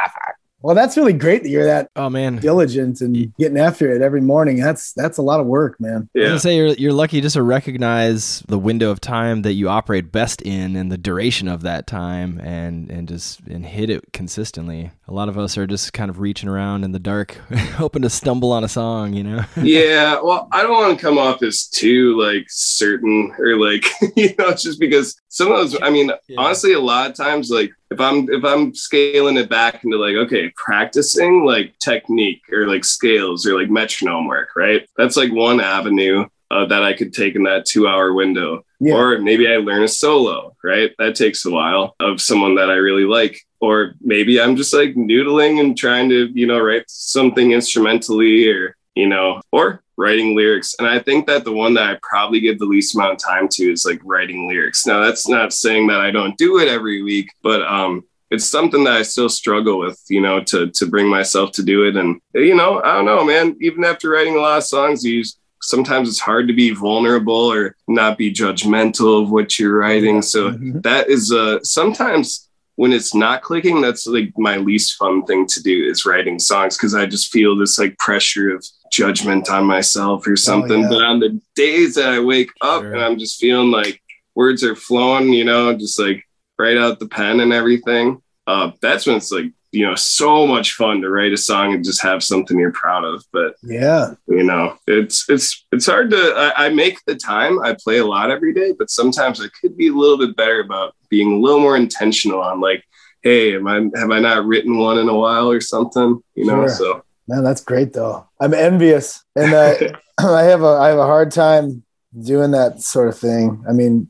Well, 0.62 0.76
that's 0.76 0.98
really 0.98 1.14
great 1.14 1.44
that 1.44 1.50
you're 1.50 1.66
that 1.66 1.90
Oh 1.96 2.10
man. 2.10 2.38
diligent 2.38 3.02
and 3.02 3.34
getting 3.38 3.58
after 3.58 3.92
it 3.94 4.02
every 4.02 4.22
morning. 4.22 4.58
That's 4.60 4.92
that's 4.94 5.18
a 5.18 5.22
lot 5.22 5.40
of 5.40 5.46
work, 5.46 5.80
man. 5.80 6.10
I 6.16 6.20
was 6.20 6.30
yeah 6.32 6.38
say 6.38 6.56
you're 6.58 6.68
you're 6.74 6.94
lucky 6.94 7.22
just 7.22 7.36
to 7.36 7.44
recognize 7.44 8.42
the 8.48 8.60
window 8.60 8.92
of 8.92 9.00
time 9.00 9.44
that 9.44 9.54
you 9.54 9.70
operate 9.70 10.12
best 10.12 10.42
in 10.42 10.76
and 10.76 10.92
the 10.92 10.98
duration 10.98 11.48
of 11.48 11.62
that 11.62 11.88
time 11.88 12.40
and 12.40 12.90
and 12.90 13.08
just 13.08 13.40
and 13.48 13.66
hit 13.66 13.90
it 13.90 14.12
consistently. 14.14 14.92
A 15.08 15.14
lot 15.14 15.30
of 15.30 15.38
us 15.38 15.58
are 15.58 15.66
just 15.66 15.94
kind 15.94 16.10
of 16.10 16.20
reaching 16.20 16.50
around 16.50 16.84
in 16.84 16.92
the 16.92 17.00
dark, 17.00 17.32
hoping 17.76 18.02
to 18.04 18.10
stumble 18.10 18.52
on 18.52 18.64
a 18.64 18.68
song, 18.70 19.14
you 19.14 19.24
know. 19.24 19.44
yeah 19.62 20.20
well 20.22 20.48
i 20.52 20.62
don't 20.62 20.72
want 20.72 20.98
to 20.98 21.02
come 21.06 21.18
off 21.18 21.42
as 21.44 21.68
too 21.68 22.20
like 22.22 22.46
certain 22.50 23.34
or 23.40 23.58
like 23.58 23.86
you 24.16 24.30
know 24.38 24.50
it's 24.50 24.64
just 24.64 24.80
because 24.80 25.20
some 25.30 25.52
of 25.52 25.58
those 25.58 25.78
i 25.82 25.90
mean 25.90 26.12
Yeah. 26.28 26.40
honestly 26.42 26.74
a 26.74 26.80
lot 26.80 27.10
of 27.10 27.16
times 27.16 27.50
like 27.50 27.72
if 27.92 28.00
i'm 28.02 28.30
if 28.30 28.44
i'm 28.44 28.74
scaling 28.76 29.38
it 29.38 29.50
back 29.50 29.84
into 29.84 29.98
like 29.98 30.16
okay 30.16 30.52
practicing 30.56 31.46
like 31.46 31.78
technique 31.80 32.42
or 32.52 32.68
like 32.68 32.84
scales 32.84 33.46
or 33.48 33.60
like 33.60 33.70
metronome 33.70 34.28
work 34.28 34.50
right 34.56 34.88
that's 34.98 35.16
like 35.18 35.32
one 35.32 35.62
avenue 35.62 36.26
uh, 36.52 36.66
that 36.66 36.84
i 36.84 36.94
could 36.94 37.14
take 37.14 37.36
in 37.36 37.44
that 37.44 37.66
two 37.66 37.88
hour 37.88 38.14
window 38.14 38.64
Yeah. 38.82 38.96
or 38.96 39.20
maybe 39.20 39.46
I 39.48 39.58
learn 39.58 39.84
a 39.84 39.88
solo, 39.90 40.56
right? 40.64 40.92
That 40.98 41.14
takes 41.16 41.46
a 41.46 41.52
while 41.52 41.96
of 42.00 42.22
someone 42.22 42.56
that 42.56 42.70
I 42.72 42.76
really 42.88 43.04
like. 43.04 43.36
Or 43.60 43.94
maybe 44.00 44.40
I'm 44.40 44.56
just 44.56 44.74
like 44.74 44.96
noodling 44.96 45.60
and 45.60 45.78
trying 45.78 46.08
to, 46.10 46.20
you 46.34 46.48
know, 46.48 46.60
write 46.62 46.86
something 46.88 47.52
instrumentally 47.52 48.48
or, 48.50 48.78
you 48.96 49.08
know, 49.10 49.42
or 49.52 49.84
writing 50.00 50.36
lyrics. 50.36 50.76
And 50.80 50.88
I 50.88 50.98
think 50.98 51.28
that 51.28 51.44
the 51.44 51.52
one 51.52 51.74
that 51.74 51.90
I 51.90 52.00
probably 52.02 52.40
give 52.40 52.58
the 52.58 52.66
least 52.66 52.96
amount 52.96 53.12
of 53.14 53.20
time 53.20 53.48
to 53.52 53.72
is 53.72 53.84
like 53.86 54.00
writing 54.06 54.48
lyrics. 54.48 54.88
Now, 54.88 55.02
that's 55.04 55.28
not 55.28 55.52
saying 55.54 55.88
that 55.88 56.00
I 56.00 56.10
don't 56.10 56.38
do 56.38 56.58
it 56.60 56.70
every 56.70 57.04
week, 57.04 57.30
but 57.44 57.62
um, 57.64 58.06
it's 58.32 58.50
something 58.50 58.86
that 58.86 58.96
I 58.96 59.02
still 59.02 59.28
struggle 59.28 59.78
with, 59.80 60.02
you 60.10 60.22
know, 60.22 60.42
to 60.46 60.68
to 60.70 60.86
bring 60.88 61.08
myself 61.08 61.52
to 61.54 61.64
do 61.64 61.84
it. 61.88 61.96
And 61.98 62.22
you 62.34 62.56
know, 62.56 62.82
I 62.82 62.94
don't 62.94 63.06
know, 63.06 63.26
man. 63.26 63.58
Even 63.60 63.84
after 63.84 64.10
writing 64.10 64.36
a 64.36 64.40
lot 64.40 64.60
of 64.60 64.64
songs, 64.64 65.04
you 65.04 65.22
sometimes 65.62 66.08
it's 66.08 66.22
hard 66.22 66.48
to 66.48 66.54
be 66.54 66.70
vulnerable 66.72 67.52
or 67.52 67.76
not 67.90 68.18
be 68.18 68.32
judgmental 68.34 69.22
of 69.22 69.30
what 69.30 69.60
you're 69.60 69.78
writing. 69.78 70.22
So 70.22 70.52
Mhm. 70.52 70.82
that 70.84 71.10
is 71.10 71.34
uh 71.34 71.60
sometimes 71.64 72.48
when 72.76 72.94
it's 72.94 73.14
not 73.14 73.42
clicking, 73.42 73.82
that's 73.82 74.08
like 74.08 74.32
my 74.38 74.56
least 74.56 74.96
fun 74.96 75.26
thing 75.26 75.46
to 75.48 75.62
do 75.62 75.84
is 75.92 76.06
writing 76.06 76.40
songs 76.40 76.78
because 76.78 76.96
I 76.96 77.06
just 77.08 77.30
feel 77.30 77.58
this 77.58 77.78
like 77.78 77.98
pressure 77.98 78.56
of 78.56 78.66
judgment 78.92 79.50
on 79.50 79.66
myself 79.66 80.26
or 80.28 80.36
something. 80.36 80.82
yeah. 80.82 80.90
But 80.90 81.04
on 81.04 81.20
the 81.20 81.40
days 81.56 81.96
that 81.96 82.10
I 82.10 82.20
wake 82.20 82.52
up 82.62 82.82
Sure. 82.82 82.94
and 82.94 83.02
I'm 83.04 83.18
just 83.20 83.40
feeling 83.40 83.72
like 83.72 84.02
words 84.36 84.64
are 84.64 84.76
flowing, 84.76 85.34
you 85.34 85.44
know, 85.46 85.74
just 85.76 86.00
like 86.00 86.24
right 86.58 86.78
out 86.78 87.00
the 87.00 87.08
pen 87.08 87.40
and 87.40 87.54
everything. 87.54 88.22
Uh, 88.48 88.72
that's 88.82 89.06
when 89.06 89.16
it's 89.18 89.32
like, 89.32 89.52
you 89.72 89.86
know, 89.86 89.94
so 89.96 90.48
much 90.48 90.74
fun 90.74 91.02
to 91.02 91.10
write 91.10 91.32
a 91.34 91.38
song 91.38 91.74
and 91.76 91.86
just 91.86 92.02
have 92.02 92.24
something 92.24 92.58
you're 92.58 92.72
proud 92.72 93.04
of. 93.04 93.24
But 93.32 93.54
Yeah. 93.62 94.16
you 94.28 94.44
know 94.44 94.78
it's 94.88 95.30
it's 95.30 95.66
it's 95.72 95.86
hard 95.86 96.10
to 96.12 96.18
I, 96.36 96.66
I 96.66 96.70
make 96.70 96.98
the 97.06 97.16
time 97.16 97.60
i 97.64 97.76
play 97.84 97.98
a 98.00 98.06
lot 98.06 98.32
every 98.32 98.54
day 98.54 98.74
but 98.78 98.90
sometimes 98.90 99.40
i 99.42 99.48
could 99.62 99.78
be 99.78 99.88
a 99.90 99.94
little 99.94 100.18
bit 100.18 100.36
better 100.36 100.60
about 100.62 100.96
being 101.10 101.34
a 101.34 101.38
little 101.40 101.60
more 101.60 101.76
intentional 101.78 102.42
on 102.42 102.60
like 102.60 102.84
hey 103.22 103.56
am 103.56 103.68
i 103.68 103.76
have 104.00 104.10
i 104.12 104.20
not 104.20 104.46
written 104.46 104.78
one 104.78 104.98
in 104.98 105.10
a 105.10 105.14
while 105.14 105.50
or 105.52 105.62
something 105.62 106.22
you 106.36 106.46
know 106.46 106.62
Sure. 106.68 106.70
so 106.70 107.04
Man, 107.30 107.44
that's 107.44 107.62
great 107.62 107.94
though. 107.94 108.28
I'm 108.40 108.56
envious, 108.56 109.24
and 109.36 109.54
I, 109.54 109.94
I 110.18 110.44
have 110.46 110.64
a 110.64 110.80
I 110.82 110.88
have 110.88 110.98
a 110.98 111.06
hard 111.06 111.32
time 111.32 111.84
doing 112.20 112.52
that 112.52 112.82
sort 112.82 113.08
of 113.08 113.20
thing. 113.20 113.64
I 113.70 113.72
mean, 113.72 114.10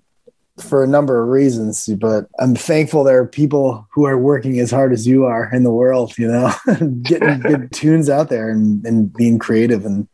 for 0.57 0.85
a 0.85 0.87
number 0.87 1.21
of 1.21 1.27
reasons, 1.27 1.87
but 1.99 2.27
I'm 2.39 2.55
thankful 2.55 3.03
there 3.03 3.19
are 3.19 3.27
people 3.27 3.85
who 3.93 4.05
are 4.05 4.17
working 4.17 4.61
as 4.61 4.71
hard 4.71 4.93
as 4.93 5.05
you 5.05 5.25
are 5.25 5.53
in 5.53 5.63
the 5.63 5.71
world. 5.71 6.17
You 6.17 6.29
know, 6.29 6.53
getting 7.01 7.41
good 7.41 7.71
tunes 7.73 8.09
out 8.09 8.29
there 8.29 8.49
and 8.49 8.85
and 8.85 9.11
being 9.13 9.37
creative 9.37 9.85
and 9.85 10.07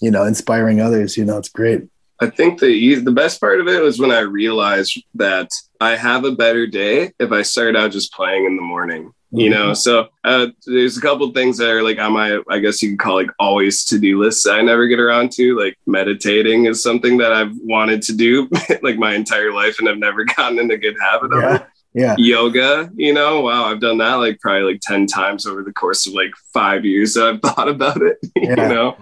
you 0.00 0.10
know 0.10 0.24
inspiring 0.24 0.80
others. 0.80 1.14
You 1.14 1.26
know, 1.26 1.36
it's 1.36 1.50
great. 1.50 1.82
i 2.22 2.30
think 2.30 2.60
the 2.60 2.94
the 2.94 3.12
best 3.12 3.38
part 3.38 3.60
of 3.60 3.68
it 3.68 3.82
was 3.82 3.98
when 4.00 4.10
i 4.10 4.20
realized 4.20 4.98
that 5.14 5.50
i 5.82 5.94
have 5.94 6.24
a 6.24 6.32
better 6.32 6.66
day 6.66 7.12
if 7.18 7.30
i 7.30 7.42
start 7.42 7.76
out 7.76 7.92
just 7.92 8.10
playing 8.14 8.46
in 8.46 8.56
the 8.56 8.62
morning 8.62 9.12
you 9.36 9.50
know? 9.50 9.74
So 9.74 10.08
uh, 10.24 10.48
there's 10.66 10.96
a 10.96 11.00
couple 11.00 11.30
things 11.32 11.58
that 11.58 11.70
are 11.70 11.82
like 11.82 11.98
on 11.98 12.12
my 12.12 12.40
i 12.48 12.58
guess 12.58 12.82
you 12.82 12.90
could 12.90 12.98
call 12.98 13.14
like 13.14 13.30
always 13.38 13.84
to-do 13.84 14.18
lists 14.22 14.42
that 14.44 14.54
i 14.58 14.62
never 14.62 14.86
get 14.86 14.98
around 14.98 15.30
to 15.32 15.58
like 15.58 15.76
meditating 15.86 16.64
is 16.66 16.82
something 16.82 17.16
that 17.18 17.32
i've 17.32 17.52
wanted 17.62 18.02
to 18.02 18.14
do 18.16 18.48
like 18.82 18.96
my 18.98 19.14
entire 19.14 19.52
life 19.52 19.78
and 19.78 19.88
i've 19.88 19.98
never 19.98 20.24
gotten 20.36 20.58
in 20.58 20.70
a 20.70 20.76
good 20.76 20.96
habit 21.00 21.32
of 21.32 21.42
it. 21.54 21.62
Yeah, 21.94 22.14
yeah, 22.14 22.14
yoga 22.18 22.90
you 22.96 23.12
know? 23.12 23.40
Wow 23.42 23.64
i've 23.66 23.80
done 23.80 23.98
that 23.98 24.14
like 24.14 24.40
probably 24.40 24.72
like 24.72 24.80
10 24.82 25.06
times 25.06 25.46
over 25.46 25.62
the 25.62 25.72
course 25.72 26.06
of 26.06 26.12
like 26.14 26.32
five 26.52 26.84
years 26.84 27.14
that 27.14 27.26
i've 27.28 27.40
thought 27.54 27.68
about 27.68 28.02
it 28.02 28.18
you 28.36 28.48
Yeah. 28.48 28.68
know? 28.68 28.98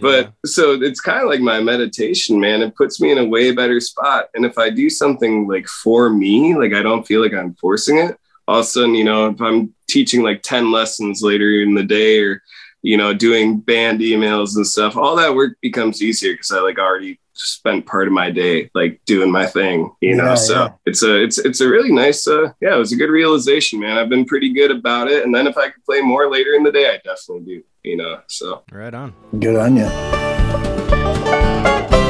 But 0.00 0.32
so 0.44 0.72
it's 0.72 1.00
kind 1.00 1.22
of 1.22 1.28
like 1.28 1.40
my 1.40 1.60
meditation, 1.60 2.40
man. 2.40 2.60
It 2.60 2.74
puts 2.76 3.00
me 3.00 3.10
in 3.12 3.18
a 3.18 3.24
way 3.24 3.52
better 3.52 3.80
spot. 3.80 4.26
And 4.34 4.44
if 4.44 4.58
I 4.58 4.68
do 4.68 4.90
something 4.90 5.46
like 5.48 5.66
for 5.66 6.10
me, 6.10 6.54
like 6.56 6.72
I 6.74 6.82
don't 6.82 7.06
feel 7.06 7.22
like 7.22 7.32
I'm 7.32 7.54
forcing 7.54 7.98
it, 7.98 8.18
all 8.48 8.60
of 8.60 8.64
a 8.64 8.66
sudden, 8.68 8.94
you 8.94 9.04
know, 9.04 9.28
if 9.28 9.40
I'm 9.40 9.74
teaching 9.88 10.22
like 10.22 10.42
10 10.42 10.70
lessons 10.70 11.22
later 11.22 11.62
in 11.62 11.74
the 11.74 11.84
day 11.84 12.20
or 12.20 12.42
you 12.82 12.96
know, 12.96 13.14
doing 13.14 13.60
band 13.60 14.00
emails 14.00 14.56
and 14.56 14.66
stuff, 14.66 14.96
all 14.96 15.16
that 15.16 15.34
work 15.34 15.56
becomes 15.60 16.02
easier 16.02 16.34
because 16.34 16.50
I 16.50 16.60
like 16.60 16.78
already 16.78 17.18
spent 17.34 17.86
part 17.86 18.06
of 18.06 18.12
my 18.12 18.30
day 18.30 18.70
like 18.74 19.00
doing 19.06 19.30
my 19.30 19.46
thing, 19.46 19.90
you 20.00 20.16
know. 20.16 20.30
Yeah, 20.30 20.34
so 20.34 20.54
yeah. 20.54 20.72
it's 20.84 21.02
a 21.02 21.22
it's 21.22 21.38
it's 21.38 21.60
a 21.60 21.68
really 21.68 21.92
nice 21.92 22.26
uh 22.26 22.52
yeah, 22.60 22.74
it 22.74 22.78
was 22.78 22.92
a 22.92 22.96
good 22.96 23.10
realization, 23.10 23.80
man. 23.80 23.96
I've 23.96 24.08
been 24.08 24.24
pretty 24.24 24.52
good 24.52 24.70
about 24.70 25.08
it. 25.08 25.24
And 25.24 25.34
then 25.34 25.46
if 25.46 25.56
I 25.56 25.70
could 25.70 25.84
play 25.84 26.00
more 26.00 26.30
later 26.30 26.54
in 26.54 26.64
the 26.64 26.72
day, 26.72 26.88
I 26.88 26.96
definitely 26.96 27.44
do, 27.44 27.62
you 27.84 27.96
know. 27.96 28.20
So 28.26 28.64
Right 28.72 28.92
on. 28.92 29.14
Good 29.38 29.56
on 29.56 29.76
you. 29.76 32.01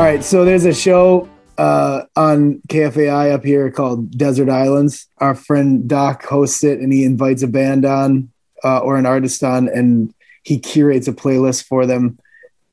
All 0.00 0.06
right, 0.06 0.24
so 0.24 0.46
there's 0.46 0.64
a 0.64 0.72
show 0.72 1.28
uh, 1.58 2.04
on 2.16 2.62
KFAI 2.68 3.32
up 3.32 3.44
here 3.44 3.70
called 3.70 4.16
Desert 4.16 4.48
Islands. 4.48 5.06
Our 5.18 5.34
friend 5.34 5.86
Doc 5.86 6.24
hosts 6.24 6.64
it, 6.64 6.80
and 6.80 6.90
he 6.90 7.04
invites 7.04 7.42
a 7.42 7.46
band 7.46 7.84
on 7.84 8.32
uh, 8.64 8.78
or 8.78 8.96
an 8.96 9.04
artist 9.04 9.44
on, 9.44 9.68
and 9.68 10.14
he 10.42 10.58
curates 10.58 11.06
a 11.06 11.12
playlist 11.12 11.66
for 11.66 11.84
them 11.84 12.18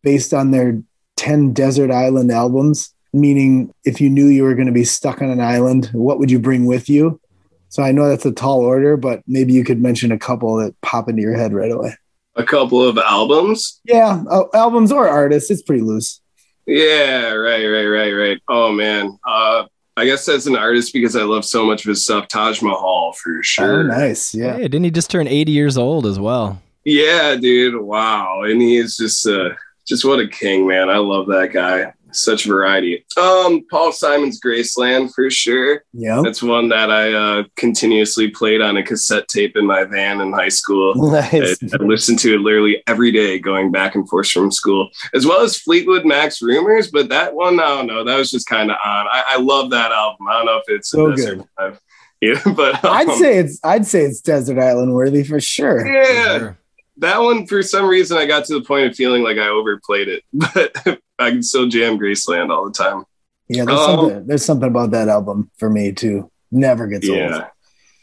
based 0.04 0.34
on 0.34 0.52
their 0.52 0.82
10 1.18 1.52
desert 1.52 1.92
island 1.92 2.32
albums. 2.32 2.94
Meaning, 3.12 3.74
if 3.84 4.00
you 4.00 4.10
knew 4.10 4.28
you 4.28 4.44
were 4.44 4.56
going 4.56 4.68
to 4.68 4.72
be 4.72 4.86
stuck 4.86 5.22
on 5.22 5.30
an 5.30 5.42
island, 5.42 5.90
what 5.92 6.20
would 6.20 6.32
you 6.32 6.40
bring 6.40 6.66
with 6.66 6.88
you? 6.88 7.20
So 7.68 7.84
I 7.84 7.92
know 7.92 8.08
that's 8.08 8.26
a 8.26 8.32
tall 8.32 8.62
order, 8.62 8.96
but 8.96 9.22
maybe 9.28 9.52
you 9.52 9.66
could 9.66 9.82
mention 9.82 10.14
a 10.14 10.18
couple 10.18 10.56
that 10.60 10.80
pop 10.80 11.10
into 11.10 11.24
your 11.24 11.36
head 11.36 11.52
right 11.52 11.74
away. 11.74 11.94
a 12.38 12.46
couple 12.46 12.82
of 12.82 12.98
albums. 12.98 13.82
Yeah, 13.84 14.24
uh, 14.30 14.46
albums 14.54 14.94
or 14.94 15.10
artists. 15.10 15.52
It's 15.52 15.62
pretty 15.62 15.82
loose. 15.82 16.22
Yeah, 16.68 17.32
right, 17.32 17.66
right, 17.66 17.86
right, 17.86 18.12
right. 18.12 18.42
Oh 18.50 18.72
man. 18.72 19.18
Uh 19.26 19.66
I 19.96 20.06
guess 20.06 20.28
as 20.30 20.46
an 20.46 20.56
artist 20.56 20.94
because 20.94 21.16
I 21.16 21.24
love 21.24 21.44
so 21.44 21.66
much 21.66 21.84
of 21.84 21.90
his 21.90 22.04
stuff, 22.04 22.28
Taj 22.28 22.62
Mahal 22.62 23.14
for 23.14 23.42
sure. 23.42 23.80
Oh, 23.80 23.84
nice. 23.84 24.32
Yeah. 24.36 24.54
Hey, 24.58 24.64
didn't 24.64 24.84
he 24.84 24.92
just 24.92 25.10
turn 25.10 25.28
80 25.28 25.52
years 25.52 25.76
old 25.76 26.06
as 26.06 26.20
well? 26.20 26.62
Yeah, 26.84 27.36
dude. 27.36 27.82
Wow. 27.82 28.44
And 28.44 28.62
he 28.62 28.78
is 28.78 28.96
just 28.98 29.26
uh 29.28 29.50
just 29.88 30.06
what 30.06 30.20
a 30.20 30.28
king, 30.28 30.68
man. 30.68 30.90
I 30.90 30.98
love 30.98 31.28
that 31.28 31.52
guy. 31.54 31.94
Such 32.14 32.46
variety. 32.46 33.06
Um, 33.18 33.66
Paul 33.70 33.92
Simon's 33.92 34.40
Graceland 34.40 35.14
for 35.14 35.30
sure. 35.30 35.84
Yeah. 35.94 36.22
That's 36.24 36.42
one 36.42 36.70
that 36.70 36.90
I 36.90 37.14
uh 37.14 37.44
continuously 37.58 38.30
played 38.30 38.62
on 38.62 38.78
a 38.78 38.84
cassette 38.84 39.28
tape 39.28 39.58
in 39.58 39.66
my 39.66 39.84
van 39.84 40.22
in 40.22 40.32
high 40.32 40.50
school. 40.50 40.94
I, 41.16 41.30
Nice. 41.32 41.58
I 41.74 41.78
listened 41.84 42.20
to 42.20 42.36
it 42.36 42.40
literally 42.40 42.82
every 42.88 43.12
day 43.12 43.40
going 43.40 43.72
back 43.72 43.96
and 43.96 44.08
forth 44.08 44.30
from 44.30 44.52
school, 44.52 44.90
as 45.14 45.26
well 45.26 45.42
as 45.42 45.58
Fleetwood 45.58 46.06
Mac's 46.06 46.42
Rumors. 46.42 46.90
But 46.90 47.10
that 47.10 47.34
one, 47.34 47.60
I 47.60 47.68
don't 47.68 47.88
know. 47.88 48.04
That 48.04 48.18
was 48.18 48.32
just 48.32 48.48
kind 48.48 48.72
of 48.72 48.78
on. 48.86 49.08
I, 49.08 49.24
I 49.28 49.38
love 49.38 49.70
that 49.72 49.92
album. 49.92 50.28
I 50.30 50.34
don't 50.34 50.46
know 50.46 50.58
if 50.58 50.64
it's 50.68 50.90
So 50.90 51.12
desert 51.12 51.46
good. 51.58 51.78
Yeah, 52.20 52.42
but 52.56 52.84
I'd 52.84 53.08
um, 53.10 53.20
say 53.20 53.38
it's 53.38 53.60
I'd 53.64 53.86
say 53.86 54.02
it's 54.02 54.22
desert 54.22 54.58
island 54.58 54.92
worthy 54.94 55.24
for 55.24 55.40
sure. 55.40 55.86
yeah, 55.86 56.38
Sure. 56.40 56.58
that 56.98 57.20
one 57.22 57.46
for 57.46 57.62
some 57.62 57.86
reason 57.88 58.18
I 58.18 58.26
got 58.26 58.46
to 58.46 58.54
the 58.56 58.66
point 58.66 58.88
of 58.90 58.96
feeling 58.96 59.22
like 59.22 59.38
I 59.38 59.50
overplayed 59.50 60.08
it, 60.08 60.24
but 60.34 61.00
I 61.20 61.32
can 61.32 61.44
still 61.44 61.68
jam 61.68 61.98
Graceland 61.98 62.50
all 62.50 62.66
the 62.66 62.72
time. 62.72 63.04
Yeah, 63.48 63.66
there's 63.66 63.80
Oh. 63.80 63.86
something 63.96 64.28
there's 64.28 64.46
something 64.46 64.68
about 64.70 64.92
that 64.92 65.08
album 65.08 65.50
for 65.58 65.70
me 65.70 65.92
too. 65.92 66.30
Never 66.52 66.88
gets 66.88 67.08
old. 67.10 67.18
Yeah. 67.18 67.48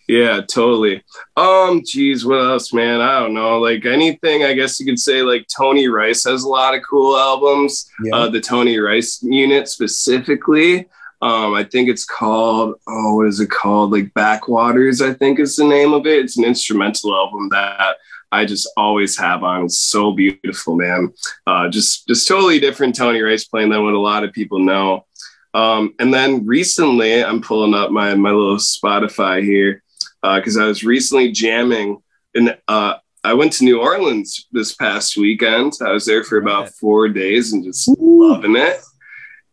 Yeah, 0.06 0.42
totally. 0.42 1.02
Um, 1.34 1.80
geez, 1.82 2.26
what 2.26 2.36
else, 2.40 2.74
man? 2.74 3.00
I 3.00 3.20
don't 3.20 3.32
know. 3.32 3.58
Like 3.58 3.86
anything, 3.86 4.44
I 4.44 4.52
guess 4.52 4.78
you 4.78 4.84
could 4.84 4.98
say 4.98 5.22
like 5.22 5.46
Tony 5.54 5.88
Rice 5.88 6.24
has 6.24 6.44
a 6.44 6.48
lot 6.48 6.74
of 6.74 6.82
cool 6.88 7.16
albums. 7.16 7.88
Yeah. 8.04 8.14
Uh, 8.14 8.28
the 8.28 8.40
Tony 8.40 8.78
Rice 8.78 9.22
unit 9.22 9.66
specifically. 9.68 10.86
Um, 11.22 11.54
I 11.54 11.64
think 11.64 11.88
it's 11.88 12.04
called, 12.04 12.74
oh, 12.86 13.14
what 13.14 13.26
is 13.28 13.40
it 13.40 13.48
called? 13.50 13.92
Like 13.92 14.12
Backwaters, 14.12 15.00
I 15.00 15.14
think 15.14 15.40
is 15.40 15.56
the 15.56 15.64
name 15.64 15.94
of 15.94 16.06
it. 16.06 16.18
It's 16.18 16.36
an 16.36 16.44
instrumental 16.44 17.14
album 17.14 17.48
that 17.48 17.96
I 18.34 18.44
just 18.44 18.68
always 18.76 19.16
have 19.18 19.44
on. 19.44 19.66
It's 19.66 19.78
so 19.78 20.12
beautiful, 20.12 20.76
man. 20.76 21.12
Uh, 21.46 21.68
just 21.68 22.06
just 22.08 22.26
totally 22.26 22.58
different 22.58 22.96
Tony 22.96 23.20
Rice 23.20 23.44
playing 23.44 23.70
than 23.70 23.84
what 23.84 23.94
a 23.94 23.98
lot 23.98 24.24
of 24.24 24.32
people 24.32 24.58
know. 24.58 25.06
Um, 25.54 25.94
and 26.00 26.12
then 26.12 26.44
recently, 26.44 27.24
I'm 27.24 27.40
pulling 27.40 27.74
up 27.74 27.90
my 27.90 28.14
my 28.14 28.30
little 28.30 28.56
Spotify 28.56 29.42
here 29.42 29.82
because 30.22 30.56
I 30.56 30.64
was 30.64 30.84
recently 30.84 31.30
jamming, 31.30 32.02
and 32.34 32.58
uh, 32.66 32.94
I 33.22 33.32
went 33.34 33.52
to 33.54 33.64
New 33.64 33.80
Orleans 33.80 34.46
this 34.52 34.74
past 34.74 35.16
weekend. 35.16 35.72
I 35.80 35.92
was 35.92 36.04
there 36.04 36.24
for 36.24 36.36
about 36.36 36.68
four 36.70 37.08
days 37.08 37.52
and 37.52 37.64
just 37.64 37.88
Ooh. 37.88 38.28
loving 38.28 38.56
it. 38.56 38.80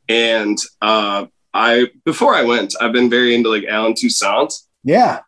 And 0.10 0.58
uh, 0.82 1.28
I 1.54 1.88
before 2.04 2.36
I 2.36 2.44
went, 2.44 2.76
I've 2.82 2.92
been 2.92 3.10
very 3.10 3.34
into 3.34 3.50
like 3.50 3.64
Allen 3.64 3.94
Toussaint 3.94 4.54
yeah. 4.84 5.20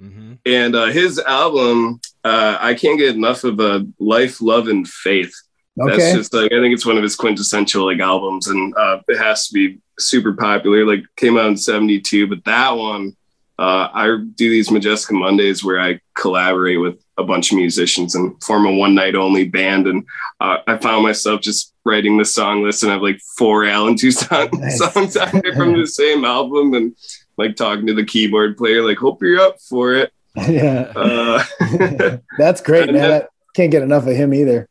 hmm 0.00 0.34
and 0.44 0.74
uh, 0.74 0.86
his 0.86 1.18
album. 1.20 2.00
Uh, 2.24 2.56
I 2.60 2.74
can't 2.74 2.98
get 2.98 3.16
enough 3.16 3.44
of 3.44 3.58
a 3.60 3.86
life, 3.98 4.40
love, 4.40 4.68
and 4.68 4.86
faith. 4.88 5.34
That's 5.76 6.12
just 6.12 6.34
like 6.34 6.52
I 6.52 6.60
think 6.60 6.74
it's 6.74 6.86
one 6.86 6.96
of 6.96 7.02
his 7.02 7.16
quintessential 7.16 7.86
like 7.86 8.00
albums, 8.00 8.48
and 8.48 8.74
uh, 8.76 9.00
it 9.08 9.18
has 9.18 9.48
to 9.48 9.54
be 9.54 9.78
super 9.98 10.32
popular. 10.34 10.84
Like 10.86 11.04
came 11.16 11.38
out 11.38 11.46
in 11.46 11.56
'72, 11.56 12.26
but 12.26 12.44
that 12.44 12.70
one, 12.72 13.16
uh, 13.58 13.88
I 13.92 14.06
do 14.34 14.50
these 14.50 14.68
Majestica 14.68 15.12
Mondays 15.18 15.64
where 15.64 15.80
I 15.80 16.00
collaborate 16.14 16.80
with 16.80 17.02
a 17.18 17.24
bunch 17.24 17.52
of 17.52 17.58
musicians 17.58 18.14
and 18.14 18.42
form 18.42 18.66
a 18.66 18.72
one 18.72 18.94
night 18.94 19.14
only 19.14 19.48
band. 19.48 19.86
And 19.86 20.04
uh, 20.40 20.58
I 20.66 20.76
found 20.78 21.02
myself 21.02 21.40
just 21.40 21.74
writing 21.84 22.18
the 22.18 22.24
song 22.24 22.62
list, 22.62 22.82
and 22.82 22.92
I 22.92 22.94
have 22.94 23.02
like 23.02 23.20
four 23.36 23.64
Allen 23.64 23.96
Toussaint 23.96 24.52
Nice. 24.58 24.78
songs 24.78 25.16
out 25.16 25.32
there 25.32 25.54
from 25.54 25.72
the 25.72 25.86
same 25.86 26.24
album, 26.24 26.74
and 26.74 26.94
like 27.38 27.56
talking 27.56 27.86
to 27.86 27.94
the 27.94 28.04
keyboard 28.04 28.58
player, 28.58 28.82
like 28.82 28.98
hope 28.98 29.22
you're 29.22 29.40
up 29.40 29.56
for 29.60 29.94
it. 29.94 30.12
yeah. 30.48 30.92
Uh, 30.96 31.42
That's 32.38 32.60
great, 32.60 32.92
man. 32.92 33.22
can't 33.54 33.70
get 33.70 33.82
enough 33.82 34.06
of 34.06 34.14
him 34.16 34.32
either. 34.34 34.68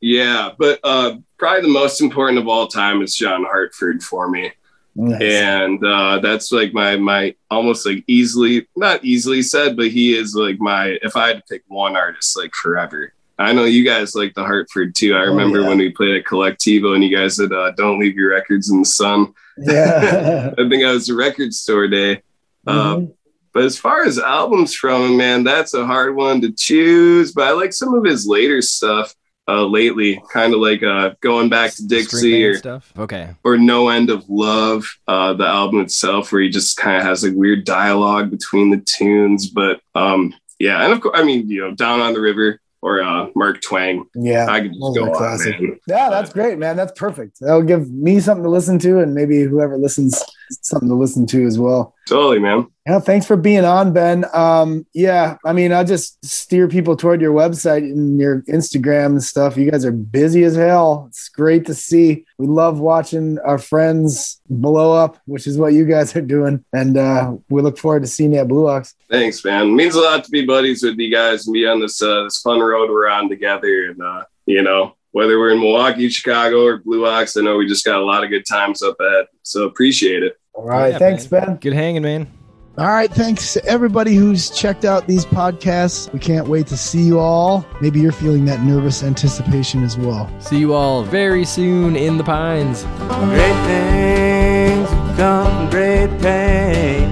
Yeah, 0.00 0.50
but 0.58 0.80
uh, 0.84 1.16
probably 1.38 1.62
the 1.62 1.68
most 1.68 2.00
important 2.00 2.38
of 2.38 2.48
all 2.48 2.66
time 2.66 3.02
is 3.02 3.14
John 3.16 3.44
Hartford 3.44 4.02
for 4.02 4.28
me, 4.28 4.52
Nice. 4.94 5.22
and 5.22 5.82
uh, 5.84 6.18
that's 6.20 6.52
like 6.52 6.72
my 6.74 6.96
my 6.96 7.34
almost 7.50 7.86
like 7.86 8.04
easily 8.06 8.68
not 8.76 9.04
easily 9.04 9.42
said, 9.42 9.76
but 9.76 9.88
he 9.88 10.16
is 10.16 10.34
like 10.34 10.58
my 10.60 10.98
if 11.02 11.16
I 11.16 11.28
had 11.28 11.36
to 11.38 11.42
pick 11.48 11.62
one 11.68 11.96
artist 11.96 12.36
like 12.36 12.52
forever. 12.54 13.12
I 13.38 13.52
know 13.52 13.64
you 13.64 13.84
guys 13.84 14.14
like 14.14 14.34
the 14.34 14.44
Hartford 14.44 14.94
too. 14.94 15.14
I 15.14 15.20
Oh, 15.24 15.26
remember 15.28 15.60
yeah. 15.60 15.68
when 15.68 15.78
we 15.78 15.90
played 15.90 16.16
at 16.16 16.24
Colectivo 16.24 16.94
and 16.94 17.04
you 17.04 17.14
guys 17.16 17.36
said, 17.36 17.52
uh, 17.52 17.70
"Don't 17.72 17.98
leave 17.98 18.16
your 18.16 18.30
records 18.30 18.70
in 18.70 18.80
the 18.80 18.86
sun." 18.86 19.34
Yeah. 19.58 20.52
I 20.58 20.68
think 20.68 20.84
I 20.84 20.90
was 20.92 21.08
a 21.10 21.14
record 21.14 21.52
store 21.54 21.86
day. 21.88 22.22
Uh, 22.66 22.96
Mhm. 22.96 23.12
But 23.56 23.64
as 23.64 23.78
far 23.78 24.04
as 24.04 24.18
albums 24.18 24.74
from 24.74 25.00
him, 25.00 25.16
man, 25.16 25.42
that's 25.42 25.72
a 25.72 25.86
hard 25.86 26.14
one 26.14 26.42
to 26.42 26.52
choose. 26.52 27.32
But 27.32 27.48
I 27.48 27.52
like 27.52 27.72
some 27.72 27.94
of 27.94 28.04
his 28.04 28.26
later 28.26 28.60
stuff 28.60 29.14
uh, 29.48 29.64
lately, 29.64 30.22
kind 30.30 30.52
of 30.52 30.60
like 30.60 30.82
uh, 30.82 31.14
going 31.22 31.48
back 31.48 31.72
to 31.76 31.86
Dixie 31.86 32.44
or, 32.44 32.58
stuff. 32.58 32.92
Okay. 32.98 33.30
or 33.44 33.56
No 33.56 33.88
End 33.88 34.10
of 34.10 34.28
Love, 34.28 34.84
uh, 35.08 35.32
the 35.32 35.46
album 35.46 35.80
itself, 35.80 36.32
where 36.32 36.42
he 36.42 36.50
just 36.50 36.76
kind 36.76 36.98
of 36.98 37.04
has 37.04 37.24
like 37.24 37.32
weird 37.34 37.64
dialogue 37.64 38.30
between 38.30 38.68
the 38.68 38.76
tunes. 38.76 39.48
But 39.48 39.80
um, 39.94 40.34
yeah, 40.58 40.84
and 40.84 40.92
of 40.92 41.00
course, 41.00 41.18
I 41.18 41.24
mean, 41.24 41.48
you 41.48 41.62
know, 41.62 41.74
Down 41.74 42.00
on 42.00 42.12
the 42.12 42.20
River 42.20 42.60
or 42.82 43.02
uh, 43.02 43.28
Mark 43.34 43.62
Twang. 43.62 44.04
yeah. 44.14 44.48
I 44.50 44.60
could 44.60 44.74
just 44.74 44.80
go 44.80 45.06
on, 45.06 45.14
classic. 45.14 45.58
man. 45.58 45.80
Yeah, 45.88 46.10
that's 46.10 46.30
great, 46.30 46.58
man. 46.58 46.76
That's 46.76 46.92
perfect. 46.92 47.38
That'll 47.40 47.62
give 47.62 47.90
me 47.90 48.20
something 48.20 48.44
to 48.44 48.50
listen 48.50 48.78
to, 48.80 49.00
and 49.00 49.14
maybe 49.14 49.44
whoever 49.44 49.78
listens 49.78 50.22
something 50.50 50.88
to 50.88 50.94
listen 50.94 51.26
to 51.26 51.44
as 51.44 51.58
well. 51.58 51.94
Totally, 52.08 52.38
man. 52.38 52.68
Yeah, 52.86 53.00
thanks 53.00 53.26
for 53.26 53.36
being 53.36 53.64
on, 53.64 53.92
Ben. 53.92 54.24
Um, 54.32 54.86
yeah, 54.94 55.38
I 55.44 55.52
mean, 55.52 55.72
I'll 55.72 55.84
just 55.84 56.24
steer 56.24 56.68
people 56.68 56.96
toward 56.96 57.20
your 57.20 57.32
website 57.32 57.78
and 57.78 58.20
your 58.20 58.42
Instagram 58.42 59.06
and 59.06 59.22
stuff. 59.22 59.56
You 59.56 59.68
guys 59.70 59.84
are 59.84 59.92
busy 59.92 60.44
as 60.44 60.54
hell. 60.54 61.06
It's 61.08 61.28
great 61.28 61.66
to 61.66 61.74
see. 61.74 62.24
We 62.38 62.46
love 62.46 62.78
watching 62.78 63.40
our 63.40 63.58
friends 63.58 64.40
blow 64.48 64.92
up, 64.92 65.18
which 65.26 65.48
is 65.48 65.58
what 65.58 65.72
you 65.72 65.84
guys 65.84 66.14
are 66.14 66.20
doing. 66.20 66.64
And 66.72 66.96
uh, 66.96 67.34
we 67.48 67.60
look 67.60 67.76
forward 67.76 68.02
to 68.02 68.08
seeing 68.08 68.34
you 68.34 68.38
at 68.38 68.48
Blue 68.48 68.68
Ox. 68.68 68.94
Thanks, 69.10 69.44
man. 69.44 69.68
It 69.68 69.72
means 69.72 69.96
a 69.96 70.00
lot 70.00 70.22
to 70.22 70.30
be 70.30 70.46
buddies 70.46 70.84
with 70.84 70.96
you 70.96 71.10
guys 71.10 71.46
and 71.46 71.54
be 71.54 71.66
on 71.66 71.80
this 71.80 72.00
uh, 72.00 72.24
this 72.24 72.40
fun 72.40 72.60
road 72.60 72.88
we're 72.88 73.08
on 73.08 73.28
together. 73.28 73.90
And 73.90 74.00
uh, 74.00 74.24
you 74.46 74.62
know, 74.62 74.95
whether 75.16 75.38
we're 75.38 75.48
in 75.48 75.60
Milwaukee, 75.60 76.10
Chicago, 76.10 76.62
or 76.62 76.76
Blue 76.76 77.06
Ox, 77.06 77.38
I 77.38 77.40
know 77.40 77.56
we 77.56 77.66
just 77.66 77.86
got 77.86 77.98
a 77.98 78.04
lot 78.04 78.22
of 78.22 78.28
good 78.28 78.44
times 78.44 78.82
up 78.82 78.98
at, 79.00 79.28
So 79.44 79.64
appreciate 79.64 80.22
it. 80.22 80.38
All 80.52 80.66
right. 80.66 80.92
Yeah, 80.92 80.98
thanks, 80.98 81.30
man. 81.30 81.46
Ben. 81.46 81.56
Good 81.56 81.72
hanging, 81.72 82.02
man. 82.02 82.30
All 82.76 82.88
right. 82.88 83.10
Thanks 83.10 83.54
to 83.54 83.64
everybody 83.64 84.14
who's 84.14 84.50
checked 84.50 84.84
out 84.84 85.06
these 85.06 85.24
podcasts. 85.24 86.12
We 86.12 86.18
can't 86.18 86.46
wait 86.48 86.66
to 86.66 86.76
see 86.76 87.00
you 87.00 87.18
all. 87.18 87.64
Maybe 87.80 87.98
you're 87.98 88.12
feeling 88.12 88.44
that 88.44 88.60
nervous 88.60 89.02
anticipation 89.02 89.82
as 89.82 89.96
well. 89.96 90.30
See 90.38 90.58
you 90.58 90.74
all 90.74 91.02
very 91.02 91.46
soon 91.46 91.96
in 91.96 92.18
the 92.18 92.24
pines. 92.24 92.82
Great 93.08 93.56
things 93.64 94.90
have 94.90 95.16
come 95.16 95.70
great 95.70 96.10
pain. 96.20 97.08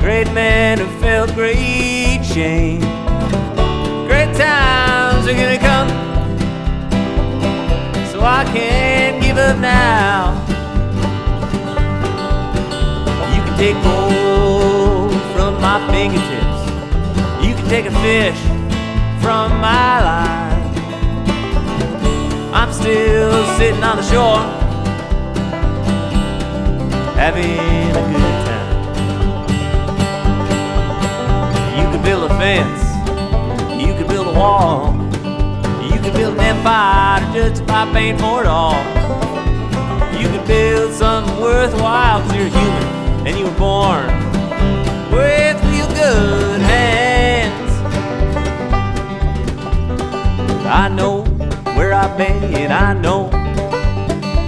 Great 0.00 0.32
men 0.32 0.78
have 0.78 1.00
felt 1.00 1.32
great 1.34 2.24
shame. 2.24 2.83
I 8.26 8.44
can't 8.44 9.22
give 9.22 9.36
up 9.36 9.58
now. 9.58 10.32
You 13.34 13.42
can 13.44 13.56
take 13.58 13.76
hold 13.84 15.12
from 15.34 15.60
my 15.60 15.78
fingertips. 15.92 16.62
You 17.46 17.54
can 17.54 17.68
take 17.68 17.86
a 17.86 17.92
fish 18.00 18.40
from 19.20 19.60
my 19.60 20.00
line. 20.08 20.44
I'm 22.54 22.72
still 22.72 23.44
sitting 23.58 23.82
on 23.82 23.96
the 23.96 24.02
shore, 24.02 24.40
having 27.16 27.58
a 27.90 28.02
good 28.10 28.36
time. 28.48 28.70
You 31.78 31.84
could 31.90 32.02
build 32.02 32.30
a 32.30 32.34
fence, 32.38 32.82
you 33.80 33.92
could 33.94 34.08
build 34.08 34.28
a 34.28 34.32
wall, 34.32 34.94
you 36.04 36.10
could 36.10 36.18
build 36.18 36.34
an 36.34 36.40
empire 36.40 37.20
just 37.32 37.66
by 37.66 37.90
paying 37.92 38.18
for 38.18 38.42
it 38.42 38.46
all. 38.46 38.76
You 40.20 40.28
could 40.28 40.46
build 40.46 40.92
something 40.92 41.40
worthwhile 41.40 42.20
'cause 42.20 42.34
you're 42.34 42.48
human 42.48 43.26
and 43.26 43.38
you 43.38 43.46
were 43.46 43.58
born 43.58 44.06
with 45.10 45.56
real 45.64 45.88
good 45.88 46.60
hands. 46.60 47.72
I 50.66 50.88
know 50.88 51.22
where 51.74 51.94
I've 51.94 52.18
been, 52.18 52.70
I 52.70 52.92
know. 52.92 53.30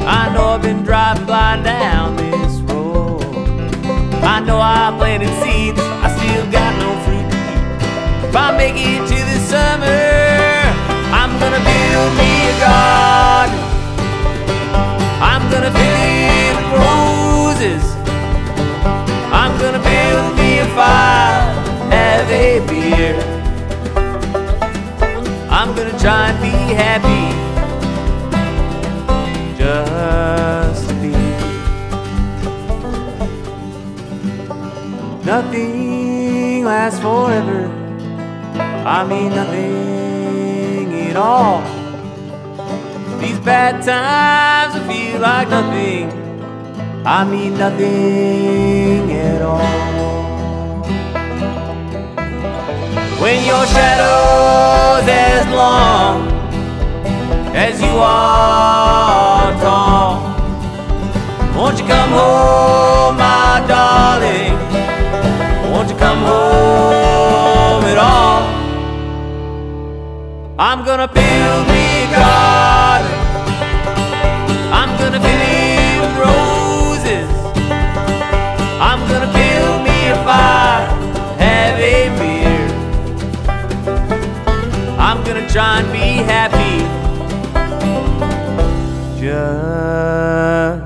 I 0.07 0.29
know 0.35 0.55
I've 0.55 0.63
been 0.63 0.83
driving 0.83 1.25
blind 1.25 1.65
down 1.65 2.17
this 2.17 2.61
road. 2.69 3.25
I 4.23 4.41
know 4.41 4.61
I 4.61 4.93
planted 4.99 5.33
seeds, 5.43 5.81
I 6.05 6.09
still 6.19 6.45
got 6.59 6.73
no 6.85 6.91
fruit 7.05 7.31
to 7.31 7.37
eat. 7.37 8.29
If 8.29 8.37
I 8.37 8.57
make 8.57 8.77
it 8.77 9.07
to 9.09 9.19
the 9.31 9.39
summer, 9.53 10.06
I'm 11.37 11.43
gonna 11.43 11.65
build 11.65 12.13
me 12.17 12.49
a 12.49 12.55
garden. 12.61 13.61
I'm 15.21 15.45
gonna 15.51 15.71
fill 15.71 15.99
it 16.17 16.57
with 16.57 16.71
roses. 16.81 17.85
I'm 19.31 19.53
gonna 19.61 19.83
build 19.91 20.35
me 20.39 20.61
a 20.61 20.67
fire, 20.75 21.43
have 21.91 22.31
a 22.31 22.61
beer. 22.67 23.17
I'm 25.51 25.75
gonna 25.77 25.99
try 25.99 26.31
and 26.31 26.41
be 26.41 26.57
happy, 26.83 27.25
just 29.59 30.89
be. 31.03 31.13
Nothing 35.23 36.65
lasts 36.65 37.01
forever. 37.01 37.71
I 38.87 39.05
mean 39.07 39.35
nothing 39.35 40.06
at 41.17 41.23
all. 41.23 41.63
These 43.21 43.39
bad 43.41 43.83
times 43.83 44.75
feel 44.87 45.21
like 45.21 45.49
nothing. 45.49 46.11
I 47.07 47.25
mean 47.25 47.57
nothing 47.57 49.13
at 49.13 49.43
all. 49.43 50.83
When 53.23 53.39
your 53.51 53.65
shadow's 53.75 55.09
as 55.09 55.47
long 55.63 56.29
as 57.65 57.81
you 57.81 57.95
are 57.97 59.53
tall, 59.65 60.13
won't 61.57 61.79
you 61.81 61.87
come 61.87 62.11
home, 62.11 63.17
my 63.17 63.65
darling? 63.67 64.55
Won't 65.73 65.89
you 65.91 65.97
come 65.97 66.19
home 66.19 67.06
I'm 70.59 70.87
gonna 70.87 71.07
build 71.07 71.69
me 71.69 72.05
a 72.05 72.11
garden. 72.13 73.13
I'm 74.73 74.97
gonna 74.99 75.21
fill 75.21 75.43
it 75.43 76.01
with 76.01 76.17
roses. 76.17 77.29
I'm 78.81 79.07
gonna 79.07 79.31
build 79.35 79.83
me 79.85 80.09
a 80.09 80.17
fire, 80.25 80.87
have 81.37 81.79
a 81.79 82.09
beer. 82.19 82.69
I'm 84.99 85.23
gonna 85.25 85.47
try 85.47 85.81
and 85.81 85.93
be 85.93 86.23
happy. 86.25 86.87
Just 89.21 90.86